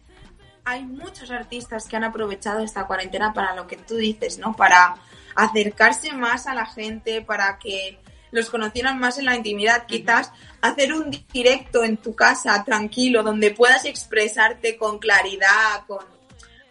Hay 0.69 0.85
muchos 0.85 1.31
artistas 1.31 1.87
que 1.87 1.95
han 1.95 2.03
aprovechado 2.03 2.59
esta 2.59 2.85
cuarentena 2.85 3.33
para 3.33 3.55
lo 3.55 3.65
que 3.65 3.77
tú 3.77 3.95
dices, 3.95 4.37
¿no? 4.37 4.55
Para 4.55 4.95
acercarse 5.35 6.13
más 6.13 6.45
a 6.47 6.53
la 6.53 6.65
gente, 6.65 7.21
para 7.21 7.57
que 7.57 7.99
los 8.31 8.49
conocieran 8.49 8.99
más 8.99 9.17
en 9.17 9.25
la 9.25 9.35
intimidad, 9.35 9.87
quizás 9.87 10.31
hacer 10.61 10.93
un 10.93 11.09
directo 11.33 11.83
en 11.83 11.97
tu 11.97 12.15
casa 12.15 12.63
tranquilo, 12.63 13.23
donde 13.23 13.51
puedas 13.51 13.85
expresarte 13.85 14.77
con 14.77 14.99
claridad, 14.99 15.85
con, 15.87 16.05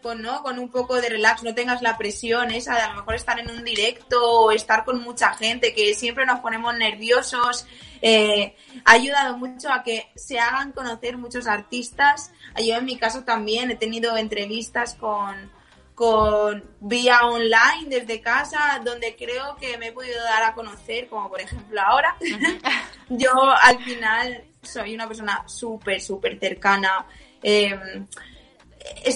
con, 0.02 0.22
¿no? 0.22 0.42
con 0.42 0.58
un 0.58 0.70
poco 0.70 1.00
de 1.00 1.08
relax, 1.08 1.42
no 1.42 1.54
tengas 1.54 1.82
la 1.82 1.96
presión 1.96 2.50
esa 2.50 2.74
de 2.74 2.80
a 2.80 2.88
lo 2.88 3.00
mejor 3.00 3.14
estar 3.14 3.38
en 3.38 3.50
un 3.50 3.64
directo 3.64 4.22
o 4.22 4.50
estar 4.50 4.84
con 4.84 5.02
mucha 5.02 5.32
gente, 5.34 5.74
que 5.74 5.94
siempre 5.94 6.26
nos 6.26 6.40
ponemos 6.40 6.76
nerviosos. 6.76 7.66
Eh, 8.00 8.54
ha 8.84 8.92
ayudado 8.92 9.36
mucho 9.36 9.72
a 9.72 9.82
que 9.82 10.08
se 10.14 10.38
hagan 10.38 10.72
conocer 10.72 11.16
muchos 11.16 11.46
artistas. 11.46 12.32
Yo 12.56 12.76
en 12.76 12.84
mi 12.84 12.96
caso 12.96 13.24
también 13.24 13.70
he 13.70 13.76
tenido 13.76 14.16
entrevistas 14.16 14.94
con, 14.94 15.50
con 15.94 16.64
vía 16.80 17.20
online 17.22 17.88
desde 17.88 18.20
casa, 18.20 18.80
donde 18.84 19.16
creo 19.16 19.56
que 19.56 19.76
me 19.78 19.88
he 19.88 19.92
podido 19.92 20.22
dar 20.22 20.44
a 20.44 20.54
conocer, 20.54 21.08
como 21.08 21.28
por 21.28 21.40
ejemplo 21.40 21.80
ahora. 21.80 22.16
Yo 23.08 23.32
al 23.50 23.82
final 23.82 24.44
soy 24.62 24.94
una 24.94 25.08
persona 25.08 25.42
súper, 25.46 26.00
súper 26.00 26.38
cercana. 26.38 27.06
Eh, 27.42 27.76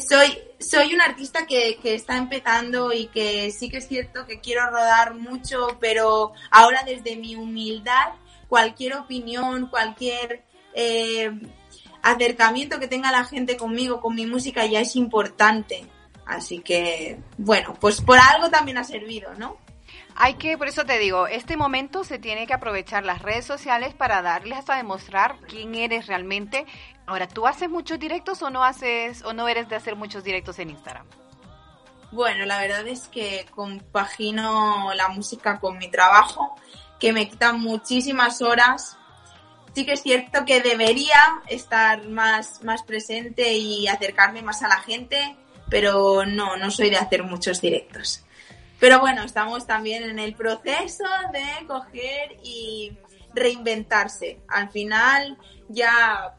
soy, 0.08 0.38
soy 0.58 0.94
un 0.94 1.00
artista 1.00 1.46
que, 1.46 1.78
que 1.82 1.94
está 1.94 2.16
empezando 2.16 2.92
y 2.92 3.06
que 3.06 3.50
sí 3.50 3.68
que 3.68 3.78
es 3.78 3.88
cierto 3.88 4.26
que 4.26 4.40
quiero 4.40 4.68
rodar 4.70 5.14
mucho, 5.14 5.78
pero 5.80 6.32
ahora 6.50 6.82
desde 6.84 7.16
mi 7.16 7.36
humildad, 7.36 8.12
cualquier 8.48 8.96
opinión, 8.96 9.68
cualquier 9.68 10.42
eh, 10.74 11.30
acercamiento 12.02 12.78
que 12.78 12.88
tenga 12.88 13.10
la 13.10 13.24
gente 13.24 13.56
conmigo, 13.56 14.00
con 14.00 14.14
mi 14.14 14.26
música, 14.26 14.66
ya 14.66 14.80
es 14.80 14.96
importante. 14.96 15.84
Así 16.26 16.60
que, 16.60 17.18
bueno, 17.36 17.74
pues 17.80 18.00
por 18.00 18.18
algo 18.18 18.48
también 18.50 18.78
ha 18.78 18.84
servido, 18.84 19.34
¿no? 19.34 19.56
Hay 20.14 20.34
que, 20.34 20.58
por 20.58 20.68
eso 20.68 20.84
te 20.84 20.98
digo, 20.98 21.26
este 21.26 21.56
momento 21.56 22.04
se 22.04 22.18
tiene 22.18 22.46
que 22.46 22.54
aprovechar 22.54 23.04
las 23.04 23.22
redes 23.22 23.44
sociales 23.44 23.94
para 23.94 24.22
darles 24.22 24.58
hasta 24.58 24.76
demostrar 24.76 25.36
quién 25.48 25.74
eres 25.74 26.06
realmente. 26.06 26.66
Ahora, 27.06 27.28
¿tú 27.28 27.46
haces 27.46 27.68
muchos 27.68 27.98
directos 27.98 28.42
o 28.42 28.50
no 28.50 28.64
haces 28.64 29.22
o 29.22 29.32
no 29.32 29.48
eres 29.48 29.68
de 29.68 29.76
hacer 29.76 29.96
muchos 29.96 30.22
directos 30.22 30.58
en 30.58 30.70
Instagram? 30.70 31.06
Bueno, 32.12 32.44
la 32.44 32.60
verdad 32.60 32.86
es 32.86 33.08
que 33.08 33.46
compagino 33.54 34.92
la 34.94 35.08
música 35.08 35.58
con 35.58 35.78
mi 35.78 35.90
trabajo, 35.90 36.54
que 37.00 37.12
me 37.12 37.28
quita 37.28 37.54
muchísimas 37.54 38.42
horas. 38.42 38.98
Sí 39.74 39.86
que 39.86 39.94
es 39.94 40.02
cierto 40.02 40.44
que 40.44 40.60
debería 40.60 41.40
estar 41.48 42.06
más, 42.08 42.62
más 42.62 42.82
presente 42.82 43.54
y 43.54 43.88
acercarme 43.88 44.42
más 44.42 44.62
a 44.62 44.68
la 44.68 44.76
gente, 44.76 45.36
pero 45.70 46.26
no, 46.26 46.58
no 46.58 46.70
soy 46.70 46.90
de 46.90 46.98
hacer 46.98 47.22
muchos 47.22 47.62
directos. 47.62 48.22
Pero 48.82 48.98
bueno, 48.98 49.22
estamos 49.22 49.64
también 49.64 50.02
en 50.02 50.18
el 50.18 50.34
proceso 50.34 51.04
de 51.32 51.66
coger 51.68 52.36
y 52.42 52.98
reinventarse. 53.32 54.40
Al 54.48 54.70
final 54.70 55.38
ya 55.68 56.34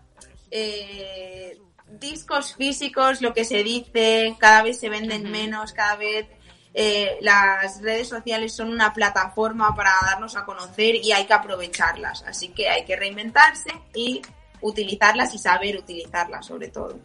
eh, 0.51 1.57
discos 1.87 2.53
físicos, 2.55 3.21
lo 3.21 3.33
que 3.33 3.45
se 3.45 3.63
dice, 3.63 4.35
cada 4.39 4.61
vez 4.61 4.77
se 4.77 4.89
venden 4.89 5.31
menos, 5.31 5.71
cada 5.71 5.95
vez 5.95 6.27
eh, 6.73 7.17
las 7.21 7.81
redes 7.81 8.09
sociales 8.09 8.53
son 8.53 8.71
una 8.71 8.91
plataforma 8.91 9.73
para 9.73 9.93
darnos 10.01 10.35
a 10.35 10.43
conocer 10.43 10.95
y 10.95 11.13
hay 11.13 11.25
que 11.25 11.33
aprovecharlas. 11.33 12.23
Así 12.23 12.49
que 12.49 12.67
hay 12.67 12.83
que 12.83 12.97
reinventarse 12.97 13.71
y 13.95 14.21
utilizarlas 14.59 15.33
y 15.33 15.37
saber 15.37 15.77
utilizarlas 15.77 16.45
sobre 16.45 16.67
todo. 16.67 16.99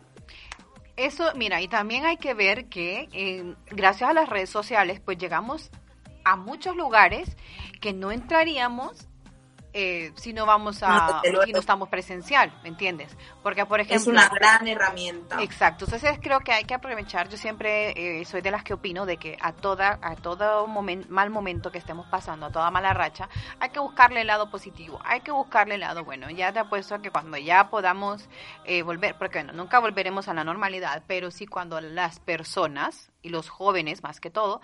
Eso, 0.98 1.32
mira, 1.36 1.62
y 1.62 1.68
también 1.68 2.04
hay 2.06 2.16
que 2.16 2.34
ver 2.34 2.68
que 2.68 3.08
eh, 3.12 3.54
gracias 3.70 4.10
a 4.10 4.12
las 4.12 4.28
redes 4.28 4.50
sociales, 4.50 4.98
pues 4.98 5.16
llegamos 5.16 5.70
a 6.24 6.34
muchos 6.34 6.74
lugares 6.74 7.36
que 7.80 7.92
no 7.92 8.10
entraríamos 8.10 9.07
eh, 9.80 10.12
si 10.16 10.32
no 10.32 10.44
vamos 10.44 10.82
a, 10.82 11.22
No, 11.32 11.42
si 11.42 11.52
no 11.52 11.60
estamos 11.60 11.88
presencial, 11.88 12.52
¿me 12.64 12.68
entiendes? 12.68 13.16
Porque, 13.44 13.64
por 13.64 13.78
ejemplo, 13.78 13.96
Es 13.96 14.06
una 14.08 14.28
gran 14.28 14.66
herramienta. 14.66 15.40
Exacto, 15.40 15.84
entonces 15.84 16.18
creo 16.20 16.40
que 16.40 16.50
hay 16.50 16.64
que 16.64 16.74
aprovechar, 16.74 17.28
yo 17.28 17.36
siempre 17.36 17.92
eh, 18.20 18.24
soy 18.24 18.40
de 18.40 18.50
las 18.50 18.64
que 18.64 18.74
opino 18.74 19.06
de 19.06 19.18
que 19.18 19.38
a 19.40 19.52
toda 19.52 20.00
a 20.02 20.16
todo 20.16 20.66
mal 20.66 21.30
momento 21.30 21.70
que 21.70 21.78
estemos 21.78 22.08
pasando, 22.08 22.46
a 22.46 22.50
toda 22.50 22.72
mala 22.72 22.92
racha, 22.92 23.28
hay 23.60 23.70
que 23.70 23.78
buscarle 23.78 24.22
el 24.22 24.26
lado 24.26 24.50
positivo, 24.50 24.98
hay 25.04 25.20
que 25.20 25.30
buscarle 25.30 25.74
el 25.74 25.80
lado 25.80 26.04
bueno. 26.04 26.28
Ya 26.28 26.52
te 26.52 26.58
apuesto 26.58 26.96
a 26.96 27.00
que 27.00 27.12
cuando 27.12 27.36
ya 27.36 27.70
podamos 27.70 28.28
eh, 28.64 28.82
volver, 28.82 29.16
porque 29.16 29.38
bueno, 29.38 29.52
nunca 29.52 29.78
volveremos 29.78 30.26
a 30.26 30.34
la 30.34 30.42
normalidad, 30.42 31.04
pero 31.06 31.30
sí 31.30 31.46
cuando 31.46 31.80
las 31.80 32.18
personas 32.18 33.12
y 33.22 33.28
los 33.28 33.48
jóvenes 33.48 34.02
más 34.02 34.18
que 34.18 34.30
todo 34.30 34.60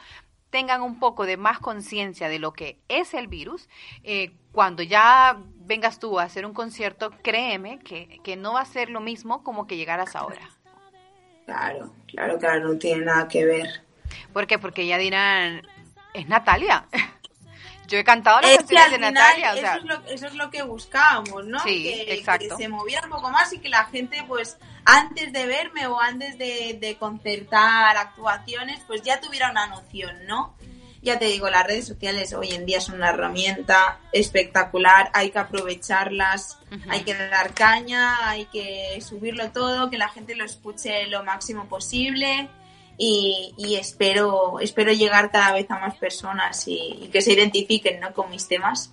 tengan 0.54 0.82
un 0.82 1.00
poco 1.00 1.26
de 1.26 1.36
más 1.36 1.58
conciencia 1.58 2.28
de 2.28 2.38
lo 2.38 2.52
que 2.52 2.78
es 2.86 3.12
el 3.12 3.26
virus, 3.26 3.68
eh, 4.04 4.30
cuando 4.52 4.84
ya 4.84 5.36
vengas 5.66 5.98
tú 5.98 6.20
a 6.20 6.22
hacer 6.22 6.46
un 6.46 6.54
concierto, 6.54 7.10
créeme 7.24 7.80
que, 7.80 8.20
que 8.22 8.36
no 8.36 8.52
va 8.52 8.60
a 8.60 8.64
ser 8.64 8.88
lo 8.88 9.00
mismo 9.00 9.42
como 9.42 9.66
que 9.66 9.76
llegaras 9.76 10.14
ahora. 10.14 10.48
Claro, 11.44 11.90
claro, 12.06 12.38
claro, 12.38 12.68
no 12.68 12.78
tiene 12.78 13.04
nada 13.04 13.26
que 13.26 13.44
ver. 13.44 13.82
¿Por 14.32 14.46
qué? 14.46 14.60
Porque 14.60 14.86
ya 14.86 14.96
dirán, 14.96 15.62
es 16.12 16.28
Natalia. 16.28 16.86
Yo 17.86 17.98
he 17.98 18.04
cantado 18.04 18.40
las 18.40 18.50
Es 18.50 18.58
que 18.64 18.74
canciones 18.74 18.84
al 18.84 18.90
de 18.90 18.96
final 18.96 19.14
Natalia, 19.14 19.50
o 19.50 19.54
eso, 19.54 19.60
sea, 19.60 19.76
es 19.76 19.84
lo, 19.84 20.06
eso 20.06 20.26
es 20.26 20.34
lo 20.34 20.50
que 20.50 20.62
buscábamos, 20.62 21.44
¿no? 21.46 21.58
Sí, 21.60 21.82
que, 21.84 22.14
exacto. 22.14 22.56
que 22.56 22.62
se 22.62 22.68
moviera 22.68 23.02
un 23.04 23.10
poco 23.10 23.30
más 23.30 23.52
y 23.52 23.58
que 23.58 23.68
la 23.68 23.84
gente, 23.86 24.24
pues, 24.26 24.58
antes 24.84 25.32
de 25.32 25.46
verme 25.46 25.86
o 25.86 26.00
antes 26.00 26.38
de, 26.38 26.78
de 26.80 26.96
concertar 26.96 27.96
actuaciones, 27.96 28.80
pues 28.86 29.02
ya 29.02 29.20
tuviera 29.20 29.50
una 29.50 29.66
noción, 29.66 30.26
¿no? 30.26 30.54
Ya 31.02 31.18
te 31.18 31.26
digo, 31.26 31.50
las 31.50 31.66
redes 31.66 31.86
sociales 31.86 32.32
hoy 32.32 32.52
en 32.52 32.64
día 32.64 32.80
son 32.80 32.94
una 32.96 33.10
herramienta 33.10 34.00
espectacular, 34.10 35.10
hay 35.12 35.30
que 35.30 35.38
aprovecharlas, 35.38 36.58
hay 36.88 37.02
que 37.02 37.12
dar 37.14 37.52
caña, 37.52 38.26
hay 38.26 38.46
que 38.46 38.98
subirlo 39.02 39.50
todo, 39.50 39.90
que 39.90 39.98
la 39.98 40.08
gente 40.08 40.34
lo 40.34 40.46
escuche 40.46 41.06
lo 41.08 41.22
máximo 41.22 41.68
posible 41.68 42.48
y, 42.98 43.54
y 43.56 43.76
espero, 43.76 44.60
espero 44.60 44.92
llegar 44.92 45.30
cada 45.30 45.52
vez 45.52 45.70
a 45.70 45.78
más 45.78 45.96
personas 45.96 46.66
y, 46.68 46.98
y 47.02 47.08
que 47.08 47.20
se 47.20 47.32
identifiquen 47.32 48.00
¿no? 48.00 48.12
con 48.12 48.30
mis 48.30 48.46
temas. 48.46 48.92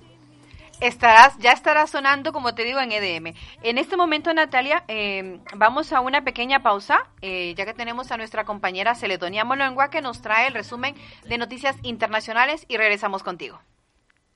estarás, 0.81 1.37
ya 1.37 1.51
estará 1.51 1.87
sonando, 1.87 2.33
como 2.33 2.53
te 2.53 2.63
digo, 2.63 2.79
en 2.79 2.91
EDM. 2.91 3.35
En 3.63 3.77
este 3.77 3.95
momento, 3.95 4.33
Natalia, 4.33 4.83
eh, 4.87 5.39
vamos 5.55 5.93
a 5.93 6.01
una 6.01 6.23
pequeña 6.23 6.63
pausa, 6.63 7.07
eh, 7.21 7.53
ya 7.55 7.65
que 7.65 7.73
tenemos 7.73 8.11
a 8.11 8.17
nuestra 8.17 8.43
compañera 8.43 8.95
Celedonia 8.95 9.45
Molongua 9.45 9.89
que 9.89 10.01
nos 10.01 10.21
trae 10.21 10.47
el 10.47 10.53
resumen 10.53 10.95
de 11.27 11.37
noticias 11.37 11.77
internacionales 11.83 12.65
y 12.67 12.77
regresamos 12.77 13.23
contigo. 13.23 13.59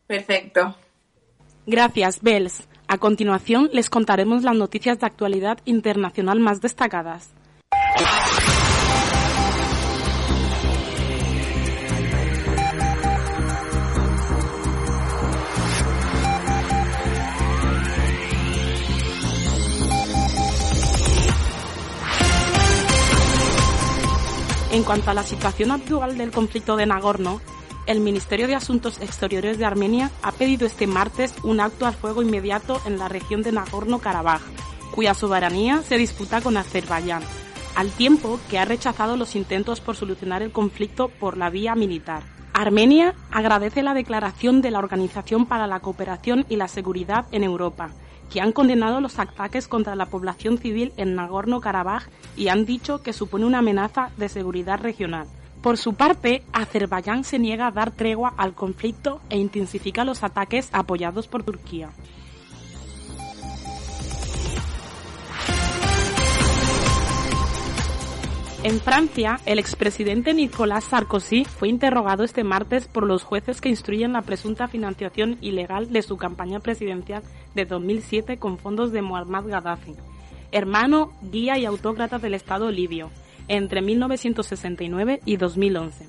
Perfecto. 0.07 0.75
Gracias, 1.65 2.21
Bells. 2.21 2.67
A 2.87 2.99
continuación 2.99 3.69
les 3.73 3.89
contaremos 3.89 4.43
las 4.43 4.55
noticias 4.55 4.99
de 4.99 5.07
actualidad 5.07 5.57
internacional 5.65 6.39
más 6.39 6.61
destacadas. 6.61 7.33
En 24.75 24.83
cuanto 24.83 25.09
a 25.09 25.13
la 25.13 25.23
situación 25.23 25.71
actual 25.71 26.17
del 26.17 26.31
conflicto 26.31 26.75
de 26.75 26.85
Nagorno, 26.85 27.39
el 27.85 28.01
Ministerio 28.01 28.45
de 28.45 28.55
Asuntos 28.55 28.99
Exteriores 28.99 29.57
de 29.57 29.63
Armenia 29.63 30.11
ha 30.21 30.33
pedido 30.33 30.67
este 30.67 30.85
martes 30.85 31.33
un 31.43 31.61
alto 31.61 31.85
al 31.85 31.93
fuego 31.93 32.21
inmediato 32.21 32.81
en 32.85 32.97
la 32.97 33.07
región 33.07 33.41
de 33.41 33.53
Nagorno-Karabaj, 33.53 34.41
cuya 34.91 35.13
soberanía 35.13 35.81
se 35.81 35.97
disputa 35.97 36.41
con 36.41 36.57
Azerbaiyán, 36.57 37.23
al 37.77 37.89
tiempo 37.91 38.37
que 38.49 38.59
ha 38.59 38.65
rechazado 38.65 39.15
los 39.15 39.37
intentos 39.37 39.79
por 39.79 39.95
solucionar 39.95 40.41
el 40.41 40.51
conflicto 40.51 41.07
por 41.07 41.37
la 41.37 41.49
vía 41.49 41.73
militar. 41.73 42.23
Armenia 42.51 43.15
agradece 43.31 43.81
la 43.81 43.93
declaración 43.93 44.61
de 44.61 44.71
la 44.71 44.79
Organización 44.79 45.45
para 45.45 45.67
la 45.67 45.79
Cooperación 45.79 46.45
y 46.49 46.57
la 46.57 46.67
Seguridad 46.67 47.27
en 47.31 47.45
Europa, 47.45 47.91
que 48.31 48.41
han 48.41 48.51
condenado 48.51 49.01
los 49.01 49.19
ataques 49.19 49.67
contra 49.67 49.95
la 49.95 50.07
población 50.07 50.57
civil 50.57 50.93
en 50.97 51.15
Nagorno-Karabaj 51.15 52.03
y 52.35 52.47
han 52.49 52.65
dicho 52.65 53.01
que 53.01 53.13
supone 53.13 53.45
una 53.45 53.59
amenaza 53.59 54.09
de 54.17 54.29
seguridad 54.29 54.79
regional. 54.79 55.27
Por 55.61 55.77
su 55.77 55.93
parte, 55.93 56.43
Azerbaiyán 56.53 57.23
se 57.23 57.39
niega 57.39 57.67
a 57.67 57.71
dar 57.71 57.91
tregua 57.91 58.33
al 58.37 58.53
conflicto 58.53 59.21
e 59.29 59.37
intensifica 59.37 60.05
los 60.05 60.23
ataques 60.23 60.69
apoyados 60.73 61.27
por 61.27 61.43
Turquía. 61.43 61.89
En 68.65 68.79
Francia, 68.79 69.39
el 69.45 69.59
expresidente 69.59 70.33
Nicolas 70.33 70.85
Sarkozy 70.85 71.45
fue 71.45 71.67
interrogado 71.67 72.23
este 72.23 72.43
martes 72.43 72.87
por 72.87 73.05
los 73.05 73.21
jueces 73.21 73.61
que 73.61 73.69
instruyen 73.69 74.13
la 74.13 74.23
presunta 74.23 74.67
financiación 74.67 75.37
ilegal 75.39 75.93
de 75.93 76.01
su 76.01 76.17
campaña 76.17 76.59
presidencial 76.59 77.21
de 77.53 77.65
2007 77.65 78.37
con 78.37 78.57
fondos 78.57 78.91
de 78.91 79.03
Muammar 79.03 79.43
Gaddafi, 79.43 79.93
hermano, 80.51 81.11
guía 81.21 81.59
y 81.59 81.65
autócrata 81.65 82.17
del 82.17 82.33
Estado 82.33 82.71
libio, 82.71 83.11
entre 83.47 83.83
1969 83.83 85.21
y 85.25 85.37
2011. 85.37 86.07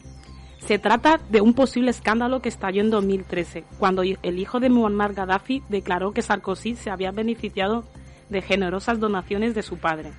Se 0.57 0.79
trata 0.79 1.21
de 1.29 1.43
un 1.43 1.53
posible 1.53 1.91
escándalo 1.91 2.41
que 2.41 2.49
estalló 2.49 2.81
en 2.81 2.89
2013, 2.89 3.65
cuando 3.79 4.01
el 4.01 4.39
hijo 4.39 4.61
de 4.61 4.71
Muammar 4.71 5.13
Gaddafi 5.13 5.63
declaró 5.69 6.13
que 6.13 6.23
Sarkozy 6.23 6.75
se 6.75 6.89
había 6.89 7.11
beneficiado 7.11 7.85
de 8.31 8.41
generosas 8.41 8.99
donaciones 8.99 9.55
de 9.55 9.63
su 9.63 9.77
padre. 9.77 10.13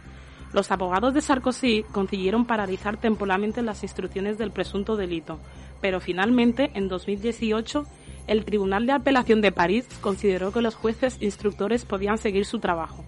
Los 0.53 0.71
abogados 0.71 1.13
de 1.13 1.21
Sarkozy 1.21 1.83
consiguieron 1.91 2.45
paralizar 2.45 2.97
temporalmente 2.97 3.61
las 3.61 3.83
instrucciones 3.83 4.37
del 4.37 4.51
presunto 4.51 4.95
delito, 4.95 5.39
pero 5.81 5.99
finalmente, 5.99 6.71
en 6.73 6.87
2018, 6.87 7.85
el 8.27 8.45
Tribunal 8.45 8.85
de 8.85 8.93
Apelación 8.93 9.41
de 9.41 9.51
París 9.51 9.87
consideró 10.01 10.51
que 10.51 10.61
los 10.61 10.75
jueces 10.75 11.17
instructores 11.21 11.85
podían 11.85 12.17
seguir 12.17 12.45
su 12.45 12.59
trabajo. 12.59 13.03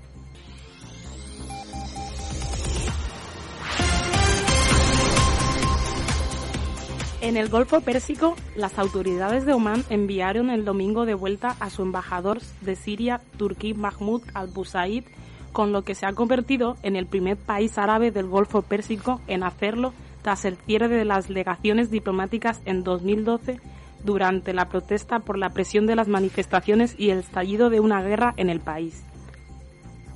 En 7.21 7.35
el 7.35 7.49
Golfo 7.49 7.81
Pérsico, 7.81 8.35
las 8.55 8.79
autoridades 8.79 9.45
de 9.45 9.53
Omán 9.53 9.83
enviaron 9.89 10.49
el 10.49 10.63
domingo 10.63 11.05
de 11.05 11.13
vuelta 11.13 11.55
a 11.59 11.69
su 11.69 11.81
embajador 11.81 12.39
de 12.61 12.75
Siria, 12.75 13.21
Turquí 13.37 13.73
Mahmoud 13.73 14.23
al-Busaid, 14.33 15.03
con 15.51 15.71
lo 15.71 15.83
que 15.83 15.95
se 15.95 16.05
ha 16.05 16.13
convertido 16.13 16.77
en 16.83 16.95
el 16.95 17.05
primer 17.05 17.37
país 17.37 17.77
árabe 17.77 18.11
del 18.11 18.27
Golfo 18.27 18.61
Pérsico 18.61 19.21
en 19.27 19.43
hacerlo 19.43 19.93
tras 20.21 20.45
el 20.45 20.57
cierre 20.57 20.87
de 20.87 21.05
las 21.05 21.29
legaciones 21.29 21.91
diplomáticas 21.91 22.61
en 22.65 22.83
2012 22.83 23.59
durante 24.03 24.53
la 24.53 24.69
protesta 24.69 25.19
por 25.19 25.37
la 25.37 25.49
presión 25.49 25.85
de 25.85 25.95
las 25.95 26.07
manifestaciones 26.07 26.95
y 26.97 27.09
el 27.09 27.19
estallido 27.19 27.69
de 27.69 27.79
una 27.79 28.01
guerra 28.01 28.33
en 28.37 28.49
el 28.49 28.59
país. 28.59 29.03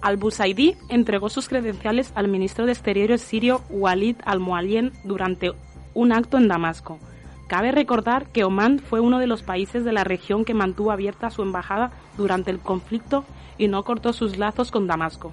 Al-Busaidi 0.02 0.76
entregó 0.90 1.30
sus 1.30 1.48
credenciales 1.48 2.12
al 2.16 2.28
ministro 2.28 2.66
de 2.66 2.74
Exteriores 2.74 3.22
sirio 3.22 3.62
Walid 3.70 4.18
al-Mualien 4.26 4.92
durante 5.06 5.52
un 5.94 6.12
acto 6.12 6.38
en 6.38 6.50
Damasco. 6.50 7.00
Cabe 7.48 7.72
recordar 7.72 8.28
que 8.28 8.44
Omán 8.44 8.80
fue 8.80 9.00
uno 9.00 9.20
de 9.20 9.28
los 9.28 9.44
países 9.44 9.86
de 9.86 9.94
la 9.94 10.04
región 10.04 10.44
que 10.44 10.54
mantuvo 10.54 10.92
abierta 10.92 11.30
su 11.30 11.42
embajada 11.42 11.92
durante 12.18 12.52
el 12.52 12.60
conflicto 12.60 13.24
y 13.58 13.68
no 13.68 13.84
cortó 13.84 14.14
sus 14.14 14.38
lazos 14.38 14.72
con 14.72 14.88
Damasco. 14.88 15.32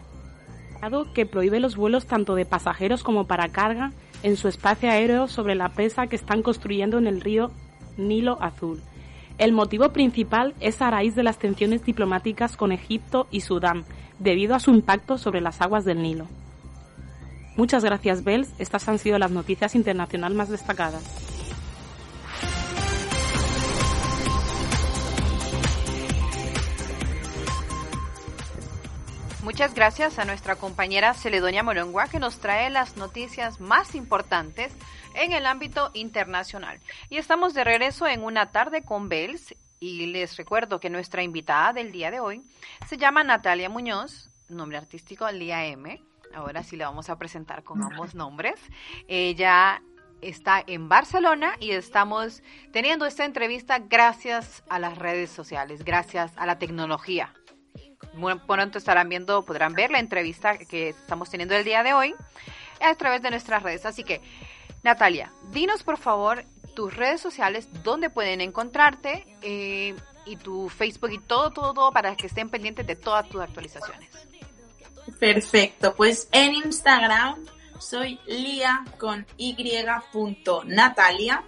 que 1.14 1.26
prohíbe 1.26 1.60
los 1.60 1.76
vuelos 1.76 2.06
tanto 2.06 2.34
de 2.34 2.46
pasajeros 2.46 3.02
como 3.02 3.26
para 3.26 3.48
carga 3.48 3.92
en 4.22 4.36
su 4.36 4.48
espacio 4.48 4.90
aéreo 4.90 5.28
sobre 5.28 5.54
la 5.54 5.70
presa 5.70 6.06
que 6.06 6.16
están 6.16 6.42
construyendo 6.42 6.98
en 6.98 7.06
el 7.06 7.20
río 7.20 7.50
Nilo 7.96 8.38
Azul. 8.40 8.80
El 9.38 9.52
motivo 9.52 9.90
principal 9.90 10.54
es 10.60 10.82
a 10.82 10.90
raíz 10.90 11.14
de 11.14 11.22
las 11.22 11.38
tensiones 11.38 11.84
diplomáticas 11.84 12.56
con 12.56 12.72
Egipto 12.72 13.26
y 13.30 13.40
Sudán, 13.40 13.84
debido 14.18 14.54
a 14.54 14.60
su 14.60 14.70
impacto 14.70 15.16
sobre 15.16 15.40
las 15.40 15.60
aguas 15.62 15.84
del 15.84 16.02
Nilo. 16.02 16.26
Muchas 17.56 17.84
gracias, 17.84 18.22
Bells. 18.24 18.52
Estas 18.58 18.88
han 18.88 18.98
sido 18.98 19.18
las 19.18 19.30
noticias 19.30 19.74
internacionales 19.74 20.36
más 20.36 20.48
destacadas. 20.50 21.29
Muchas 29.42 29.74
gracias 29.74 30.18
a 30.18 30.24
nuestra 30.24 30.56
compañera 30.56 31.14
Celedonia 31.14 31.62
Morongua 31.62 32.08
que 32.08 32.18
nos 32.18 32.38
trae 32.38 32.68
las 32.68 32.96
noticias 32.96 33.58
más 33.58 33.94
importantes 33.94 34.72
en 35.14 35.32
el 35.32 35.46
ámbito 35.46 35.90
internacional. 35.94 36.78
Y 37.08 37.16
estamos 37.16 37.54
de 37.54 37.64
regreso 37.64 38.06
en 38.06 38.22
una 38.22 38.52
tarde 38.52 38.82
con 38.82 39.08
Bells 39.08 39.54
y 39.80 40.06
les 40.06 40.36
recuerdo 40.36 40.78
que 40.78 40.90
nuestra 40.90 41.22
invitada 41.22 41.72
del 41.72 41.90
día 41.90 42.10
de 42.10 42.20
hoy 42.20 42.42
se 42.86 42.98
llama 42.98 43.24
Natalia 43.24 43.70
Muñoz, 43.70 44.28
nombre 44.48 44.76
artístico 44.76 45.30
Lía 45.30 45.64
M 45.66 46.00
Ahora 46.34 46.62
sí 46.62 46.76
la 46.76 46.86
vamos 46.86 47.10
a 47.10 47.16
presentar 47.16 47.64
con 47.64 47.82
ambos 47.82 48.14
nombres. 48.14 48.60
Ella 49.08 49.82
está 50.20 50.62
en 50.66 50.88
Barcelona 50.88 51.54
y 51.58 51.72
estamos 51.72 52.42
teniendo 52.72 53.06
esta 53.06 53.24
entrevista 53.24 53.78
gracias 53.78 54.62
a 54.68 54.78
las 54.78 54.98
redes 54.98 55.30
sociales, 55.30 55.84
gracias 55.84 56.32
a 56.36 56.46
la 56.46 56.58
tecnología. 56.58 57.32
Muy 58.14 58.34
pronto 58.40 58.78
estarán 58.78 59.08
viendo, 59.08 59.44
podrán 59.44 59.74
ver 59.74 59.90
la 59.90 59.98
entrevista 59.98 60.58
que 60.58 60.90
estamos 60.90 61.30
teniendo 61.30 61.54
el 61.54 61.64
día 61.64 61.82
de 61.82 61.92
hoy 61.92 62.14
a 62.80 62.94
través 62.94 63.22
de 63.22 63.30
nuestras 63.30 63.62
redes. 63.62 63.86
Así 63.86 64.04
que, 64.04 64.20
Natalia, 64.82 65.32
dinos 65.52 65.82
por 65.82 65.96
favor 65.96 66.44
tus 66.74 66.96
redes 66.96 67.20
sociales, 67.20 67.68
dónde 67.82 68.10
pueden 68.10 68.40
encontrarte 68.40 69.26
eh, 69.42 69.94
y 70.24 70.36
tu 70.36 70.68
Facebook 70.68 71.10
y 71.12 71.18
todo, 71.18 71.50
todo, 71.50 71.74
todo 71.74 71.92
para 71.92 72.16
que 72.16 72.26
estén 72.26 72.48
pendientes 72.48 72.86
de 72.86 72.96
todas 72.96 73.28
tus 73.28 73.40
actualizaciones. 73.40 74.08
Perfecto, 75.18 75.94
pues 75.94 76.28
en 76.32 76.54
Instagram 76.54 77.44
soy 77.78 78.20
lia 78.26 78.84
con 78.98 79.26
y 79.36 79.56
Natalia 80.66 81.42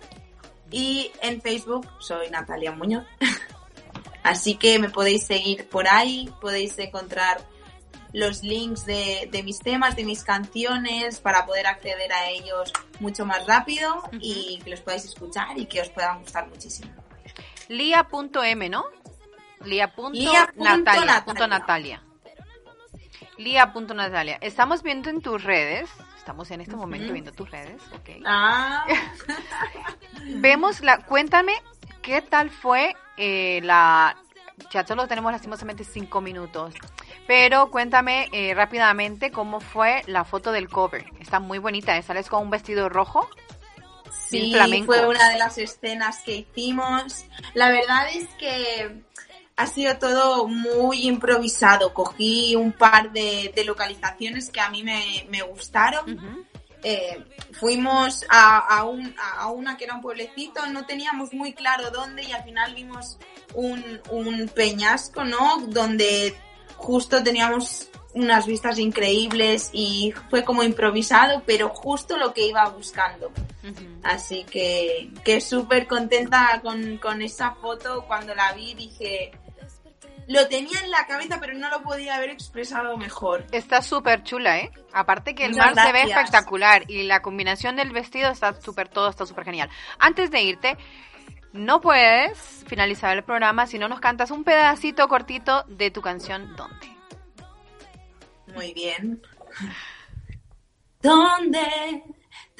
y 0.70 1.12
en 1.20 1.40
Facebook 1.40 1.86
soy 1.98 2.30
Natalia 2.30 2.72
Muñoz. 2.72 3.04
Así 4.22 4.54
que 4.56 4.78
me 4.78 4.88
podéis 4.88 5.26
seguir 5.26 5.68
por 5.68 5.88
ahí, 5.88 6.32
podéis 6.40 6.78
encontrar 6.78 7.40
los 8.12 8.42
links 8.42 8.84
de, 8.84 9.42
mis 9.44 9.58
temas, 9.58 9.96
de 9.96 10.04
mis 10.04 10.22
canciones, 10.22 11.20
para 11.20 11.46
poder 11.46 11.66
acceder 11.66 12.12
a 12.12 12.28
ellos 12.28 12.72
mucho 13.00 13.24
más 13.24 13.46
rápido 13.46 14.02
y 14.12 14.60
que 14.62 14.70
los 14.70 14.80
podáis 14.80 15.04
escuchar 15.04 15.58
y 15.58 15.66
que 15.66 15.80
os 15.80 15.88
puedan 15.88 16.20
gustar 16.20 16.48
muchísimo. 16.48 16.92
Lia.m, 17.68 18.68
¿no? 18.68 18.84
Lia.natalia. 19.64 21.24
Lía.natalia, 23.38 24.38
estamos 24.40 24.82
viendo 24.82 25.08
en 25.08 25.22
tus 25.22 25.42
redes, 25.42 25.88
estamos 26.16 26.50
en 26.50 26.60
este 26.60 26.76
momento 26.76 27.12
viendo 27.12 27.32
tus 27.32 27.50
redes, 27.50 27.80
ok. 27.94 28.10
Ah. 28.26 28.84
Vemos 30.36 30.80
la, 30.80 30.98
cuéntame 30.98 31.54
qué 32.02 32.20
tal 32.20 32.50
fue 32.50 32.94
eh, 33.16 33.60
la, 33.62 34.16
ya 34.70 34.86
solo 34.86 35.06
tenemos 35.06 35.32
lastimosamente 35.32 35.84
cinco 35.84 36.20
minutos, 36.20 36.74
pero 37.26 37.70
cuéntame 37.70 38.28
eh, 38.32 38.54
rápidamente 38.54 39.30
cómo 39.30 39.60
fue 39.60 40.02
la 40.06 40.24
foto 40.24 40.52
del 40.52 40.68
cover. 40.68 41.04
Está 41.20 41.40
muy 41.40 41.58
bonita, 41.58 41.96
¿eh? 41.96 42.02
¿sales 42.02 42.28
con 42.28 42.42
un 42.42 42.50
vestido 42.50 42.88
rojo? 42.88 43.28
Sí, 44.28 44.54
fue 44.86 45.06
una 45.06 45.30
de 45.30 45.38
las 45.38 45.58
escenas 45.58 46.22
que 46.22 46.36
hicimos. 46.36 47.24
La 47.54 47.70
verdad 47.70 48.08
es 48.14 48.28
que 48.38 49.02
ha 49.56 49.66
sido 49.66 49.98
todo 49.98 50.48
muy 50.48 51.06
improvisado. 51.06 51.92
Cogí 51.92 52.56
un 52.56 52.72
par 52.72 53.12
de, 53.12 53.52
localizaciones 53.66 54.50
que 54.50 54.60
a 54.60 54.70
mí 54.70 54.82
me, 54.82 55.42
gustaron. 55.42 56.46
Eh, 56.82 57.24
fuimos 57.52 58.24
a, 58.28 58.84
una 58.84 59.76
que 59.76 59.84
era 59.84 59.94
un 59.94 60.00
pueblecito, 60.00 60.66
no 60.66 60.84
teníamos 60.84 61.32
muy 61.32 61.52
claro 61.52 61.90
dónde 61.90 62.24
y 62.24 62.32
al 62.32 62.42
final 62.42 62.74
vimos 62.74 63.18
un, 63.54 64.50
peñasco, 64.54 65.24
¿no? 65.24 65.58
Donde 65.68 66.34
justo 66.76 67.22
teníamos 67.22 67.88
unas 68.14 68.46
vistas 68.46 68.78
increíbles 68.78 69.70
y 69.72 70.12
fue 70.28 70.44
como 70.44 70.62
improvisado, 70.62 71.42
pero 71.46 71.68
justo 71.68 72.16
lo 72.16 72.34
que 72.34 72.46
iba 72.46 72.68
buscando. 72.68 73.30
Así 74.02 74.44
que, 74.44 75.10
que 75.24 75.40
súper 75.40 75.86
contenta 75.86 76.60
con, 76.62 76.98
con, 76.98 77.22
esa 77.22 77.52
foto. 77.52 78.04
Cuando 78.06 78.34
la 78.34 78.52
vi 78.52 78.74
dije, 78.74 79.30
lo 80.28 80.48
tenía 80.48 80.80
en 80.80 80.90
la 80.90 81.06
cabeza, 81.06 81.38
pero 81.40 81.54
no 81.54 81.68
lo 81.70 81.82
podía 81.82 82.16
haber 82.16 82.30
expresado 82.30 82.96
mejor. 82.96 83.44
Está 83.52 83.82
súper 83.82 84.22
chula, 84.22 84.58
¿eh? 84.58 84.70
Aparte 84.92 85.34
que 85.34 85.46
el 85.46 85.54
mar 85.54 85.74
se 85.74 85.92
ve 85.92 86.02
espectacular 86.02 86.90
y 86.90 87.04
la 87.04 87.22
combinación 87.22 87.76
del 87.76 87.90
vestido 87.90 88.30
está 88.30 88.60
súper, 88.60 88.88
todo 88.88 89.08
está 89.08 89.26
súper 89.26 89.44
genial. 89.44 89.70
Antes 89.98 90.30
de 90.30 90.42
irte, 90.42 90.76
no 91.52 91.80
puedes 91.80 92.38
finalizar 92.66 93.16
el 93.16 93.24
programa 93.24 93.66
si 93.66 93.78
no 93.78 93.88
nos 93.88 94.00
cantas 94.00 94.30
un 94.30 94.44
pedacito 94.44 95.08
cortito 95.08 95.64
de 95.68 95.90
tu 95.90 96.00
canción 96.00 96.56
¿Dónde? 96.56 96.96
Muy 98.54 98.72
bien. 98.74 99.22
¿Dónde 101.02 102.04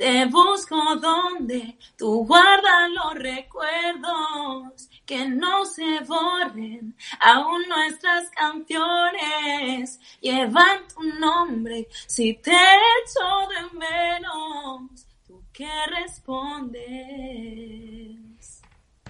te 0.02 0.26
busco 0.26 0.96
donde 0.96 1.78
tú 1.96 2.26
guardas 2.26 2.90
los 2.90 3.14
recuerdos, 3.14 4.90
que 5.06 5.28
no 5.28 5.64
se 5.64 6.00
borren 6.00 6.96
aún 7.20 7.62
nuestras 7.68 8.28
canciones, 8.30 10.00
llevan 10.20 10.88
tu 10.92 11.04
nombre, 11.20 11.86
si 12.08 12.34
te 12.34 12.50
echo 12.50 13.46
de 13.48 13.78
menos, 13.78 15.06
tú 15.24 15.40
que 15.52 15.70
respondes. 16.00 16.80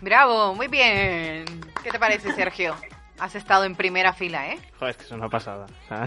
Bravo, 0.02 0.54
muy 0.54 0.68
bien. 0.68 1.46
¿Qué 1.82 1.90
te 1.90 1.98
parece, 1.98 2.34
Sergio? 2.34 2.76
Has 3.18 3.34
estado 3.34 3.64
en 3.64 3.76
primera 3.76 4.12
fila, 4.12 4.46
¿eh? 4.50 4.60
Joder, 4.78 4.90
es 4.90 4.96
que 4.98 5.04
es 5.04 5.10
una 5.12 5.30
pasada. 5.30 5.64
O 5.64 5.88
sea, 5.88 6.06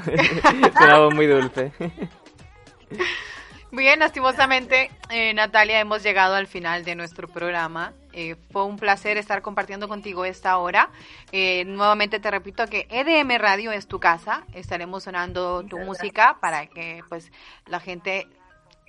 Sonaba 0.73 1.09
muy 1.09 1.25
dulce. 1.25 1.71
Bien, 3.75 3.99
lastimosamente, 3.99 4.89
eh, 5.09 5.33
Natalia, 5.33 5.81
hemos 5.81 6.01
llegado 6.01 6.35
al 6.35 6.47
final 6.47 6.85
de 6.85 6.95
nuestro 6.95 7.27
programa. 7.27 7.91
Eh, 8.13 8.37
fue 8.51 8.63
un 8.63 8.77
placer 8.77 9.17
estar 9.17 9.41
compartiendo 9.41 9.89
contigo 9.89 10.23
esta 10.23 10.57
hora. 10.59 10.89
Eh, 11.33 11.65
nuevamente 11.65 12.21
te 12.21 12.31
repito 12.31 12.65
que 12.67 12.87
EDM 12.89 13.37
Radio 13.37 13.73
es 13.73 13.87
tu 13.87 13.99
casa. 13.99 14.45
Estaremos 14.53 15.03
sonando 15.03 15.63
tu 15.63 15.77
música 15.79 16.37
para 16.39 16.67
que 16.67 17.03
pues 17.09 17.33
la 17.65 17.81
gente 17.81 18.29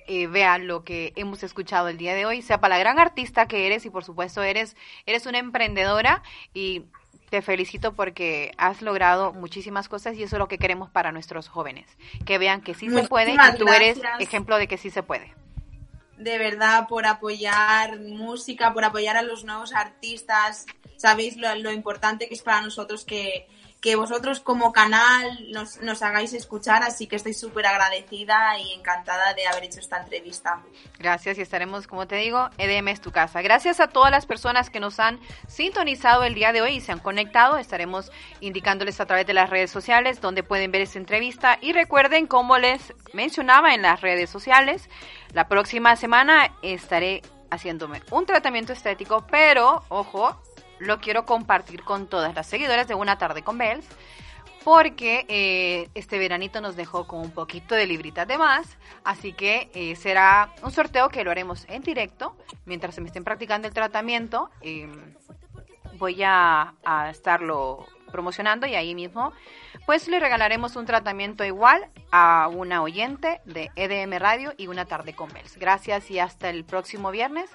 eh, 0.07 0.27
vea 0.27 0.57
lo 0.57 0.85
que 0.85 1.11
hemos 1.17 1.43
escuchado 1.43 1.89
el 1.89 1.97
día 1.97 2.15
de 2.15 2.25
hoy. 2.25 2.41
Sepa 2.41 2.69
la 2.69 2.79
gran 2.79 2.97
artista 2.97 3.45
que 3.45 3.67
eres 3.67 3.85
y 3.85 3.89
por 3.89 4.05
supuesto 4.05 4.41
eres, 4.41 4.77
eres 5.05 5.25
una 5.25 5.39
emprendedora 5.39 6.23
y 6.53 6.85
te 7.29 7.41
felicito 7.41 7.93
porque 7.93 8.51
has 8.57 8.81
logrado 8.81 9.33
muchísimas 9.33 9.89
cosas 9.89 10.15
y 10.15 10.23
eso 10.23 10.35
es 10.35 10.39
lo 10.39 10.47
que 10.47 10.57
queremos 10.57 10.89
para 10.89 11.11
nuestros 11.11 11.49
jóvenes. 11.49 11.87
Que 12.25 12.37
vean 12.37 12.61
que 12.61 12.73
sí 12.73 12.89
se 12.89 13.03
puede 13.07 13.33
y 13.33 13.57
tú 13.57 13.67
eres 13.67 13.99
ejemplo 14.19 14.57
de 14.57 14.67
que 14.67 14.77
sí 14.77 14.89
se 14.89 15.03
puede. 15.03 15.33
de 16.17 16.37
verdad 16.37 16.87
por 16.87 17.05
apoyar 17.05 17.99
música, 17.99 18.73
por 18.73 18.83
apoyar 18.83 19.17
a 19.17 19.21
los 19.21 19.43
nuevos 19.43 19.73
artistas. 19.73 20.65
Sabéis 20.95 21.37
lo, 21.37 21.53
lo 21.55 21.71
importante 21.71 22.27
que 22.27 22.33
es 22.33 22.41
para 22.41 22.61
nosotros 22.61 23.05
que, 23.05 23.47
que 23.81 23.95
vosotros 23.95 24.39
como 24.39 24.73
canal 24.73 25.51
nos, 25.51 25.77
nos 25.81 26.01
hagáis 26.01 26.33
escuchar, 26.33 26.83
así 26.83 27.07
que 27.07 27.15
estoy 27.15 27.33
súper 27.33 27.67
agradecida 27.67 28.57
y 28.59 28.73
encantada 28.73 29.33
de 29.35 29.45
haber 29.47 29.65
hecho 29.65 29.79
esta 29.79 30.01
entrevista. 30.01 30.61
Gracias 30.97 31.37
y 31.37 31.41
estaremos, 31.41 31.85
como 31.85 32.07
te 32.07 32.15
digo, 32.15 32.49
EDM 32.57 32.87
es 32.87 33.01
tu 33.01 33.11
casa. 33.11 33.41
Gracias 33.41 33.79
a 33.79 33.87
todas 33.87 34.11
las 34.11 34.25
personas 34.25 34.69
que 34.69 34.79
nos 34.79 34.99
han 34.99 35.19
sintonizado 35.47 36.23
el 36.23 36.33
día 36.33 36.53
de 36.53 36.61
hoy 36.61 36.77
y 36.77 36.81
se 36.81 36.91
han 36.91 36.99
conectado. 36.99 37.57
Estaremos 37.57 38.11
indicándoles 38.39 38.99
a 38.99 39.05
través 39.05 39.27
de 39.27 39.33
las 39.33 39.49
redes 39.49 39.69
sociales 39.69 40.21
donde 40.21 40.43
pueden 40.43 40.71
ver 40.71 40.81
esta 40.81 40.97
entrevista. 40.97 41.59
Y 41.61 41.73
recuerden, 41.73 42.25
como 42.25 42.57
les 42.57 42.93
mencionaba 43.13 43.75
en 43.75 43.83
las 43.83 44.01
redes 44.01 44.29
sociales, 44.29 44.89
la 45.33 45.47
próxima 45.47 45.95
semana 45.95 46.51
estaré 46.63 47.21
haciéndome 47.51 48.01
un 48.11 48.25
tratamiento 48.25 48.73
estético, 48.73 49.25
pero, 49.29 49.83
ojo, 49.89 50.41
lo 50.79 50.99
quiero 50.99 51.25
compartir 51.25 51.83
con 51.83 52.07
todas 52.07 52.33
las 52.35 52.47
seguidoras 52.47 52.87
de 52.87 52.95
Una 52.95 53.17
Tarde 53.17 53.43
con 53.43 53.57
Bells 53.57 53.87
porque 54.63 55.25
eh, 55.29 55.89
este 55.95 56.19
veranito 56.19 56.59
nos 56.59 56.75
dejó 56.75 57.07
con 57.07 57.21
un 57.21 57.31
poquito 57.31 57.73
de 57.73 57.87
libritas 57.87 58.27
de 58.27 58.37
más, 58.37 58.77
así 59.05 59.31
que 59.31 59.69
eh, 59.73 59.95
será 59.95 60.53
un 60.61 60.71
sorteo 60.71 61.07
que 61.07 61.23
lo 61.23 61.31
haremos 61.31 61.65
en 61.69 61.83
directo 61.83 62.35
mientras 62.65 62.93
se 62.93 62.99
me 62.99 63.07
estén 63.07 63.23
practicando 63.23 63.67
el 63.67 63.73
tratamiento. 63.73 64.49
eh, 64.61 64.89
voy 65.97 66.21
a, 66.23 66.73
a 66.85 67.09
estarlo 67.09 67.87
promocionando 68.11 68.67
y 68.67 68.75
ahí 68.75 68.93
mismo 68.93 69.33
pues 69.85 70.07
le 70.07 70.19
regalaremos 70.19 70.75
un 70.75 70.85
tratamiento 70.85 71.45
igual 71.45 71.87
a 72.11 72.49
una 72.51 72.81
oyente 72.81 73.41
de 73.45 73.71
EDM 73.75 74.19
Radio 74.19 74.53
y 74.57 74.67
una 74.67 74.85
tarde 74.85 75.13
con 75.13 75.29
Bells. 75.31 75.57
Gracias 75.57 76.11
y 76.11 76.19
hasta 76.19 76.49
el 76.49 76.65
próximo 76.65 77.09
viernes. 77.11 77.49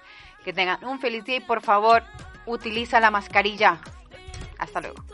Que 0.45 0.53
tengan 0.53 0.83
un 0.85 0.99
feliz 0.99 1.25
día 1.25 1.37
y 1.37 1.41
por 1.41 1.61
favor 1.63 2.03
utiliza 2.47 3.01
la 3.01 3.11
mascarilla. 3.11 3.81
Hasta 4.59 4.81
luego. 4.81 5.05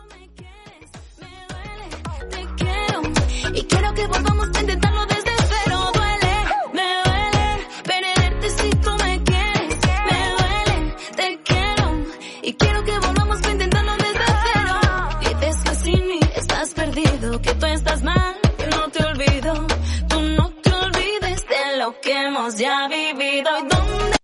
Y 3.54 3.62
quiero 3.64 3.94
que 3.94 4.06
volvamos 4.06 4.48
a 4.54 4.60
intentarlo 4.60 5.06
desde 5.06 5.30
cero. 5.48 5.90
Duele, 5.94 6.34
me 6.74 7.02
duele 7.04 7.66
perderte 7.84 8.50
si 8.50 8.70
tú 8.70 8.90
me 9.02 9.22
quieres. 9.24 9.78
Me 10.10 10.20
duele, 10.36 10.96
te 11.16 11.42
quiero. 11.44 12.04
Y 12.42 12.52
quiero 12.54 12.84
que 12.84 12.98
volvamos 12.98 13.42
a 13.42 13.50
intentarlo 13.50 13.92
desde 13.96 14.24
cero. 14.52 14.80
Dices 15.20 15.62
que 15.64 15.74
sin 15.76 16.06
mí 16.08 16.20
estás 16.36 16.74
perdido, 16.74 17.40
que 17.40 17.54
tú 17.54 17.66
estás 17.66 18.02
mal, 18.02 18.36
que 18.58 18.66
no 18.66 18.88
te 18.90 19.04
olvido. 19.04 19.66
Tú 20.08 20.20
no 20.20 20.50
te 20.62 20.72
olvides 20.72 21.48
de 21.48 21.76
lo 21.78 22.00
que 22.00 22.12
hemos 22.12 22.56
ya 22.58 22.86
vivido. 22.88 23.50
¿Y 23.58 23.68
dónde? 23.68 24.16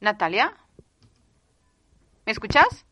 Natalia, 0.00 0.52
¿me 2.26 2.32
escuchas? 2.32 2.84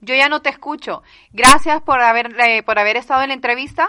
Yo 0.00 0.14
ya 0.14 0.28
no 0.28 0.42
te 0.42 0.50
escucho. 0.50 1.02
Gracias 1.32 1.82
por 1.82 2.00
haber, 2.00 2.38
eh, 2.40 2.62
por 2.62 2.78
haber 2.78 2.96
estado 2.96 3.22
en 3.22 3.28
la 3.28 3.34
entrevista. 3.34 3.88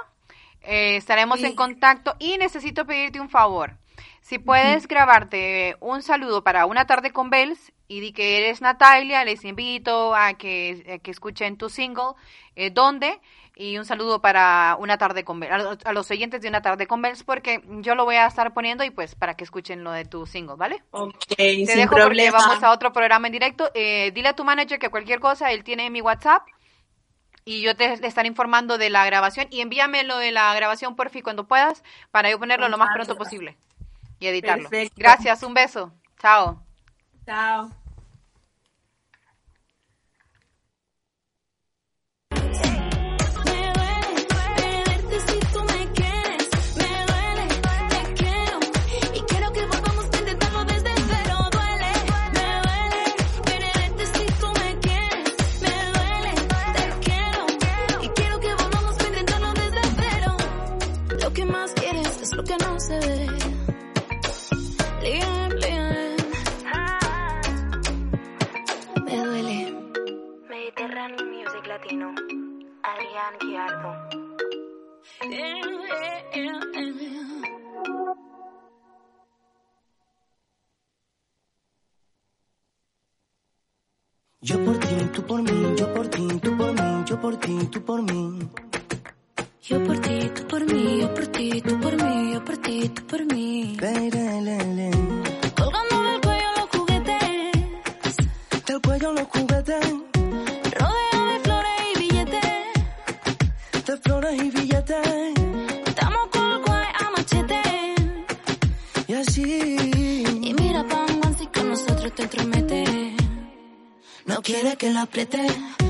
Eh, 0.62 0.96
estaremos 0.98 1.44
en 1.44 1.56
contacto 1.56 2.16
y 2.20 2.38
necesito 2.38 2.86
pedirte 2.86 3.20
un 3.20 3.30
favor. 3.30 3.78
Si 4.22 4.40
puedes 4.40 4.88
grabarte 4.88 5.78
un 5.80 6.02
saludo 6.02 6.44
para 6.44 6.66
una 6.66 6.86
tarde 6.86 7.12
con 7.12 7.30
Bells 7.30 7.72
y 7.88 8.02
di 8.02 8.12
que 8.12 8.38
eres 8.38 8.62
Natalia, 8.62 9.24
les 9.24 9.46
invito 9.46 10.14
a 10.14 10.34
que, 10.34 10.96
a 10.96 10.98
que 10.98 11.12
escuchen 11.12 11.58
tu 11.58 11.70
single, 11.70 12.14
eh, 12.56 12.70
¿dónde? 12.70 13.22
Y 13.60 13.80
un 13.80 13.86
saludo 13.86 14.22
para 14.22 14.78
una 14.80 15.00
tarde 15.00 15.24
con 15.24 15.40
Bells, 15.40 15.80
a 15.84 15.92
los, 15.92 16.12
oyentes 16.12 16.42
de 16.42 16.48
una 16.48 16.62
tarde 16.62 16.86
con 16.86 17.02
Bells, 17.02 17.24
porque 17.24 17.64
yo 17.82 17.96
lo 17.96 18.06
voy 18.06 18.16
a 18.16 18.28
estar 18.28 18.54
poniendo 18.54 18.84
y 18.84 18.92
pues 18.92 19.16
para 19.16 19.34
que 19.34 19.44
escuchen 19.44 19.84
lo 19.84 19.92
de 19.92 20.06
tu 20.06 20.28
single, 20.28 20.58
¿vale? 20.58 20.84
Ok, 20.92 21.16
Te 21.36 21.56
sin 21.56 21.66
dejo 21.66 21.90
porque 21.90 22.06
problema. 22.06 22.38
vamos 22.38 22.64
a 22.64 22.72
otro 22.72 22.94
programa 22.94 23.28
en 23.28 23.34
directo. 23.34 23.72
Eh, 23.74 24.12
dile 24.14 24.30
a 24.30 24.36
tu 24.36 24.44
manager 24.44 24.78
que 24.78 24.90
cualquier 24.90 25.20
cosa, 25.20 25.52
él 25.52 25.64
tiene 25.64 25.90
mi 25.90 26.02
WhatsApp 26.02 26.44
y 27.46 27.62
yo 27.62 27.76
te, 27.76 27.98
te 27.98 28.06
estaré 28.06 28.28
informando 28.28 28.78
de 28.78 28.92
la 28.92 29.04
grabación 29.08 29.48
y 29.50 29.62
envíame 29.62 30.04
lo 30.04 30.20
de 30.20 30.32
la 30.32 30.54
grabación 30.54 30.96
por 30.96 31.10
fin 31.10 31.24
cuando 31.24 31.48
puedas 31.48 31.84
para 32.12 32.30
yo 32.30 32.38
ponerlo 32.38 32.70
lo 32.70 32.78
más 32.78 32.90
pronto 32.94 33.18
posible 33.18 33.58
y 34.20 34.28
editarlo. 34.28 34.70
Perfecto. 34.70 34.96
Gracias, 34.98 35.42
un 35.42 35.56
beso. 35.56 35.92
Chao. 36.20 36.62
Chao. 37.26 37.72
Latino. 71.98 72.14
Adrián 72.84 73.34
Giardo. 73.42 73.92
Yo 84.42 84.64
por 84.64 84.78
ti, 84.80 84.96
tú 85.14 85.24
por 85.26 85.42
mí, 85.42 85.76
yo 85.78 85.94
por 85.94 86.08
ti, 86.08 86.28
tú 86.42 86.58
por 86.58 86.74
mí, 86.74 87.04
yo 87.06 87.20
por 87.22 87.38
ti, 87.38 87.68
tú 87.72 87.82
por 87.84 88.02
mí. 88.04 88.50
Yo 89.64 89.84
por 89.84 90.00
ti, 90.00 90.30
tú 90.34 90.48
por 90.48 90.66
mí, 90.66 91.02
yo 91.02 91.14
por 91.14 91.28
ti, 91.28 91.62
tú 91.62 91.80
por 91.82 92.04
mí, 92.04 92.34
yo 92.34 92.46
por 92.46 92.58
ti, 92.58 92.90
tú 92.90 93.06
por 93.06 93.26
mí. 93.26 93.76
Le, 93.82 94.10
le, 94.10 94.42
le, 94.42 94.58
le. 94.76 94.92
Colgando 95.58 96.04
del 96.04 96.22
cuello 96.22 96.48
los 96.58 96.70
juguetes, 96.70 98.16
Del 98.66 98.82
cuello 98.82 99.12
los 99.12 99.24
juguetes, 99.28 99.47
nosotros 112.28 112.52
te 112.52 112.84
entrometes. 112.84 113.14
No 114.26 114.42
quiere 114.42 114.76
que 114.76 114.92
la 114.92 115.04
apriete. 115.04 115.48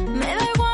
Me 0.08 0.26
da 0.26 0.48
igual 0.54 0.67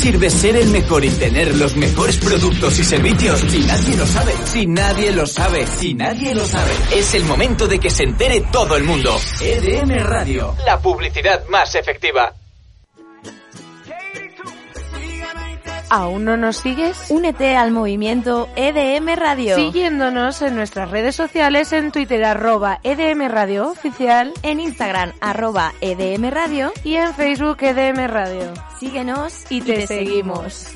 sirve 0.00 0.30
ser 0.30 0.56
el 0.56 0.70
mejor 0.70 1.04
y 1.04 1.10
tener 1.10 1.54
los 1.56 1.76
mejores 1.76 2.16
productos 2.16 2.78
y 2.78 2.84
servicios 2.84 3.38
si 3.40 3.60
nadie 3.60 3.96
lo 3.98 4.06
sabe? 4.06 4.32
Si 4.46 4.66
nadie 4.66 5.12
lo 5.12 5.26
sabe, 5.26 5.66
si 5.66 5.92
nadie 5.92 6.34
lo 6.34 6.44
sabe. 6.46 6.72
Es 6.94 7.14
el 7.14 7.24
momento 7.24 7.68
de 7.68 7.78
que 7.78 7.90
se 7.90 8.04
entere 8.04 8.40
todo 8.50 8.76
el 8.76 8.84
mundo. 8.84 9.14
EDM 9.42 9.98
Radio, 10.06 10.56
la 10.64 10.78
publicidad 10.78 11.44
más 11.48 11.74
efectiva. 11.74 12.32
¿Aún 15.92 16.24
no 16.24 16.36
nos 16.36 16.58
sigues? 16.58 17.06
Únete 17.10 17.56
al 17.56 17.72
movimiento 17.72 18.48
EDM 18.54 19.16
Radio. 19.16 19.56
Siguiéndonos 19.56 20.40
en 20.40 20.54
nuestras 20.54 20.90
redes 20.90 21.16
sociales 21.16 21.72
en 21.72 21.90
Twitter 21.90 22.24
arroba 22.24 22.78
EDM 22.84 23.28
Radio 23.28 23.68
Oficial, 23.70 24.32
En 24.42 24.60
Instagram, 24.60 25.12
arroba 25.20 25.72
EDM 25.80 26.30
Radio. 26.30 26.72
y 26.84 26.94
en 26.94 27.12
Facebook 27.14 27.58
EDM 27.60 28.06
Radio. 28.06 28.52
Síguenos 28.78 29.44
Y 29.50 29.62
te 29.62 29.86
seguimos. 29.86 30.68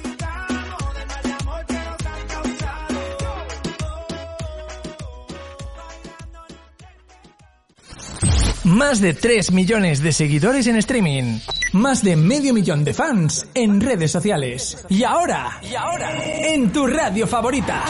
Más 8.64 9.02
de 9.02 9.12
3 9.12 9.52
millones 9.52 10.00
de 10.02 10.10
seguidores 10.10 10.66
en 10.66 10.76
streaming. 10.76 11.38
Más 11.72 12.02
de 12.02 12.16
medio 12.16 12.54
millón 12.54 12.82
de 12.82 12.94
fans 12.94 13.46
en 13.52 13.78
redes 13.78 14.10
sociales. 14.10 14.86
Y 14.88 15.04
ahora, 15.04 15.60
y 15.60 15.74
ahora, 15.74 16.16
en 16.24 16.72
tu 16.72 16.86
radio 16.86 17.26
favorita. 17.26 17.84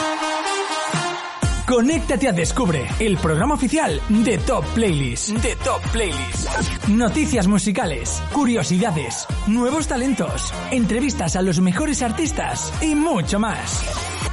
Conéctate 1.68 2.28
a 2.28 2.32
Descubre, 2.32 2.86
el 2.98 3.16
programa 3.18 3.54
oficial 3.54 4.00
de 4.08 4.36
Top 4.38 4.64
Playlist. 4.74 5.30
De 5.30 5.54
Top 5.64 5.80
Playlist. 5.92 6.88
Noticias 6.88 7.46
musicales, 7.46 8.20
curiosidades, 8.32 9.28
nuevos 9.46 9.86
talentos, 9.86 10.52
entrevistas 10.72 11.36
a 11.36 11.42
los 11.42 11.60
mejores 11.60 12.02
artistas 12.02 12.72
y 12.82 12.96
mucho 12.96 13.38
más. 13.38 13.84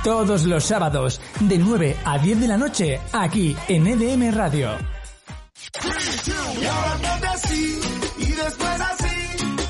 Todos 0.04 0.46
los 0.46 0.64
sábados, 0.64 1.22
de 1.40 1.60
9 1.60 1.98
a 2.04 2.18
10 2.18 2.42
de 2.42 2.48
la 2.48 2.58
noche, 2.58 3.00
aquí 3.14 3.56
en 3.68 3.86
EDM 3.86 4.32
Radio. 4.32 5.01
Y 5.64 6.66
ahora 6.66 6.98
ponte 6.98 7.28
así, 7.28 7.80
y 8.18 8.26
después 8.26 8.82
así. 8.82 9.18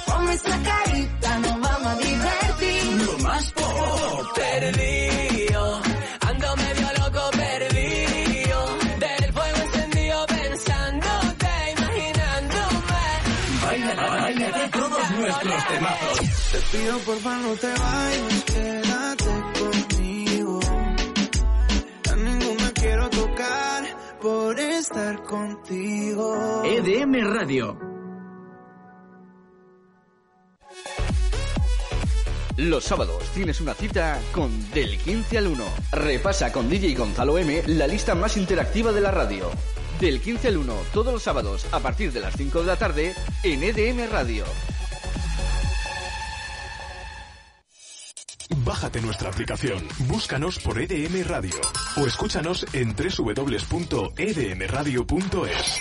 Con 0.06 0.30
esa 0.30 0.64
carita 0.64 1.38
nos 1.40 1.60
vamos 1.60 1.88
a 1.88 1.96
divertir. 1.98 3.06
Lo 3.06 3.18
más 3.20 3.52
pop. 3.52 4.36
perdido. 4.36 5.82
Ando 6.22 6.56
medio 6.56 6.88
loco 7.00 7.30
perdido. 7.32 8.78
Del 9.00 9.34
fuego 9.34 9.58
encendido 9.66 10.26
pensándote, 10.28 11.50
imaginándome. 11.78 13.04
Baila, 13.66 13.96
baila 13.96 14.52
de 14.60 14.70
todos 14.70 15.12
nuestros 15.12 15.68
temazos. 15.68 16.20
Te 16.52 16.78
pido 16.78 16.98
porfa 17.00 17.36
no 17.38 17.54
te 17.56 17.68
vayas, 17.68 18.46
por 24.52 24.60
estar 24.60 25.24
contigo. 25.24 26.64
EDM 26.66 27.34
Radio. 27.34 27.80
Los 32.58 32.84
sábados 32.84 33.24
tienes 33.34 33.62
una 33.62 33.74
cita 33.74 34.20
con 34.34 34.52
Del 34.72 34.98
15 34.98 35.38
al 35.38 35.48
1. 35.48 35.64
Repasa 35.94 36.52
con 36.52 36.70
DJ 36.70 36.96
Gonzalo 36.96 37.38
M 37.38 37.64
la 37.68 37.88
lista 37.88 38.14
más 38.14 38.36
interactiva 38.36 38.92
de 38.92 39.00
la 39.00 39.12
radio. 39.12 39.50
Del 40.02 40.20
15 40.20 40.50
al 40.50 40.58
1, 40.58 40.76
todos 40.92 41.14
los 41.14 41.24
sábados 41.24 41.66
a 41.72 41.80
partir 41.80 42.12
de 42.12 42.20
las 42.20 42.36
5 42.36 42.60
de 42.60 42.66
la 42.66 42.76
tarde 42.76 43.14
en 43.44 43.64
EDM 43.64 44.12
Radio. 44.12 44.44
Bájate 48.58 49.02
nuestra 49.02 49.30
aplicación, 49.30 49.88
búscanos 50.08 50.60
por 50.60 50.80
EDM 50.80 51.28
Radio 51.28 51.56
o 51.98 52.06
escúchanos 52.06 52.64
en 52.74 52.96
www.edmradio.es. 52.96 55.80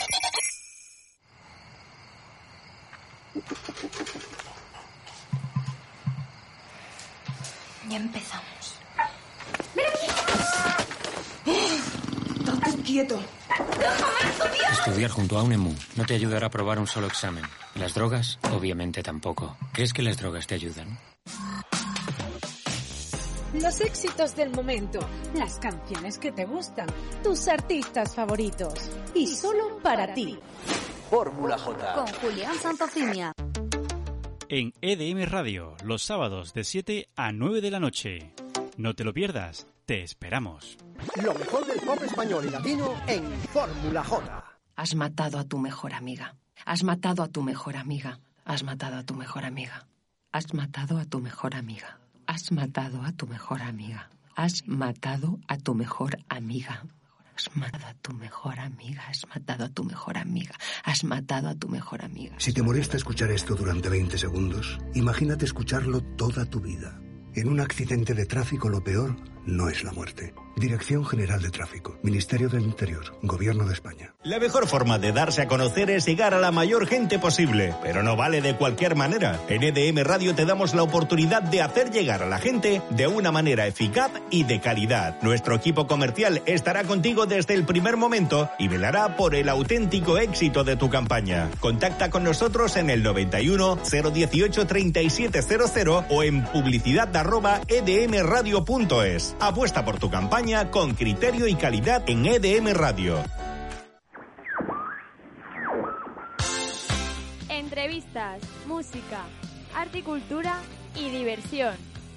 Ya 7.89 7.97
empezamos. 7.97 8.77
Estate 12.61 12.83
quieto. 12.83 13.18
Estudiar 14.73 15.11
junto 15.11 15.39
a 15.39 15.43
un 15.43 15.53
EMU 15.53 15.75
no 15.97 16.05
te 16.05 16.14
ayudará 16.14 16.47
a 16.47 16.49
aprobar 16.49 16.79
un 16.79 16.87
solo 16.87 17.09
examen. 17.09 17.45
Las 17.75 17.95
drogas, 17.95 18.39
obviamente 18.53 19.03
tampoco. 19.03 19.57
¿Crees 19.73 19.93
que 19.93 20.03
las 20.03 20.16
drogas 20.16 20.47
te 20.47 20.55
ayudan? 20.55 20.97
Los 23.55 23.81
éxitos 23.81 24.37
del 24.37 24.51
momento, 24.51 25.01
las 25.35 25.59
canciones 25.59 26.19
que 26.19 26.31
te 26.31 26.45
gustan, 26.45 26.87
tus 27.23 27.49
artistas 27.49 28.15
favoritos. 28.15 28.75
Y 29.13 29.27
solo 29.27 29.79
para 29.83 30.15
ti. 30.15 30.39
Fórmula 31.11 31.59
J. 31.59 31.95
Con 31.95 32.07
Julián 32.07 32.55
Santofimia. 32.57 33.33
En 34.49 34.73
EDM 34.81 35.29
Radio, 35.29 35.77
los 35.85 36.03
sábados 36.03 36.55
de 36.55 36.63
7 36.63 37.09
a 37.17 37.33
9 37.33 37.61
de 37.61 37.71
la 37.73 37.81
noche. 37.81 38.33
No 38.77 38.95
te 38.95 39.03
lo 39.03 39.13
pierdas, 39.13 39.67
te 39.85 40.03
esperamos. 40.03 40.79
Lo 41.23 41.35
mejor 41.35 41.67
del 41.67 41.81
pop 41.81 42.01
español 42.03 42.45
y 42.47 42.51
latino 42.51 42.95
en 43.09 43.31
Fórmula 43.53 44.05
J. 44.05 44.45
Has 44.77 44.95
matado 44.95 45.39
a 45.39 45.45
tu 45.45 45.59
mejor 45.59 45.93
amiga. 45.93 46.37
Has 46.65 46.85
matado 46.85 47.25
a 47.25 47.29
tu 47.29 47.43
mejor 47.43 47.77
amiga. 47.77 48.21
Has 48.45 48.63
matado 48.63 48.97
a 48.97 49.03
tu 49.03 49.15
mejor 49.15 49.45
amiga. 49.45 49.87
Has 50.33 50.55
matado 50.55 50.99
a 50.99 51.05
tu 51.05 51.19
mejor 51.19 51.55
amiga. 51.55 52.00
Has 52.31 52.53
matado 52.53 53.03
a 53.03 53.11
tu 53.11 53.26
mejor 53.26 53.61
amiga. 53.61 54.09
Has 54.37 54.62
matado 54.68 55.41
a 55.49 55.59
tu 55.59 55.74
mejor 55.74 56.16
amiga. 56.28 56.85
Has 57.35 57.51
matado 57.57 57.87
a 57.87 57.95
tu 57.95 58.12
mejor 58.12 58.61
amiga. 58.61 59.03
Has 59.09 59.26
matado 59.26 59.64
a 59.64 59.68
tu 59.68 59.83
mejor 59.83 60.16
amiga. 60.16 60.55
Has 60.85 61.03
matado 61.03 61.49
a 61.49 61.57
tu 61.57 61.68
mejor 61.68 62.05
amiga. 62.05 62.37
Si 62.39 62.53
te 62.53 62.62
molesta 62.62 62.97
escuchar 62.97 63.33
esto 63.33 63.57
durante 63.57 63.89
20 63.89 64.16
segundos, 64.16 64.78
imagínate 64.95 65.45
escucharlo 65.45 66.03
toda 66.03 66.45
tu 66.45 66.61
vida. 66.61 67.01
En 67.35 67.49
un 67.49 67.59
accidente 67.59 68.14
de 68.14 68.26
tráfico 68.26 68.68
lo 68.68 68.85
peor 68.85 69.16
no 69.45 69.68
es 69.68 69.83
la 69.83 69.93
muerte. 69.93 70.33
Dirección 70.57 71.05
General 71.05 71.41
de 71.41 71.51
Tráfico, 71.51 71.97
Ministerio 72.03 72.49
del 72.49 72.63
Interior, 72.63 73.17
Gobierno 73.23 73.67
de 73.67 73.73
España. 73.73 74.15
La 74.23 74.39
mejor 74.39 74.67
forma 74.67 74.99
de 74.99 75.13
darse 75.13 75.43
a 75.43 75.49
conocer 75.49 75.91
es 75.91 76.05
llegar 76.05 76.35
a 76.35 76.41
la 76.41 76.51
mayor 76.51 76.87
gente 76.87 77.19
posible, 77.19 77.75
pero 77.83 78.03
no 78.03 78.17
vale 78.17 78.43
de 78.43 78.57
cualquier 78.57 78.97
manera. 78.97 79.41
En 79.49 79.63
EDM 79.63 80.03
Radio 80.05 80.35
te 80.35 80.45
damos 80.45 80.75
la 80.75 80.83
oportunidad 80.83 81.43
de 81.43 81.63
hacer 81.63 81.91
llegar 81.91 82.23
a 82.23 82.27
la 82.27 82.39
gente 82.39 82.83
de 82.91 83.07
una 83.07 83.33
manera 83.33 83.67
eficaz 83.67 84.11
y 84.31 84.45
de 84.45 84.61
calidad. 84.61 85.23
Nuestro 85.23 85.55
equipo 85.55 85.87
comercial 85.87 86.43
estará 86.47 86.85
contigo 86.85 87.27
desde 87.27 87.55
el 87.55 87.65
primer 87.65 87.97
momento 87.97 88.51
y 88.59 88.69
velará 88.69 89.17
por 89.17 89.35
el 89.35 89.49
auténtico 89.49 90.19
éxito 90.19 90.65
de 90.65 90.77
tu 90.77 90.91
campaña. 90.91 91.49
Contacta 91.61 92.11
con 92.11 92.25
nosotros 92.25 92.77
en 92.77 92.91
el 92.91 93.03
91 93.03 93.79
018 94.13 94.67
3700 94.67 96.05
o 96.11 96.23
en 96.23 96.45
publicidad 96.45 97.17
arroba 97.17 97.61
edmradio.es. 97.69 99.37
Apuesta 99.41 99.85
por 99.85 99.99
tu 99.99 100.11
campaña 100.11 100.39
con 100.70 100.95
criterio 100.95 101.47
y 101.47 101.55
calidad 101.55 102.03
en 102.09 102.24
EDM 102.24 102.72
Radio. 102.72 103.22
Entrevistas, 107.51 108.41
música, 108.66 109.20
arte 109.76 109.99
y 109.99 110.03
cultura 110.03 110.55
y 110.97 111.11
diversión. 111.11 111.74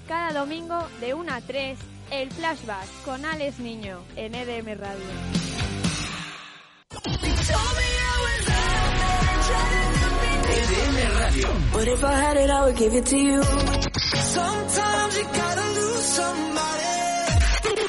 Cada 0.08 0.32
domingo 0.32 0.78
de 1.02 1.12
1 1.12 1.34
a 1.34 1.40
3, 1.42 1.78
el 2.12 2.30
flashback 2.30 2.86
con 3.04 3.26
Alex 3.26 3.58
Niño 3.58 3.98
en 4.16 4.34
EDM 4.34 4.78
Radio. 4.78 5.04
EDM 10.48 11.18
Radio. 11.18 11.48
But 11.72 11.88
if 11.88 12.04
I 12.04 12.12
had 12.14 12.36
it, 12.38 12.48
I 12.48 12.64
would 12.64 12.76
give 12.76 12.94
it 12.94 13.04
to 13.04 13.18
you. 13.18 13.42
Sometimes 13.42 15.16
you 15.18 15.24
gotta 15.24 15.66
lose 15.74 16.04
somebody. 16.04 16.93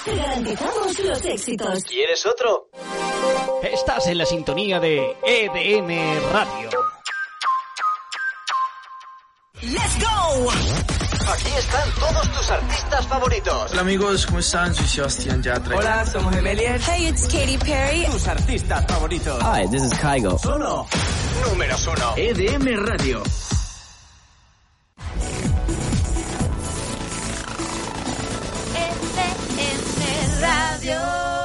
Te 0.05 0.15
garantizamos 0.15 0.99
los 0.99 1.25
éxitos. 1.25 1.83
¿Quieres 1.83 2.23
otro? 2.27 2.69
Estás 3.63 4.05
en 4.05 4.19
la 4.19 4.25
sintonía 4.27 4.79
de 4.79 5.17
EDM 5.25 6.31
Radio. 6.31 6.69
¡Let's 9.63 9.99
go! 9.99 10.51
Aquí 11.31 11.47
están 11.57 11.89
todos 11.99 12.31
tus 12.37 12.51
artistas 12.51 13.07
favoritos. 13.07 13.71
Hola 13.71 13.81
amigos, 13.81 14.27
¿cómo 14.27 14.39
están? 14.39 14.75
Soy 14.75 14.85
Sebastián 14.85 15.41
Yatra. 15.41 15.75
Hola, 15.75 16.05
somos 16.05 16.35
Emelian. 16.35 16.79
Hey, 16.81 17.07
it's 17.07 17.23
Katy 17.25 17.57
Perry. 17.57 18.05
Tus 18.05 18.27
artistas 18.27 18.85
favoritos. 18.87 19.41
Hi, 19.41 19.67
this 19.69 19.81
is 19.81 19.93
Kygo. 19.93 20.37
Solo 20.37 20.85
números 21.49 21.87
uno. 21.87 22.13
EDM 22.15 22.85
Radio. 22.85 23.23
Radio. 30.41 31.44